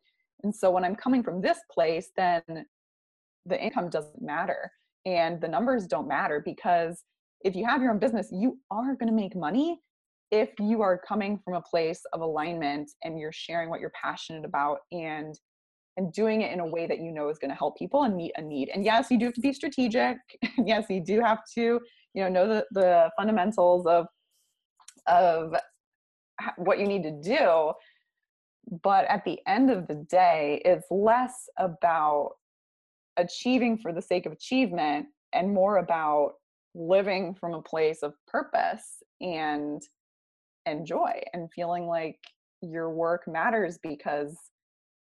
And 0.44 0.54
so 0.54 0.70
when 0.70 0.84
I'm 0.84 0.94
coming 0.94 1.22
from 1.22 1.40
this 1.40 1.58
place, 1.72 2.10
then 2.16 2.42
the 3.46 3.60
income 3.60 3.88
doesn't 3.88 4.22
matter 4.22 4.70
and 5.06 5.40
the 5.40 5.48
numbers 5.48 5.86
don't 5.86 6.06
matter 6.06 6.42
because 6.44 7.02
if 7.44 7.54
you 7.56 7.64
have 7.66 7.82
your 7.82 7.92
own 7.92 7.98
business, 7.98 8.28
you 8.32 8.58
are 8.70 8.94
going 8.94 9.08
to 9.08 9.12
make 9.12 9.36
money 9.36 9.80
if 10.30 10.50
you 10.58 10.82
are 10.82 11.00
coming 11.06 11.38
from 11.44 11.54
a 11.54 11.62
place 11.62 12.00
of 12.12 12.20
alignment 12.20 12.90
and 13.02 13.18
you're 13.18 13.32
sharing 13.32 13.70
what 13.70 13.80
you're 13.80 13.92
passionate 14.00 14.44
about 14.44 14.78
and 14.92 15.38
and 15.96 16.12
doing 16.12 16.42
it 16.42 16.52
in 16.52 16.60
a 16.60 16.66
way 16.66 16.86
that 16.86 16.98
you 16.98 17.12
know 17.12 17.28
is 17.28 17.38
going 17.38 17.50
to 17.50 17.56
help 17.56 17.78
people 17.78 18.02
and 18.02 18.16
meet 18.16 18.32
a 18.36 18.42
need. 18.42 18.68
And 18.74 18.84
yes, 18.84 19.10
you 19.10 19.18
do 19.18 19.26
have 19.26 19.34
to 19.34 19.40
be 19.40 19.52
strategic. 19.52 20.16
yes, 20.64 20.86
you 20.90 21.00
do 21.00 21.20
have 21.20 21.38
to, 21.54 21.80
you 22.14 22.22
know, 22.22 22.28
know 22.28 22.48
the, 22.48 22.66
the 22.72 23.10
fundamentals 23.16 23.86
of 23.86 24.06
of 25.06 25.54
what 26.56 26.78
you 26.78 26.86
need 26.86 27.02
to 27.04 27.12
do. 27.22 27.72
But 28.82 29.04
at 29.06 29.24
the 29.24 29.38
end 29.46 29.70
of 29.70 29.86
the 29.86 30.04
day, 30.10 30.62
it's 30.64 30.86
less 30.90 31.48
about 31.58 32.32
achieving 33.16 33.78
for 33.78 33.92
the 33.92 34.02
sake 34.02 34.26
of 34.26 34.32
achievement 34.32 35.06
and 35.32 35.52
more 35.52 35.76
about 35.76 36.32
living 36.74 37.34
from 37.34 37.54
a 37.54 37.62
place 37.62 38.02
of 38.02 38.14
purpose 38.26 39.02
and 39.20 39.82
and 40.66 40.86
joy 40.86 41.20
and 41.32 41.52
feeling 41.52 41.86
like 41.86 42.18
your 42.60 42.90
work 42.90 43.24
matters 43.26 43.78
because 43.82 44.36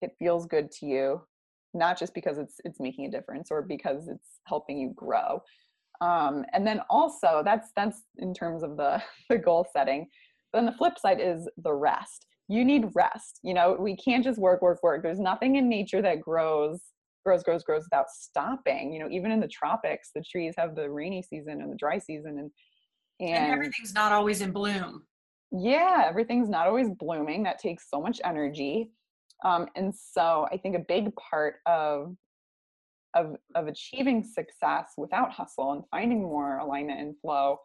it 0.01 0.11
feels 0.19 0.45
good 0.45 0.71
to 0.71 0.85
you 0.85 1.21
not 1.75 1.99
just 1.99 2.13
because 2.13 2.37
it's 2.37 2.55
it's 2.63 2.79
making 2.79 3.05
a 3.05 3.11
difference 3.11 3.49
or 3.51 3.61
because 3.61 4.07
it's 4.07 4.39
helping 4.45 4.79
you 4.79 4.93
grow. 4.95 5.41
Um, 6.01 6.45
and 6.53 6.65
then 6.65 6.81
also 6.89 7.41
that's 7.45 7.69
that's 7.75 8.01
in 8.17 8.33
terms 8.33 8.63
of 8.63 8.77
the 8.77 9.01
the 9.29 9.37
goal 9.37 9.67
setting 9.71 10.07
then 10.53 10.65
the 10.65 10.71
flip 10.71 10.97
side 10.97 11.19
is 11.19 11.49
the 11.57 11.73
rest. 11.73 12.25
You 12.47 12.63
need 12.65 12.85
rest 12.95 13.39
you 13.43 13.53
know 13.53 13.75
we 13.79 13.95
can't 13.95 14.23
just 14.23 14.39
work 14.39 14.61
work 14.61 14.81
work. 14.81 15.03
There's 15.03 15.19
nothing 15.19 15.57
in 15.57 15.69
nature 15.69 16.01
that 16.01 16.21
grows 16.21 16.81
grows 17.25 17.43
grows 17.43 17.63
grows 17.63 17.83
without 17.83 18.09
stopping. 18.09 18.93
You 18.93 18.99
know 18.99 19.09
even 19.09 19.31
in 19.31 19.39
the 19.39 19.47
tropics 19.47 20.11
the 20.15 20.23
trees 20.23 20.55
have 20.57 20.75
the 20.75 20.89
rainy 20.89 21.21
season 21.21 21.61
and 21.61 21.71
the 21.71 21.77
dry 21.77 21.99
season 21.99 22.39
and 22.39 22.51
and, 23.21 23.45
and 23.45 23.53
everything's 23.53 23.93
not 23.93 24.11
always 24.11 24.41
in 24.41 24.51
bloom 24.51 25.03
yeah 25.51 26.05
everything's 26.07 26.49
not 26.49 26.67
always 26.67 26.89
blooming 26.89 27.43
that 27.43 27.59
takes 27.59 27.89
so 27.89 28.01
much 28.01 28.19
energy 28.23 28.91
um, 29.43 29.67
and 29.75 29.93
so 29.95 30.47
i 30.51 30.57
think 30.57 30.75
a 30.75 30.85
big 30.87 31.11
part 31.15 31.55
of 31.65 32.15
of 33.15 33.35
of 33.55 33.67
achieving 33.67 34.23
success 34.23 34.93
without 34.97 35.31
hustle 35.31 35.71
and 35.73 35.83
finding 35.91 36.21
more 36.21 36.57
alignment 36.57 36.99
and 36.99 37.15
flow 37.21 37.57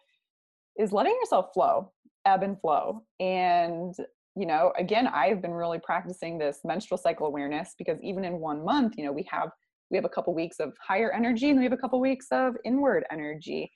is 0.78 0.92
letting 0.92 1.14
yourself 1.20 1.46
flow 1.52 1.90
ebb 2.26 2.42
and 2.42 2.60
flow 2.60 3.02
and 3.18 3.94
you 4.36 4.46
know 4.46 4.72
again 4.78 5.06
i've 5.08 5.42
been 5.42 5.52
really 5.52 5.78
practicing 5.78 6.38
this 6.38 6.60
menstrual 6.64 6.98
cycle 6.98 7.26
awareness 7.26 7.74
because 7.78 7.98
even 8.02 8.24
in 8.24 8.38
one 8.38 8.64
month 8.64 8.94
you 8.96 9.04
know 9.04 9.12
we 9.12 9.26
have 9.28 9.50
we 9.90 9.96
have 9.96 10.04
a 10.04 10.08
couple 10.08 10.32
weeks 10.34 10.60
of 10.60 10.72
higher 10.86 11.12
energy 11.12 11.50
and 11.50 11.58
we 11.58 11.64
have 11.64 11.72
a 11.72 11.76
couple 11.76 12.00
weeks 12.00 12.26
of 12.30 12.54
inward 12.64 13.04
energy 13.10 13.70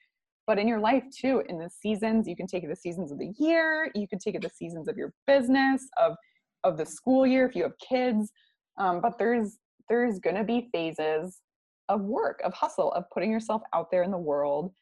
but 0.46 0.58
in 0.58 0.68
your 0.68 0.80
life 0.80 1.04
too 1.16 1.42
in 1.48 1.58
the 1.58 1.70
seasons 1.70 2.28
you 2.28 2.36
can 2.36 2.46
take 2.46 2.64
it 2.64 2.68
the 2.68 2.76
seasons 2.76 3.12
of 3.12 3.18
the 3.18 3.32
year 3.38 3.90
you 3.94 4.08
can 4.08 4.18
take 4.18 4.34
it 4.34 4.42
the 4.42 4.50
seasons 4.50 4.88
of 4.88 4.96
your 4.96 5.12
business 5.26 5.86
of 6.00 6.14
of 6.64 6.76
the 6.76 6.86
school 6.86 7.26
year 7.26 7.46
if 7.46 7.54
you 7.54 7.62
have 7.62 7.78
kids 7.78 8.32
um, 8.78 9.00
but 9.00 9.18
there's 9.18 9.58
there's 9.88 10.18
to 10.36 10.44
be 10.44 10.68
phases 10.72 11.40
of 11.88 12.00
work 12.00 12.40
of 12.44 12.52
hustle 12.54 12.92
of 12.92 13.04
putting 13.12 13.30
yourself 13.30 13.62
out 13.74 13.90
there 13.90 14.02
in 14.02 14.10
the 14.10 14.18
world 14.18 14.72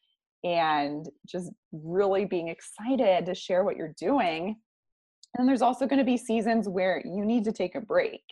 and 0.45 1.09
just 1.27 1.51
really 1.73 2.25
being 2.25 2.49
excited 2.49 3.27
to 3.27 3.35
share 3.35 3.65
what 3.65 3.77
you're 3.77 3.95
doing 3.99 4.57
and 5.37 5.49
there's 5.49 5.63
also 5.63 5.87
to 5.99 6.05
be 6.05 6.17
seasons 6.17 6.69
where 6.69 7.03
you 7.05 7.25
need 7.25 7.45
to 7.45 7.53
take 7.53 7.75
a 7.75 7.81
break 7.81 8.23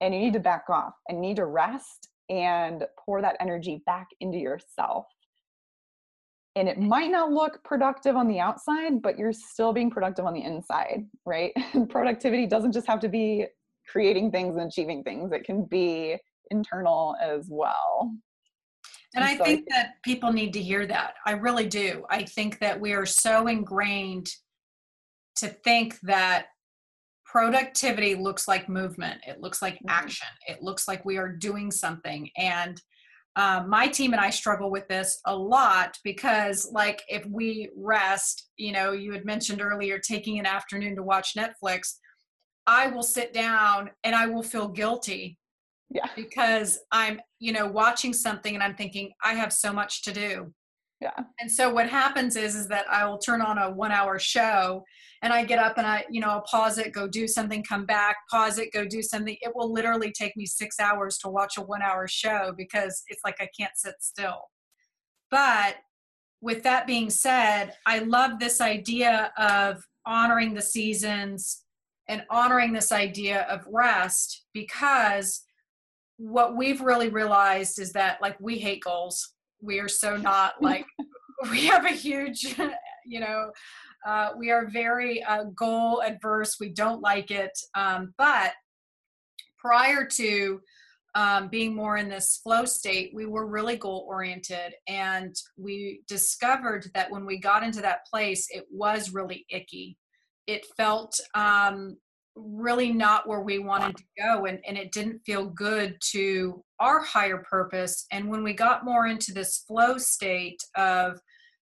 and 0.00 0.14
you 0.14 0.20
need 0.20 0.32
to 0.32 0.40
back 0.40 0.64
off 0.68 0.94
and 1.08 1.20
need 1.20 1.36
to 1.36 1.46
rest 1.46 2.08
and 2.30 2.84
pour 2.98 3.20
that 3.20 3.36
energy 3.40 3.82
back 3.84 4.08
into 4.20 4.38
yourself. 4.38 5.06
And 6.54 6.68
it 6.68 6.78
might 6.78 7.10
not 7.10 7.32
look 7.32 7.62
productive 7.64 8.14
on 8.14 8.28
the 8.28 8.38
outside, 8.38 9.00
but 9.00 9.18
you're 9.18 9.32
still 9.32 9.72
being 9.72 9.90
productive 9.90 10.26
on 10.26 10.34
the 10.34 10.42
inside, 10.42 11.06
right? 11.24 11.52
Productivity 11.88 12.46
doesn't 12.46 12.72
just 12.72 12.86
have 12.86 13.00
to 13.00 13.08
be 13.08 13.46
creating 13.90 14.30
things 14.30 14.56
and 14.56 14.66
achieving 14.66 15.02
things, 15.02 15.32
it 15.32 15.44
can 15.44 15.64
be 15.64 16.16
internal 16.50 17.16
as 17.22 17.46
well. 17.50 18.14
And, 19.14 19.24
I 19.24 19.36
think 19.36 19.66
that 19.68 19.94
people 20.02 20.32
need 20.32 20.54
to 20.54 20.62
hear 20.62 20.86
that. 20.86 21.14
I 21.26 21.32
really 21.32 21.66
do. 21.66 22.04
I 22.08 22.22
think 22.22 22.60
that 22.60 22.80
we 22.80 22.94
are 22.94 23.04
so 23.04 23.46
ingrained 23.46 24.28
to 25.36 25.48
think 25.48 25.98
that 26.02 26.46
productivity 27.32 28.14
looks 28.14 28.46
like 28.46 28.68
movement 28.68 29.18
it 29.26 29.40
looks 29.40 29.62
like 29.62 29.76
mm-hmm. 29.76 29.88
action 29.88 30.28
it 30.46 30.62
looks 30.62 30.86
like 30.86 31.02
we 31.04 31.16
are 31.16 31.30
doing 31.30 31.70
something 31.70 32.28
and 32.36 32.82
uh, 33.36 33.64
my 33.66 33.86
team 33.88 34.12
and 34.12 34.20
i 34.20 34.30
struggle 34.30 34.70
with 34.70 34.86
this 34.88 35.20
a 35.26 35.34
lot 35.34 35.96
because 36.04 36.68
like 36.72 37.02
if 37.08 37.24
we 37.26 37.70
rest 37.76 38.50
you 38.56 38.72
know 38.72 38.92
you 38.92 39.12
had 39.12 39.24
mentioned 39.24 39.62
earlier 39.62 39.98
taking 39.98 40.38
an 40.38 40.46
afternoon 40.46 40.94
to 40.94 41.02
watch 41.02 41.34
netflix 41.34 41.94
i 42.66 42.86
will 42.86 43.02
sit 43.02 43.32
down 43.32 43.90
and 44.04 44.14
i 44.14 44.26
will 44.26 44.42
feel 44.42 44.68
guilty 44.68 45.38
yeah. 45.90 46.06
because 46.14 46.78
i'm 46.92 47.20
you 47.38 47.52
know 47.52 47.66
watching 47.66 48.12
something 48.12 48.54
and 48.54 48.62
i'm 48.62 48.74
thinking 48.74 49.10
i 49.24 49.34
have 49.34 49.52
so 49.52 49.72
much 49.72 50.02
to 50.02 50.12
do 50.12 50.52
yeah 51.02 51.24
and 51.40 51.50
so 51.50 51.72
what 51.72 51.88
happens 51.88 52.36
is 52.36 52.54
is 52.54 52.68
that 52.68 52.86
i 52.90 53.04
will 53.04 53.18
turn 53.18 53.42
on 53.42 53.58
a 53.58 53.70
one 53.70 53.92
hour 53.92 54.18
show 54.18 54.82
and 55.22 55.32
I 55.32 55.44
get 55.44 55.60
up 55.60 55.78
and 55.78 55.86
I, 55.86 56.04
you 56.10 56.20
know, 56.20 56.28
I'll 56.28 56.42
pause 56.42 56.78
it, 56.78 56.92
go 56.92 57.06
do 57.06 57.28
something, 57.28 57.62
come 57.62 57.86
back, 57.86 58.16
pause 58.28 58.58
it, 58.58 58.72
go 58.72 58.84
do 58.84 59.02
something. 59.02 59.36
It 59.40 59.54
will 59.54 59.72
literally 59.72 60.10
take 60.10 60.36
me 60.36 60.46
six 60.46 60.80
hours 60.80 61.16
to 61.18 61.28
watch 61.28 61.56
a 61.56 61.62
one 61.62 61.80
hour 61.80 62.08
show 62.08 62.52
because 62.56 63.04
it's 63.06 63.20
like 63.24 63.36
I 63.40 63.48
can't 63.56 63.76
sit 63.76 63.94
still. 64.00 64.50
But 65.30 65.76
with 66.40 66.64
that 66.64 66.88
being 66.88 67.08
said, 67.08 67.74
I 67.86 68.00
love 68.00 68.40
this 68.40 68.60
idea 68.60 69.32
of 69.38 69.84
honoring 70.04 70.54
the 70.54 70.62
seasons 70.62 71.62
and 72.08 72.24
honoring 72.28 72.72
this 72.72 72.90
idea 72.90 73.42
of 73.42 73.64
rest 73.72 74.44
because 74.52 75.42
what 76.16 76.56
we've 76.56 76.80
really 76.80 77.08
realized 77.08 77.78
is 77.78 77.92
that 77.92 78.20
like 78.20 78.36
we 78.40 78.58
hate 78.58 78.82
goals. 78.82 79.31
We 79.62 79.78
are 79.80 79.88
so 79.88 80.16
not 80.16 80.54
like 80.60 80.86
we 81.50 81.66
have 81.66 81.86
a 81.86 81.90
huge 81.90 82.56
you 83.06 83.20
know 83.20 83.50
uh, 84.04 84.30
we 84.36 84.50
are 84.50 84.68
very 84.68 85.22
uh, 85.22 85.44
goal 85.54 86.02
adverse. 86.02 86.56
We 86.58 86.70
don't 86.70 87.02
like 87.02 87.30
it. 87.30 87.56
Um, 87.74 88.14
but 88.18 88.52
prior 89.58 90.04
to 90.04 90.60
um, 91.14 91.48
being 91.48 91.74
more 91.74 91.98
in 91.98 92.08
this 92.08 92.40
flow 92.42 92.64
state, 92.64 93.12
we 93.14 93.26
were 93.26 93.46
really 93.46 93.76
goal 93.76 94.04
oriented. 94.08 94.74
And 94.88 95.34
we 95.56 96.02
discovered 96.08 96.90
that 96.94 97.10
when 97.10 97.26
we 97.26 97.38
got 97.38 97.62
into 97.62 97.82
that 97.82 98.06
place, 98.10 98.48
it 98.50 98.64
was 98.70 99.12
really 99.12 99.44
icky. 99.50 99.96
It 100.46 100.66
felt 100.76 101.18
um, 101.34 101.96
really 102.34 102.92
not 102.92 103.28
where 103.28 103.42
we 103.42 103.58
wanted 103.58 103.96
to 103.98 104.04
go. 104.18 104.46
And, 104.46 104.58
and 104.66 104.76
it 104.76 104.90
didn't 104.90 105.20
feel 105.24 105.46
good 105.46 105.96
to 106.12 106.64
our 106.82 107.00
higher 107.00 107.38
purpose. 107.38 108.06
And 108.10 108.28
when 108.28 108.42
we 108.42 108.52
got 108.52 108.84
more 108.84 109.06
into 109.06 109.32
this 109.32 109.64
flow 109.66 109.96
state 109.98 110.62
of 110.76 111.18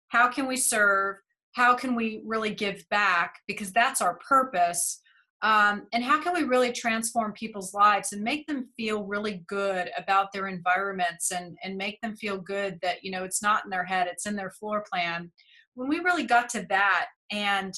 how 0.09 0.29
can 0.29 0.49
we 0.49 0.57
serve? 0.57 1.17
how 1.53 1.75
can 1.75 1.95
we 1.95 2.23
really 2.25 2.55
give 2.55 2.85
back 2.91 3.41
because 3.47 3.73
that's 3.73 4.01
our 4.01 4.19
purpose 4.27 5.01
um, 5.43 5.87
and 5.95 6.05
how 6.05 6.23
can 6.23 6.35
we 6.35 6.43
really 6.43 6.71
transform 6.71 7.33
people's 7.33 7.73
lives 7.73 8.13
and 8.13 8.23
make 8.23 8.47
them 8.47 8.69
feel 8.77 9.05
really 9.05 9.43
good 9.49 9.91
about 9.97 10.33
their 10.33 10.49
environments 10.49 11.33
and 11.33 11.57
and 11.65 11.77
make 11.77 12.01
them 12.03 12.17
feel 12.17 12.39
good 12.39 12.79
that 12.83 13.03
you 13.03 13.11
know 13.11 13.25
it's 13.25 13.43
not 13.43 13.65
in 13.65 13.71
their 13.71 13.85
head 13.85 14.07
it's 14.11 14.27
in 14.27 14.37
their 14.37 14.51
floor 14.51 14.85
plan 14.91 15.31
when 15.75 15.89
we 15.89 16.01
really 16.01 16.25
got 16.25 16.49
to 16.51 16.67
that 16.69 17.07
and 17.31 17.75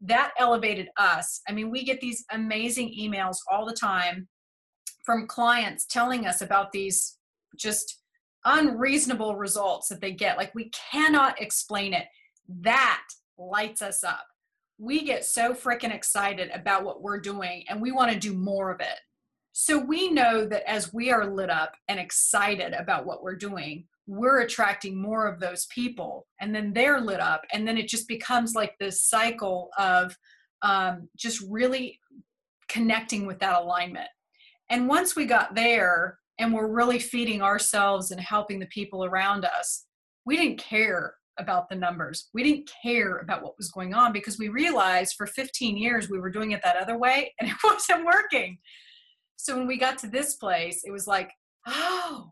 that 0.00 0.32
elevated 0.38 0.88
us 0.96 1.40
i 1.48 1.52
mean 1.52 1.70
we 1.70 1.84
get 1.84 2.00
these 2.00 2.24
amazing 2.32 2.92
emails 2.98 3.36
all 3.50 3.66
the 3.66 3.74
time 3.74 4.26
from 5.04 5.26
clients 5.26 5.86
telling 5.86 6.26
us 6.26 6.40
about 6.40 6.72
these 6.72 7.18
just 7.56 7.98
unreasonable 8.44 9.36
results 9.36 9.88
that 9.88 10.00
they 10.00 10.10
get 10.10 10.36
like 10.36 10.52
we 10.52 10.70
cannot 10.90 11.40
explain 11.40 11.92
it 11.94 12.06
that 12.60 13.04
lights 13.38 13.82
us 13.82 14.04
up. 14.04 14.26
We 14.78 15.04
get 15.04 15.24
so 15.24 15.54
freaking 15.54 15.94
excited 15.94 16.50
about 16.52 16.84
what 16.84 17.02
we're 17.02 17.20
doing 17.20 17.64
and 17.68 17.80
we 17.80 17.92
want 17.92 18.12
to 18.12 18.18
do 18.18 18.34
more 18.34 18.70
of 18.70 18.80
it. 18.80 18.98
So 19.52 19.78
we 19.78 20.10
know 20.10 20.46
that 20.46 20.68
as 20.68 20.92
we 20.92 21.10
are 21.10 21.26
lit 21.26 21.50
up 21.50 21.74
and 21.88 22.00
excited 22.00 22.72
about 22.72 23.04
what 23.04 23.22
we're 23.22 23.36
doing, 23.36 23.86
we're 24.06 24.40
attracting 24.40 25.00
more 25.00 25.26
of 25.26 25.40
those 25.40 25.66
people 25.66 26.26
and 26.40 26.54
then 26.54 26.72
they're 26.72 27.00
lit 27.00 27.20
up. 27.20 27.42
And 27.52 27.68
then 27.68 27.78
it 27.78 27.88
just 27.88 28.08
becomes 28.08 28.54
like 28.54 28.76
this 28.78 29.02
cycle 29.02 29.70
of 29.78 30.16
um, 30.62 31.08
just 31.16 31.40
really 31.48 32.00
connecting 32.68 33.26
with 33.26 33.38
that 33.40 33.60
alignment. 33.60 34.08
And 34.72 34.88
once 34.88 35.14
we 35.14 35.26
got 35.26 35.54
there 35.54 36.18
and 36.38 36.52
we're 36.52 36.72
really 36.72 36.98
feeding 36.98 37.42
ourselves 37.42 38.10
and 38.10 38.18
helping 38.18 38.58
the 38.58 38.66
people 38.66 39.04
around 39.04 39.44
us, 39.44 39.84
we 40.24 40.34
didn't 40.34 40.58
care 40.58 41.14
about 41.38 41.68
the 41.68 41.76
numbers. 41.76 42.30
We 42.32 42.42
didn't 42.42 42.70
care 42.82 43.18
about 43.18 43.42
what 43.42 43.58
was 43.58 43.70
going 43.70 43.92
on 43.92 44.14
because 44.14 44.38
we 44.38 44.48
realized 44.48 45.14
for 45.18 45.26
15 45.26 45.76
years 45.76 46.08
we 46.08 46.18
were 46.18 46.30
doing 46.30 46.52
it 46.52 46.62
that 46.64 46.76
other 46.76 46.96
way 46.96 47.34
and 47.38 47.50
it 47.50 47.56
wasn't 47.62 48.06
working. 48.06 48.58
So 49.36 49.58
when 49.58 49.66
we 49.66 49.76
got 49.76 49.98
to 49.98 50.06
this 50.06 50.36
place, 50.36 50.82
it 50.84 50.90
was 50.90 51.06
like, 51.06 51.30
oh, 51.66 52.30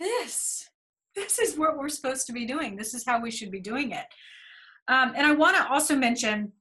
this, 0.00 0.66
this 1.14 1.38
is 1.38 1.58
what 1.58 1.76
we're 1.76 1.90
supposed 1.90 2.26
to 2.28 2.32
be 2.32 2.46
doing. 2.46 2.74
This 2.74 2.94
is 2.94 3.04
how 3.06 3.20
we 3.20 3.30
should 3.30 3.50
be 3.50 3.60
doing 3.60 3.90
it. 3.90 4.06
Um, 4.88 5.12
and 5.14 5.26
I 5.26 5.32
want 5.32 5.58
to 5.58 5.70
also 5.70 5.94
mention 5.94 6.52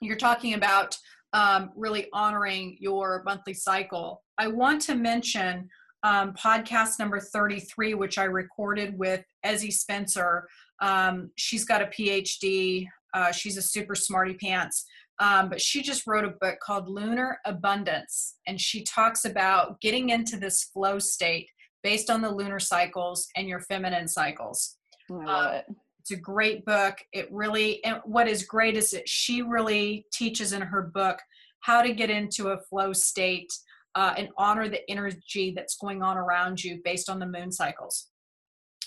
you're 0.00 0.16
talking 0.16 0.54
about 0.54 0.96
um, 1.32 1.70
really 1.76 2.08
honoring 2.12 2.76
your 2.80 3.22
monthly 3.24 3.54
cycle. 3.54 4.22
I 4.38 4.48
want 4.48 4.82
to 4.82 4.94
mention 4.94 5.68
um, 6.02 6.34
podcast 6.34 6.98
number 6.98 7.20
33, 7.20 7.94
which 7.94 8.18
I 8.18 8.24
recorded 8.24 8.98
with 8.98 9.24
Ezzie 9.46 9.72
Spencer. 9.72 10.48
Um, 10.80 11.30
she's 11.36 11.64
got 11.64 11.80
a 11.82 11.86
PhD. 11.86 12.86
Uh, 13.14 13.30
she's 13.30 13.56
a 13.56 13.62
super 13.62 13.94
smarty 13.94 14.34
pants. 14.34 14.84
Um, 15.20 15.48
but 15.48 15.60
she 15.60 15.82
just 15.82 16.06
wrote 16.06 16.24
a 16.24 16.34
book 16.40 16.58
called 16.60 16.88
Lunar 16.88 17.38
Abundance, 17.44 18.36
and 18.48 18.60
she 18.60 18.82
talks 18.82 19.24
about 19.24 19.80
getting 19.80 20.08
into 20.08 20.36
this 20.36 20.64
flow 20.64 20.98
state 20.98 21.48
based 21.84 22.10
on 22.10 22.22
the 22.22 22.30
lunar 22.34 22.58
cycles 22.58 23.28
and 23.36 23.46
your 23.46 23.60
feminine 23.60 24.08
cycles. 24.08 24.76
Oh, 25.10 25.20
I 25.20 25.24
love 25.24 25.46
Um, 25.50 25.54
it. 25.54 25.64
It's 26.02 26.10
a 26.10 26.16
great 26.16 26.64
book. 26.64 26.96
It 27.12 27.28
really, 27.30 27.82
and 27.84 28.00
what 28.04 28.26
is 28.26 28.42
great 28.42 28.76
is 28.76 28.90
that 28.90 29.08
she 29.08 29.40
really 29.40 30.04
teaches 30.12 30.52
in 30.52 30.60
her 30.60 30.82
book 30.82 31.20
how 31.60 31.80
to 31.80 31.92
get 31.92 32.10
into 32.10 32.48
a 32.48 32.58
flow 32.58 32.92
state 32.92 33.52
uh, 33.94 34.12
and 34.16 34.30
honor 34.36 34.68
the 34.68 34.80
energy 34.90 35.52
that's 35.54 35.76
going 35.76 36.02
on 36.02 36.16
around 36.16 36.64
you 36.64 36.80
based 36.82 37.08
on 37.08 37.20
the 37.20 37.26
moon 37.26 37.52
cycles. 37.52 38.08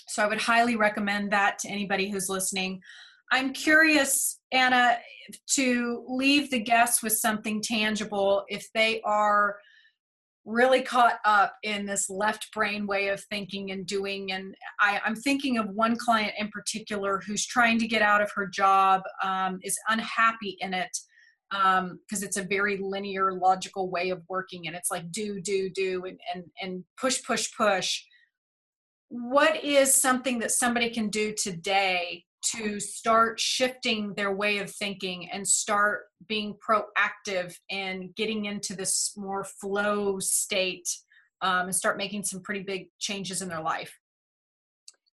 So 0.08 0.22
I 0.22 0.26
would 0.26 0.42
highly 0.42 0.76
recommend 0.76 1.32
that 1.32 1.58
to 1.60 1.68
anybody 1.68 2.10
who's 2.10 2.28
listening. 2.28 2.82
I'm 3.32 3.54
curious, 3.54 4.38
Anna, 4.52 4.98
to 5.54 6.04
leave 6.06 6.50
the 6.50 6.60
guests 6.60 7.02
with 7.02 7.14
something 7.14 7.62
tangible 7.62 8.44
if 8.48 8.70
they 8.74 9.00
are 9.06 9.56
really 10.46 10.80
caught 10.80 11.18
up 11.24 11.54
in 11.64 11.84
this 11.84 12.08
left 12.08 12.52
brain 12.54 12.86
way 12.86 13.08
of 13.08 13.22
thinking 13.24 13.72
and 13.72 13.84
doing. 13.84 14.30
And 14.32 14.54
I, 14.80 15.00
I'm 15.04 15.16
thinking 15.16 15.58
of 15.58 15.68
one 15.70 15.96
client 15.96 16.32
in 16.38 16.48
particular 16.48 17.20
who's 17.26 17.44
trying 17.44 17.78
to 17.80 17.88
get 17.88 18.00
out 18.00 18.22
of 18.22 18.30
her 18.34 18.46
job, 18.46 19.02
um, 19.22 19.58
is 19.62 19.78
unhappy 19.88 20.56
in 20.60 20.72
it 20.72 20.96
because 21.50 21.78
um, 21.78 21.98
it's 22.10 22.36
a 22.36 22.42
very 22.42 22.78
linear, 22.78 23.32
logical 23.32 23.90
way 23.90 24.10
of 24.10 24.22
working, 24.28 24.66
and 24.66 24.74
it's 24.74 24.90
like 24.90 25.10
do, 25.12 25.40
do, 25.40 25.70
do, 25.70 26.04
and 26.04 26.18
and 26.34 26.44
and 26.60 26.84
push, 27.00 27.22
push, 27.22 27.48
push. 27.56 28.02
What 29.08 29.62
is 29.62 29.94
something 29.94 30.40
that 30.40 30.50
somebody 30.50 30.90
can 30.90 31.08
do 31.08 31.32
today 31.40 32.24
to 32.52 32.80
start 32.80 33.40
shifting 33.40 34.14
their 34.14 34.34
way 34.34 34.58
of 34.58 34.70
thinking 34.70 35.30
and 35.30 35.46
start 35.46 36.04
being 36.28 36.54
proactive 36.54 37.54
and 37.70 38.14
getting 38.14 38.46
into 38.46 38.74
this 38.74 39.12
more 39.16 39.44
flow 39.44 40.18
state 40.18 40.88
um, 41.42 41.66
and 41.66 41.74
start 41.74 41.96
making 41.96 42.24
some 42.24 42.40
pretty 42.40 42.62
big 42.62 42.88
changes 42.98 43.42
in 43.42 43.48
their 43.48 43.62
life? 43.62 43.92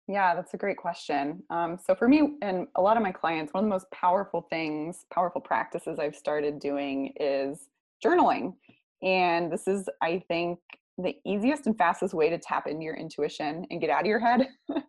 Yeah, 0.08 0.36
that's 0.36 0.54
a 0.54 0.58
great 0.58 0.78
question. 0.78 1.44
Um, 1.50 1.78
so 1.84 1.96
for 1.96 2.08
me 2.08 2.34
and 2.42 2.68
a 2.76 2.82
lot 2.82 2.98
of 2.98 3.04
my 3.04 3.12
clients, 3.12 3.54
one 3.54 3.64
of 3.64 3.70
the 3.70 3.74
most 3.74 3.90
powerful 3.92 4.46
things, 4.50 5.06
powerful 5.14 5.40
practices 5.40 5.98
I've 5.98 6.16
started 6.16 6.60
doing 6.60 7.14
is 7.20 7.70
journaling. 8.04 8.54
And 9.02 9.52
this 9.52 9.68
is, 9.68 9.88
I 10.02 10.22
think, 10.28 10.60
the 10.98 11.16
easiest 11.26 11.68
and 11.68 11.78
fastest 11.78 12.14
way 12.14 12.30
to 12.30 12.38
tap 12.38 12.68
into 12.68 12.84
your 12.84 12.96
intuition 12.96 13.66
and 13.70 13.82
get 13.82 13.90
out 13.90 14.02
of 14.02 14.08
your 14.08 14.20
head 14.20 14.48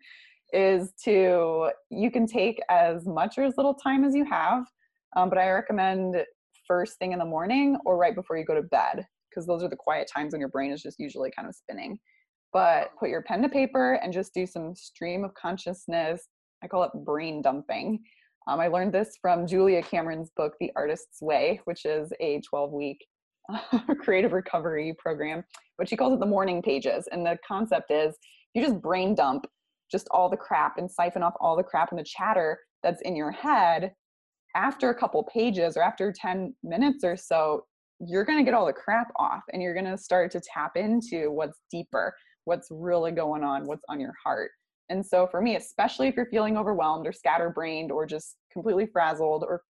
is 0.54 0.92
to, 1.04 1.70
you 1.90 2.10
can 2.10 2.26
take 2.26 2.60
as 2.70 3.06
much 3.06 3.36
or 3.38 3.44
as 3.44 3.54
little 3.56 3.74
time 3.74 4.04
as 4.04 4.14
you 4.14 4.24
have. 4.24 4.64
Um, 5.16 5.28
but 5.28 5.38
I 5.38 5.50
recommend 5.50 6.16
first 6.66 6.98
thing 6.98 7.12
in 7.12 7.18
the 7.18 7.24
morning 7.24 7.76
or 7.84 7.96
right 7.96 8.14
before 8.14 8.38
you 8.38 8.44
go 8.44 8.54
to 8.54 8.62
bed, 8.62 9.06
because 9.30 9.46
those 9.46 9.62
are 9.62 9.68
the 9.68 9.76
quiet 9.76 10.08
times 10.14 10.32
when 10.32 10.40
your 10.40 10.48
brain 10.48 10.70
is 10.70 10.82
just 10.82 10.98
usually 10.98 11.30
kind 11.36 11.48
of 11.48 11.54
spinning 11.54 11.98
but 12.54 12.90
put 12.98 13.10
your 13.10 13.20
pen 13.20 13.42
to 13.42 13.48
paper 13.48 13.94
and 13.94 14.12
just 14.12 14.32
do 14.32 14.46
some 14.46 14.74
stream 14.74 15.24
of 15.24 15.34
consciousness. 15.34 16.28
I 16.62 16.68
call 16.68 16.84
it 16.84 16.92
brain 17.04 17.42
dumping. 17.42 18.00
Um, 18.46 18.60
I 18.60 18.68
learned 18.68 18.94
this 18.94 19.18
from 19.20 19.46
Julia 19.46 19.82
Cameron's 19.82 20.30
book, 20.36 20.54
The 20.60 20.70
Artist's 20.76 21.20
Way, 21.20 21.60
which 21.64 21.84
is 21.84 22.12
a 22.20 22.40
12 22.48 22.72
week 22.72 23.04
creative 24.00 24.32
recovery 24.32 24.94
program, 24.98 25.42
but 25.76 25.88
she 25.88 25.96
calls 25.96 26.14
it 26.14 26.20
the 26.20 26.26
morning 26.26 26.62
pages. 26.62 27.08
And 27.10 27.26
the 27.26 27.36
concept 27.46 27.90
is 27.90 28.16
you 28.54 28.62
just 28.62 28.80
brain 28.80 29.16
dump 29.16 29.46
just 29.94 30.08
all 30.10 30.28
the 30.28 30.36
crap 30.36 30.76
and 30.76 30.90
siphon 30.90 31.22
off 31.22 31.34
all 31.40 31.56
the 31.56 31.62
crap 31.62 31.90
and 31.90 31.98
the 32.00 32.04
chatter 32.04 32.58
that's 32.82 33.00
in 33.02 33.14
your 33.14 33.30
head. 33.30 33.92
After 34.56 34.90
a 34.90 34.98
couple 34.98 35.22
pages 35.32 35.76
or 35.76 35.82
after 35.82 36.12
10 36.12 36.52
minutes 36.64 37.04
or 37.04 37.16
so, 37.16 37.64
you're 38.00 38.24
going 38.24 38.38
to 38.38 38.44
get 38.44 38.54
all 38.54 38.66
the 38.66 38.72
crap 38.72 39.12
off 39.16 39.42
and 39.52 39.62
you're 39.62 39.72
going 39.72 39.86
to 39.86 39.96
start 39.96 40.32
to 40.32 40.40
tap 40.40 40.72
into 40.76 41.30
what's 41.30 41.60
deeper 41.70 42.12
what's 42.44 42.68
really 42.70 43.10
going 43.10 43.42
on, 43.42 43.66
what's 43.66 43.84
on 43.88 44.00
your 44.00 44.14
heart. 44.22 44.50
And 44.90 45.04
so 45.04 45.26
for 45.26 45.40
me, 45.40 45.56
especially 45.56 46.08
if 46.08 46.16
you're 46.16 46.26
feeling 46.26 46.56
overwhelmed 46.56 47.06
or 47.06 47.12
scatterbrained 47.12 47.90
or 47.90 48.04
just 48.04 48.36
completely 48.52 48.86
frazzled 48.86 49.44
or 49.46 49.62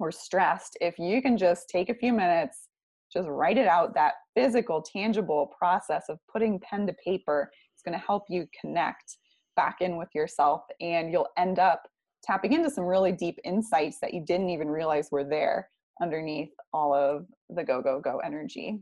or 0.00 0.10
stressed, 0.10 0.76
if 0.80 0.98
you 0.98 1.22
can 1.22 1.36
just 1.36 1.68
take 1.68 1.88
a 1.88 1.94
few 1.94 2.12
minutes, 2.12 2.68
just 3.12 3.28
write 3.28 3.58
it 3.58 3.68
out, 3.68 3.94
that 3.94 4.14
physical, 4.34 4.82
tangible 4.82 5.52
process 5.56 6.04
of 6.08 6.18
putting 6.32 6.58
pen 6.60 6.84
to 6.86 6.92
paper 7.04 7.48
is 7.76 7.82
going 7.84 7.98
to 7.98 8.04
help 8.04 8.24
you 8.28 8.44
connect 8.60 9.18
back 9.56 9.76
in 9.80 9.96
with 9.96 10.08
yourself 10.14 10.62
and 10.80 11.10
you'll 11.10 11.28
end 11.36 11.58
up 11.58 11.88
tapping 12.22 12.52
into 12.52 12.70
some 12.70 12.84
really 12.84 13.12
deep 13.12 13.38
insights 13.44 13.98
that 14.00 14.14
you 14.14 14.24
didn't 14.24 14.50
even 14.50 14.68
realize 14.68 15.08
were 15.10 15.24
there 15.24 15.68
underneath 16.02 16.50
all 16.72 16.94
of 16.94 17.26
the 17.50 17.62
go 17.62 17.82
go 17.82 18.00
go 18.00 18.18
energy. 18.24 18.80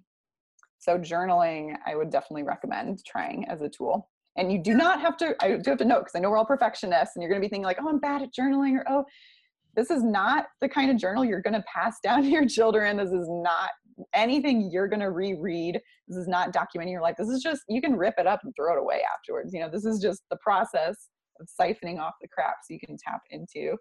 So 0.78 0.98
journaling, 0.98 1.76
I 1.86 1.94
would 1.94 2.10
definitely 2.10 2.42
recommend 2.42 3.04
trying 3.06 3.46
as 3.48 3.62
a 3.62 3.68
tool. 3.68 4.08
And 4.36 4.50
you 4.50 4.58
do 4.58 4.74
not 4.74 5.00
have 5.00 5.16
to, 5.18 5.34
I 5.40 5.56
do 5.56 5.70
have 5.70 5.78
to 5.78 5.84
note, 5.84 6.00
because 6.00 6.14
I 6.14 6.18
know 6.18 6.30
we're 6.30 6.38
all 6.38 6.46
perfectionists 6.46 7.16
and 7.16 7.22
you're 7.22 7.28
going 7.28 7.40
to 7.40 7.46
be 7.46 7.50
thinking 7.50 7.66
like, 7.66 7.78
oh, 7.80 7.88
I'm 7.88 7.98
bad 7.98 8.22
at 8.22 8.32
journaling 8.32 8.78
or, 8.78 8.84
oh, 8.88 9.04
this 9.76 9.90
is 9.90 10.02
not 10.02 10.46
the 10.60 10.68
kind 10.68 10.90
of 10.90 10.96
journal 10.96 11.24
you're 11.24 11.42
going 11.42 11.54
to 11.54 11.64
pass 11.72 11.98
down 12.02 12.22
to 12.22 12.28
your 12.28 12.46
children. 12.46 12.96
This 12.96 13.10
is 13.10 13.28
not 13.28 13.70
anything 14.14 14.70
you're 14.70 14.88
going 14.88 15.00
to 15.00 15.10
reread. 15.10 15.80
This 16.08 16.16
is 16.18 16.28
not 16.28 16.52
documenting 16.52 16.90
your 16.92 17.02
life. 17.02 17.16
This 17.18 17.28
is 17.28 17.42
just, 17.42 17.62
you 17.68 17.80
can 17.80 17.94
rip 17.94 18.14
it 18.18 18.26
up 18.26 18.40
and 18.44 18.52
throw 18.56 18.74
it 18.74 18.80
away 18.80 19.00
afterwards. 19.14 19.52
You 19.52 19.60
know, 19.60 19.70
this 19.70 19.84
is 19.84 20.00
just 20.00 20.22
the 20.30 20.36
process 20.38 21.08
of 21.40 21.48
siphoning 21.60 21.98
off 21.98 22.14
the 22.20 22.28
crap 22.28 22.56
so 22.62 22.74
you 22.74 22.80
can 22.80 22.96
tap 22.96 23.20
into 23.30 23.76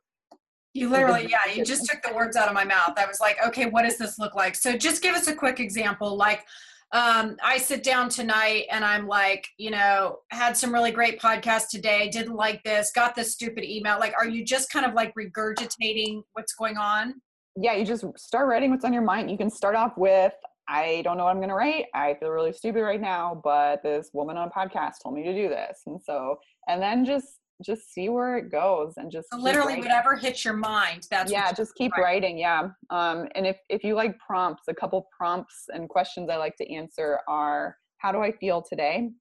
You 0.74 0.90
literally, 0.90 1.28
yeah, 1.30 1.54
you 1.54 1.66
just 1.66 1.86
took 1.86 2.02
the 2.02 2.16
words 2.16 2.38
out 2.38 2.48
of 2.48 2.54
my 2.54 2.64
mouth. 2.64 2.94
I 2.98 3.06
was 3.06 3.20
like, 3.20 3.38
okay, 3.46 3.66
what 3.66 3.84
does 3.84 3.98
this 3.98 4.18
look 4.18 4.36
like? 4.36 4.56
So 4.56 4.78
just 4.78 5.02
give 5.02 5.16
us 5.16 5.28
a 5.28 5.36
quick 5.36 5.60
example. 5.60 6.16
Like, 6.16 6.46
um, 6.94 7.38
I 7.44 7.58
sit 7.58 7.84
down 7.84 8.10
tonight 8.10 8.66
and 8.72 8.84
I'm 8.84 9.08
like, 9.08 9.48
you 9.58 9.72
know, 9.72 10.20
had 10.30 10.58
some 10.58 10.74
really 10.74 10.92
great 10.92 11.22
podcast 11.22 11.70
today, 11.70 12.10
didn't 12.10 12.36
like 12.36 12.62
this, 12.64 12.92
got 12.94 13.16
this 13.16 13.32
stupid 13.32 13.64
email. 13.64 14.00
Like, 14.00 14.14
are 14.18 14.28
you 14.28 14.44
just 14.46 14.70
kind 14.70 14.86
of 14.86 14.94
like 14.94 15.14
regurgitating 15.16 16.22
what's 16.34 16.54
going 16.54 16.78
on? 16.78 17.16
Yeah, 17.56 17.74
you 17.74 17.86
just 17.86 18.06
start 18.18 18.48
writing 18.48 18.72
what's 18.72 18.86
on 18.86 18.94
your 18.94 19.02
mind. 19.02 19.30
You 19.30 19.38
can 19.38 19.50
start 19.50 19.76
off 19.76 19.98
with, 19.98 20.34
I 20.70 21.02
don't 21.04 21.18
know 21.18 21.26
what 21.26 21.32
I'm 21.32 21.38
going 21.38 21.50
to 21.50 21.56
write. 21.56 21.86
I 21.94 22.14
feel 22.16 22.30
really 22.30 22.54
stupid 22.54 22.82
right 22.82 23.02
now, 23.02 23.42
but 23.44 23.84
this 23.84 24.10
woman 24.14 24.38
on 24.38 24.48
a 24.48 24.52
podcast 24.52 24.96
told 25.04 25.16
me 25.16 25.24
to 25.24 25.34
do 25.34 25.50
this. 25.50 25.82
And 25.86 26.02
so, 26.02 26.40
and 26.68 26.82
then 26.82 27.06
just 27.06 27.28
just 27.64 27.94
see 27.94 28.10
where 28.10 28.38
it 28.38 28.52
goes 28.52 28.94
and 28.98 29.12
just 29.12 29.30
So 29.32 29.38
literally 29.38 29.74
writing. 29.74 29.84
whatever 29.84 30.16
hits 30.16 30.44
your 30.44 30.56
mind. 30.56 31.06
That's 31.12 31.32
yeah 31.32 31.52
just 31.52 31.76
keep 31.76 31.92
write. 31.92 32.02
writing 32.02 32.38
yeah 32.40 32.70
um, 32.90 33.28
and 33.36 33.46
if 33.46 33.58
if 33.70 33.84
you 33.84 33.94
like 33.94 34.18
prompts 34.18 34.64
a 34.68 34.74
couple 34.74 35.08
prompts 35.16 35.66
and 35.72 35.88
questions 35.88 36.28
i 36.32 36.38
like 36.38 36.56
to 36.58 36.74
answer 36.74 37.20
are 37.28 37.78
how 38.00 38.12
do 38.12 38.18
i 38.20 38.32
feel 38.32 38.64
today 38.64 39.12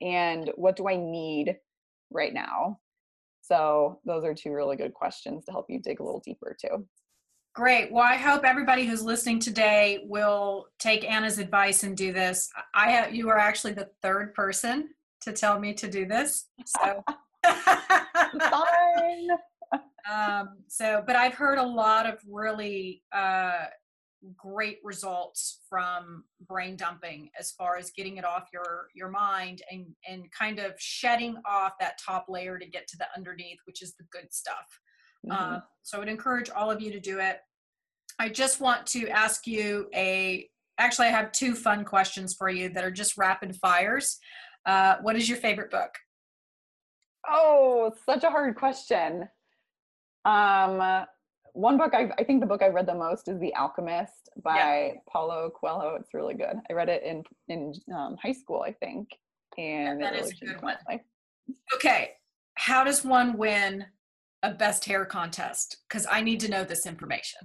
and 0.00 0.52
what 0.54 0.76
do 0.76 0.88
i 0.88 0.94
need 0.94 1.56
right 2.12 2.32
now 2.34 2.78
so 3.42 3.98
those 4.06 4.22
are 4.24 4.32
two 4.32 4.52
really 4.52 4.76
good 4.76 4.94
questions 4.94 5.44
to 5.44 5.50
help 5.50 5.66
you 5.68 5.80
dig 5.80 5.98
a 5.98 6.04
little 6.04 6.22
deeper 6.24 6.56
too 6.60 6.86
Great. 7.52 7.90
Well, 7.90 8.04
I 8.04 8.14
hope 8.14 8.44
everybody 8.44 8.86
who's 8.86 9.02
listening 9.02 9.40
today 9.40 10.04
will 10.06 10.66
take 10.78 11.04
Anna's 11.04 11.38
advice 11.38 11.82
and 11.82 11.96
do 11.96 12.12
this. 12.12 12.48
I 12.74 12.90
have 12.90 13.12
you 13.14 13.28
are 13.28 13.38
actually 13.38 13.72
the 13.72 13.88
third 14.02 14.34
person 14.34 14.90
to 15.22 15.32
tell 15.32 15.58
me 15.58 15.74
to 15.74 15.90
do 15.90 16.06
this. 16.06 16.46
So 16.64 17.04
fine 17.44 19.28
um, 20.10 20.58
so 20.68 21.02
but 21.04 21.16
I've 21.16 21.34
heard 21.34 21.58
a 21.58 21.66
lot 21.66 22.06
of 22.06 22.18
really 22.28 23.02
uh, 23.12 23.64
great 24.36 24.78
results 24.84 25.60
from 25.68 26.24
brain 26.46 26.76
dumping 26.76 27.30
as 27.38 27.50
far 27.52 27.76
as 27.76 27.90
getting 27.90 28.16
it 28.16 28.24
off 28.24 28.48
your 28.52 28.88
your 28.94 29.08
mind 29.08 29.62
and 29.72 29.86
and 30.08 30.30
kind 30.30 30.60
of 30.60 30.74
shedding 30.78 31.36
off 31.46 31.72
that 31.80 31.98
top 31.98 32.26
layer 32.28 32.58
to 32.58 32.66
get 32.66 32.86
to 32.88 32.96
the 32.96 33.06
underneath, 33.16 33.58
which 33.64 33.82
is 33.82 33.94
the 33.96 34.04
good 34.12 34.32
stuff. 34.32 34.80
Uh, 35.28 35.60
so 35.82 35.96
I 35.96 36.00
would 36.00 36.08
encourage 36.08 36.50
all 36.50 36.70
of 36.70 36.80
you 36.80 36.92
to 36.92 37.00
do 37.00 37.18
it. 37.18 37.40
I 38.18 38.28
just 38.28 38.60
want 38.60 38.86
to 38.88 39.08
ask 39.08 39.46
you 39.46 39.88
a. 39.94 40.48
Actually, 40.78 41.08
I 41.08 41.10
have 41.10 41.32
two 41.32 41.54
fun 41.54 41.84
questions 41.84 42.34
for 42.34 42.48
you 42.48 42.70
that 42.70 42.84
are 42.84 42.90
just 42.90 43.18
rapid 43.18 43.56
fires. 43.56 44.18
Uh, 44.64 44.96
what 45.02 45.16
is 45.16 45.28
your 45.28 45.38
favorite 45.38 45.70
book? 45.70 45.90
oh 47.28 47.92
such 48.06 48.24
a 48.24 48.30
hard 48.30 48.56
question 48.56 49.28
um 50.24 51.04
one 51.52 51.76
book 51.76 51.92
I, 51.94 52.10
I 52.16 52.24
think 52.24 52.40
the 52.40 52.46
book 52.46 52.62
I 52.62 52.68
read 52.68 52.86
the 52.86 52.94
most 52.94 53.26
is 53.26 53.40
The 53.40 53.52
Alchemist 53.54 54.30
by 54.44 54.92
yeah. 54.94 55.00
Paulo 55.10 55.50
Coelho. 55.50 55.96
It's 55.96 56.14
really 56.14 56.34
good. 56.34 56.54
I 56.70 56.72
read 56.72 56.88
it 56.88 57.02
in 57.02 57.24
in 57.48 57.74
um, 57.92 58.16
high 58.22 58.30
school, 58.30 58.62
I 58.64 58.70
think, 58.70 59.08
and 59.58 60.00
yeah, 60.00 60.12
that 60.12 60.20
is 60.20 60.30
a 60.30 60.44
good 60.44 60.62
one. 60.62 60.76
Okay, 61.74 62.12
how 62.54 62.84
does 62.84 63.04
one 63.04 63.36
win 63.36 63.84
a 64.42 64.52
best 64.52 64.84
hair 64.84 65.04
contest? 65.04 65.78
Because 65.88 66.06
I 66.10 66.22
need 66.22 66.40
to 66.40 66.50
know 66.50 66.64
this 66.64 66.86
information. 66.86 67.40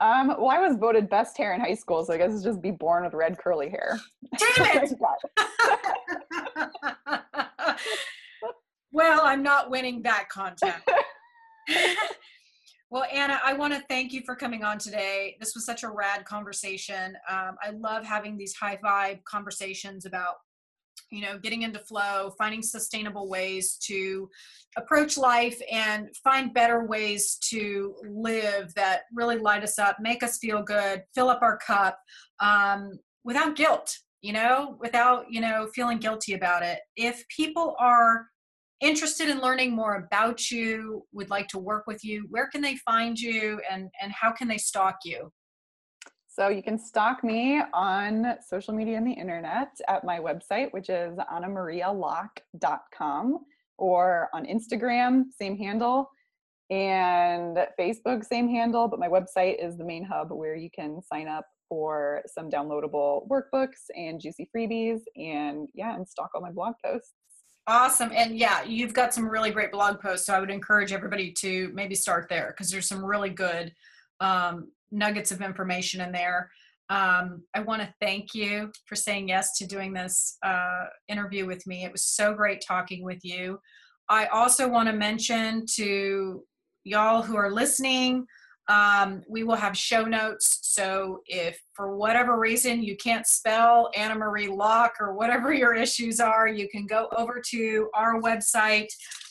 Um, 0.00 0.28
well, 0.28 0.48
I 0.48 0.58
was 0.58 0.78
voted 0.78 1.10
best 1.10 1.36
hair 1.36 1.52
in 1.52 1.60
high 1.60 1.74
school, 1.74 2.04
so 2.04 2.14
I 2.14 2.16
guess 2.16 2.32
it's 2.32 2.42
just 2.42 2.62
be 2.62 2.70
born 2.70 3.04
with 3.04 3.12
red 3.12 3.38
curly 3.38 3.68
hair. 3.68 4.00
Damn 4.38 4.84
it! 4.84 4.94
well, 8.92 9.20
I'm 9.22 9.42
not 9.42 9.70
winning 9.70 10.02
that 10.02 10.28
contest. 10.30 10.88
well, 12.90 13.04
Anna, 13.12 13.40
I 13.44 13.52
want 13.52 13.74
to 13.74 13.80
thank 13.88 14.12
you 14.12 14.22
for 14.24 14.34
coming 14.34 14.64
on 14.64 14.78
today. 14.78 15.36
This 15.38 15.54
was 15.54 15.66
such 15.66 15.82
a 15.82 15.90
rad 15.90 16.24
conversation. 16.24 17.14
Um, 17.28 17.56
I 17.62 17.70
love 17.76 18.04
having 18.04 18.36
these 18.36 18.54
high 18.54 18.78
vibe 18.82 19.22
conversations 19.24 20.06
about 20.06 20.36
you 21.10 21.22
know 21.22 21.38
getting 21.38 21.62
into 21.62 21.78
flow 21.78 22.32
finding 22.38 22.62
sustainable 22.62 23.28
ways 23.28 23.76
to 23.76 24.28
approach 24.76 25.18
life 25.18 25.60
and 25.70 26.08
find 26.22 26.54
better 26.54 26.86
ways 26.86 27.36
to 27.40 27.94
live 28.08 28.72
that 28.74 29.02
really 29.14 29.36
light 29.36 29.62
us 29.62 29.78
up 29.78 29.96
make 30.00 30.22
us 30.22 30.38
feel 30.38 30.62
good 30.62 31.02
fill 31.14 31.28
up 31.28 31.42
our 31.42 31.58
cup 31.58 31.98
um, 32.40 32.92
without 33.24 33.56
guilt 33.56 33.96
you 34.22 34.32
know 34.32 34.76
without 34.80 35.24
you 35.30 35.40
know 35.40 35.68
feeling 35.74 35.98
guilty 35.98 36.34
about 36.34 36.62
it. 36.62 36.80
If 36.96 37.26
people 37.28 37.74
are 37.78 38.26
interested 38.80 39.28
in 39.28 39.40
learning 39.40 39.72
more 39.72 39.96
about 39.96 40.50
you 40.50 41.04
would 41.12 41.28
like 41.28 41.48
to 41.48 41.58
work 41.58 41.86
with 41.86 42.02
you 42.02 42.26
where 42.30 42.48
can 42.48 42.62
they 42.62 42.76
find 42.76 43.18
you 43.18 43.60
and 43.70 43.90
and 44.02 44.12
how 44.12 44.32
can 44.32 44.48
they 44.48 44.56
stalk 44.56 44.96
you 45.04 45.30
so 46.40 46.48
you 46.48 46.62
can 46.62 46.78
stalk 46.78 47.22
me 47.22 47.60
on 47.74 48.36
social 48.48 48.72
media 48.72 48.96
and 48.96 49.06
the 49.06 49.12
internet 49.12 49.78
at 49.88 50.04
my 50.04 50.18
website, 50.18 50.72
which 50.72 50.88
is 50.88 51.18
annamarialock.com, 51.18 53.38
or 53.76 54.30
on 54.32 54.46
Instagram, 54.46 55.24
same 55.38 55.58
handle, 55.58 56.10
and 56.70 57.58
Facebook, 57.78 58.24
same 58.24 58.48
handle. 58.48 58.88
But 58.88 59.00
my 59.00 59.08
website 59.08 59.62
is 59.62 59.76
the 59.76 59.84
main 59.84 60.02
hub 60.02 60.32
where 60.32 60.56
you 60.56 60.70
can 60.74 61.02
sign 61.02 61.28
up 61.28 61.44
for 61.68 62.22
some 62.26 62.48
downloadable 62.48 63.28
workbooks 63.28 63.90
and 63.94 64.18
juicy 64.18 64.48
freebies, 64.56 65.00
and 65.16 65.68
yeah, 65.74 65.94
and 65.94 66.08
stalk 66.08 66.30
all 66.34 66.40
my 66.40 66.52
blog 66.52 66.72
posts. 66.82 67.12
Awesome. 67.66 68.12
And 68.14 68.38
yeah, 68.38 68.62
you've 68.62 68.94
got 68.94 69.12
some 69.12 69.28
really 69.28 69.50
great 69.50 69.72
blog 69.72 70.00
posts. 70.00 70.24
So 70.24 70.32
I 70.32 70.40
would 70.40 70.48
encourage 70.48 70.90
everybody 70.90 71.32
to 71.32 71.70
maybe 71.74 71.94
start 71.94 72.30
there 72.30 72.54
because 72.56 72.70
there's 72.70 72.88
some 72.88 73.04
really 73.04 73.28
good 73.28 73.74
um, 74.20 74.68
nuggets 74.90 75.30
of 75.30 75.42
information 75.42 76.00
in 76.00 76.12
there. 76.12 76.50
Um, 76.88 77.44
I 77.54 77.60
want 77.60 77.82
to 77.82 77.94
thank 78.00 78.34
you 78.34 78.72
for 78.86 78.96
saying 78.96 79.28
yes 79.28 79.56
to 79.58 79.66
doing 79.66 79.92
this 79.92 80.36
uh, 80.44 80.86
interview 81.08 81.46
with 81.46 81.64
me. 81.66 81.84
It 81.84 81.92
was 81.92 82.04
so 82.04 82.34
great 82.34 82.64
talking 82.66 83.04
with 83.04 83.24
you. 83.24 83.60
I 84.08 84.26
also 84.26 84.68
want 84.68 84.88
to 84.88 84.92
mention 84.92 85.64
to 85.76 86.42
y'all 86.82 87.22
who 87.22 87.36
are 87.36 87.52
listening, 87.52 88.26
um, 88.68 89.22
we 89.28 89.44
will 89.44 89.56
have 89.56 89.76
show 89.76 90.04
notes. 90.04 90.58
So 90.62 91.20
if 91.26 91.60
for 91.74 91.96
whatever 91.96 92.38
reason 92.38 92.82
you 92.82 92.96
can't 92.96 93.26
spell 93.26 93.90
Anna 93.96 94.16
Marie 94.16 94.48
Locke 94.48 94.94
or 95.00 95.14
whatever 95.14 95.52
your 95.52 95.74
issues 95.74 96.20
are, 96.20 96.48
you 96.48 96.68
can 96.68 96.86
go 96.86 97.08
over 97.16 97.40
to 97.50 97.88
our 97.94 98.20
website 98.20 98.88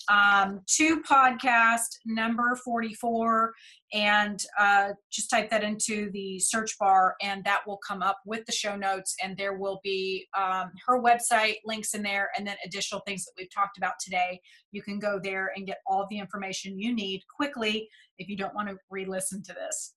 um, 0.10 0.62
to 0.68 1.02
podcast 1.04 1.88
number 2.06 2.56
44 2.66 3.54
and 3.94 4.44
uh, 4.60 4.90
just 5.12 5.30
type 5.30 5.50
that 5.52 5.64
into 5.64 6.10
the 6.12 6.40
search 6.40 6.78
bar 6.80 7.16
and 7.22 7.44
that 7.44 7.62
will 7.68 7.80
come 7.88 8.02
up 8.02 8.18
with 8.26 8.46
the 8.46 8.52
show 8.52 8.76
notes 8.76 9.16
and 9.24 9.38
there 9.38 9.58
will 9.58 9.80
be 9.84 10.28
um, 10.38 10.72
her 10.88 11.02
website 11.02 11.58
links 11.64 11.94
in 11.94 12.02
there 12.02 12.30
and 12.38 12.46
then 12.46 12.56
additional 12.66 13.02
things 13.06 13.24
that 13.26 13.32
we've 13.38 13.54
talked 13.54 13.78
about 13.78 13.94
today. 14.04 14.42
You 14.72 14.82
can 14.82 15.00
go 15.00 15.20
there 15.24 15.52
and 15.56 15.66
get 15.68 15.78
all 15.86 16.08
the 16.10 16.18
information 16.18 16.80
you 16.80 16.94
need 16.94 17.22
quickly 17.34 17.88
if 18.18 18.28
you 18.28 18.36
don't 18.36 18.56
want 18.56 18.70
to 18.70 18.78
re-listen 18.90 19.44
to 19.44 19.54
this. 19.54 19.94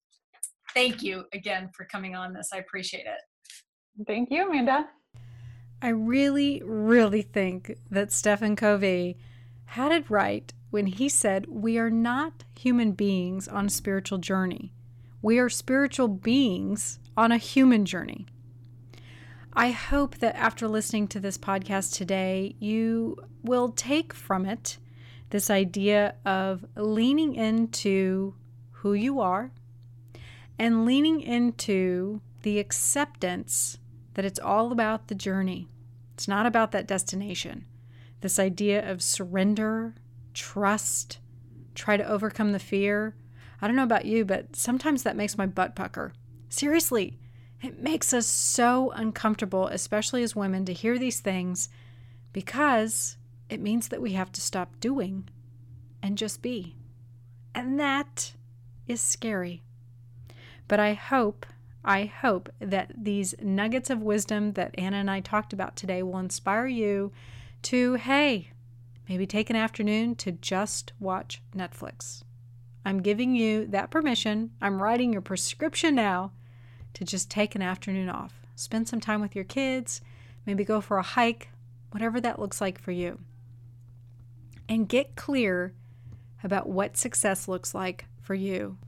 Thank 0.75 1.03
you 1.03 1.25
again 1.33 1.71
for 1.75 1.87
coming 1.87 2.15
on 2.15 2.33
this. 2.33 2.51
I 2.53 2.59
appreciate 2.59 3.07
it. 3.07 4.07
Thank 4.07 4.31
you 4.31 4.49
amanda. 4.49 4.89
I 5.81 5.89
really 5.89 6.63
really 6.65 7.23
think 7.23 7.77
that 7.91 8.13
stephen 8.13 8.55
covey 8.55 9.19
had 9.73 9.91
it 9.91 10.11
right 10.11 10.53
when 10.69 10.85
he 10.85 11.09
said, 11.09 11.47
We 11.49 11.79
are 11.79 11.89
not 11.89 12.45
human 12.59 12.93
beings 12.93 13.49
on 13.49 13.67
a 13.67 13.71
spiritual 13.71 14.19
journey. 14.19 14.71
We 15.23 15.39
are 15.39 15.49
spiritual 15.49 16.09
beings 16.09 16.99
on 17.17 17.33
a 17.33 17.39
human 17.39 17.87
journey. 17.87 18.27
I 19.55 19.71
hope 19.71 20.19
that 20.19 20.37
after 20.37 20.69
listening 20.69 21.09
to 21.09 21.21
this 21.21 21.39
podcast 21.39 21.95
today, 21.95 22.55
you 22.59 23.17
will 23.43 23.71
take 23.71 24.13
from 24.13 24.45
it 24.45 24.77
this 25.31 25.49
idea 25.49 26.17
of 26.27 26.67
leaning 26.77 27.35
into 27.35 28.35
who 28.73 28.93
you 28.93 29.21
are 29.21 29.53
and 30.59 30.85
leaning 30.85 31.23
into 31.23 32.21
the 32.43 32.59
acceptance 32.59 33.79
that 34.15 34.27
it's 34.27 34.39
all 34.39 34.71
about 34.71 35.09
the 35.09 35.15
journey. 35.15 35.67
It's 36.13 36.29
not 36.29 36.45
about 36.45 36.73
that 36.73 36.87
destination 36.87 37.65
this 38.23 38.39
idea 38.39 38.89
of 38.89 39.03
surrender, 39.03 39.95
trust, 40.33 41.19
try 41.75 41.97
to 41.97 42.09
overcome 42.09 42.53
the 42.53 42.59
fear. 42.59 43.15
I 43.61 43.67
don't 43.67 43.77
know 43.77 43.83
about 43.83 44.07
you, 44.07 44.25
but 44.25 44.57
sometimes 44.57 45.03
that 45.03 45.17
makes 45.17 45.37
my 45.37 45.47
butt 45.47 45.77
pucker. 45.77 46.13
Seriously, 46.49 47.19
it 47.63 47.81
makes 47.81 48.13
us 48.13 48.27
so 48.27 48.91
uncomfortable, 48.93 49.69
especially 49.69 50.23
as 50.23 50.35
women, 50.35 50.65
to 50.65 50.73
hear 50.73 50.99
these 50.99 51.21
things 51.21 51.69
because 52.33 53.17
it 53.49 53.61
means 53.61 53.89
that 53.89 54.03
we 54.03 54.13
have 54.13 54.33
to 54.33 54.41
stop 54.41 54.81
doing 54.81 55.29
and 56.03 56.19
just 56.19 56.43
be. 56.43 56.77
And 57.55 57.79
that 57.79 58.33
is 58.87 59.01
scary. 59.01 59.63
But 60.67 60.81
I 60.81 60.95
hope, 60.95 61.47
I 61.85 62.07
hope 62.07 62.49
that 62.59 62.93
these 62.97 63.35
nuggets 63.41 63.91
of 63.91 64.03
wisdom 64.03 64.53
that 64.53 64.75
Anna 64.79 64.97
and 64.97 65.11
I 65.11 65.21
talked 65.21 65.53
about 65.53 65.77
today 65.77 66.03
will 66.03 66.19
inspire 66.19 66.67
you 66.67 67.13
to, 67.63 67.95
hey, 67.95 68.51
maybe 69.09 69.27
take 69.27 69.51
an 69.51 69.57
afternoon 69.57 70.15
to 70.17 70.33
just 70.33 70.93
watch 70.99 71.43
Netflix. 71.57 72.23
I'm 72.85 73.01
giving 73.01 73.35
you 73.35 73.67
that 73.69 73.91
permission. 73.91 74.51
I'm 74.61 74.83
writing 74.83 75.13
your 75.13 75.23
prescription 75.23 75.95
now 75.95 76.33
to 76.95 77.05
just 77.05 77.31
take 77.31 77.55
an 77.55 77.63
afternoon 77.63 78.09
off. 78.09 78.35
Spend 78.57 78.89
some 78.89 79.01
time 79.01 79.21
with 79.21 79.35
your 79.35 79.45
kids, 79.45 80.01
maybe 80.47 80.65
go 80.65 80.81
for 80.81 80.99
a 80.99 81.03
hike, 81.03 81.49
whatever 81.91 82.21
that 82.21 82.39
looks 82.39 82.61
like 82.61 82.81
for 82.81 82.91
you. 82.91 83.21
And 84.69 84.89
get 84.89 85.17
clear 85.17 85.75
about 86.43 86.69
what 86.69 86.97
success 86.97 87.49
looks 87.49 87.75
like 87.75 88.07
for 88.21 88.35
you. 88.35 88.79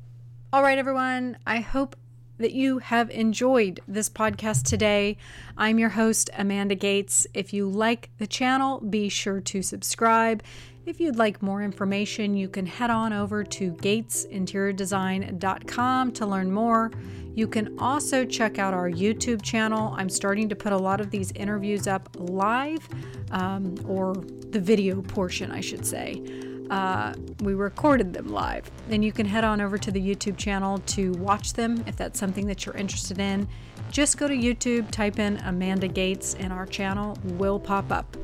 All 0.53 0.63
right, 0.63 0.79
everyone, 0.79 1.37
I 1.47 1.61
hope 1.61 1.97
that 2.39 2.53
you 2.53 2.79
have 2.79 3.11
enjoyed 3.11 3.81
this 3.87 4.09
podcast 4.09 4.65
today. 4.65 5.19
I'm 5.57 5.79
your 5.79 5.91
host, 5.91 6.31
Amanda 6.37 6.75
Gates. 6.75 7.29
If 7.35 7.53
you 7.53 7.69
like 7.69 8.11
the 8.19 8.27
channel, 8.27 8.81
be 8.81 9.09
sure 9.09 9.41
to 9.41 9.63
subscribe. 9.63 10.43
If 10.87 11.01
you'd 11.01 11.17
like 11.17 11.43
more 11.43 11.63
information, 11.63 12.37
you 12.37 12.49
can 12.49 12.67
head 12.67 12.91
on 12.91 13.13
over 13.13 13.43
to 13.43 13.73
gatesinteriordesign.com 13.73 16.13
to 16.13 16.27
learn 16.27 16.53
more. 16.53 16.93
You 17.35 17.49
can 17.49 17.79
also 17.79 18.25
check 18.25 18.59
out 18.59 18.75
our 18.75 18.91
YouTube 18.91 19.43
channel. 19.43 19.95
I'm 19.97 20.11
starting 20.11 20.49
to 20.51 20.57
put 20.57 20.73
a 20.73 20.77
lot 20.77 21.01
of 21.01 21.11
these 21.11 21.33
interviews 21.33 21.87
up 21.87 22.15
live, 22.19 22.87
um, 23.31 23.77
or 23.89 24.15
the 24.15 24.61
video 24.61 25.01
portion, 25.03 25.51
I 25.51 25.61
should 25.61 25.87
say 25.87 26.44
uh, 26.71 27.15
we 27.41 27.55
recorded 27.55 28.13
them 28.13 28.29
live. 28.29 28.71
And 28.91 29.05
you 29.05 29.13
can 29.13 29.27
head 29.27 29.45
on 29.45 29.61
over 29.61 29.79
to 29.79 29.91
the 29.91 30.01
YouTube 30.01 30.37
channel 30.37 30.79
to 30.79 31.13
watch 31.13 31.53
them 31.53 31.85
if 31.87 31.97
that's 31.97 32.19
something 32.19 32.47
that 32.47 32.65
you're 32.65 32.77
interested 32.77 33.19
in. 33.19 33.49
Just 33.91 34.19
go 34.19 34.27
to 34.27 34.35
YouTube, 34.35 34.91
type 34.91 35.19
in 35.19 35.37
Amanda 35.39 35.89
Gates, 35.89 36.35
and 36.35 36.53
our 36.53 36.67
channel 36.67 37.19
will 37.25 37.59
pop 37.59 37.93
up. 37.93 38.17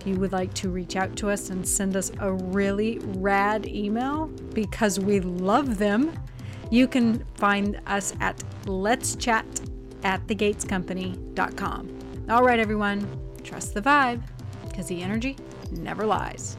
If 0.00 0.06
you 0.06 0.16
would 0.16 0.32
like 0.32 0.54
to 0.54 0.68
reach 0.68 0.96
out 0.96 1.16
to 1.16 1.30
us 1.30 1.50
and 1.50 1.66
send 1.66 1.96
us 1.96 2.12
a 2.20 2.32
really 2.32 2.98
rad 3.00 3.66
email 3.66 4.26
because 4.54 5.00
we 5.00 5.20
love 5.20 5.78
them, 5.78 6.12
you 6.70 6.86
can 6.86 7.24
find 7.34 7.80
us 7.86 8.14
at 8.20 8.42
let's 8.66 9.16
chat 9.16 9.46
at 10.04 10.24
thegatescompany.com. 10.26 11.98
All 12.30 12.44
right, 12.44 12.60
everyone, 12.60 13.08
trust 13.42 13.74
the 13.74 13.80
vibe 13.80 14.22
because 14.68 14.86
the 14.86 15.02
energy 15.02 15.36
never 15.72 16.06
lies. 16.06 16.56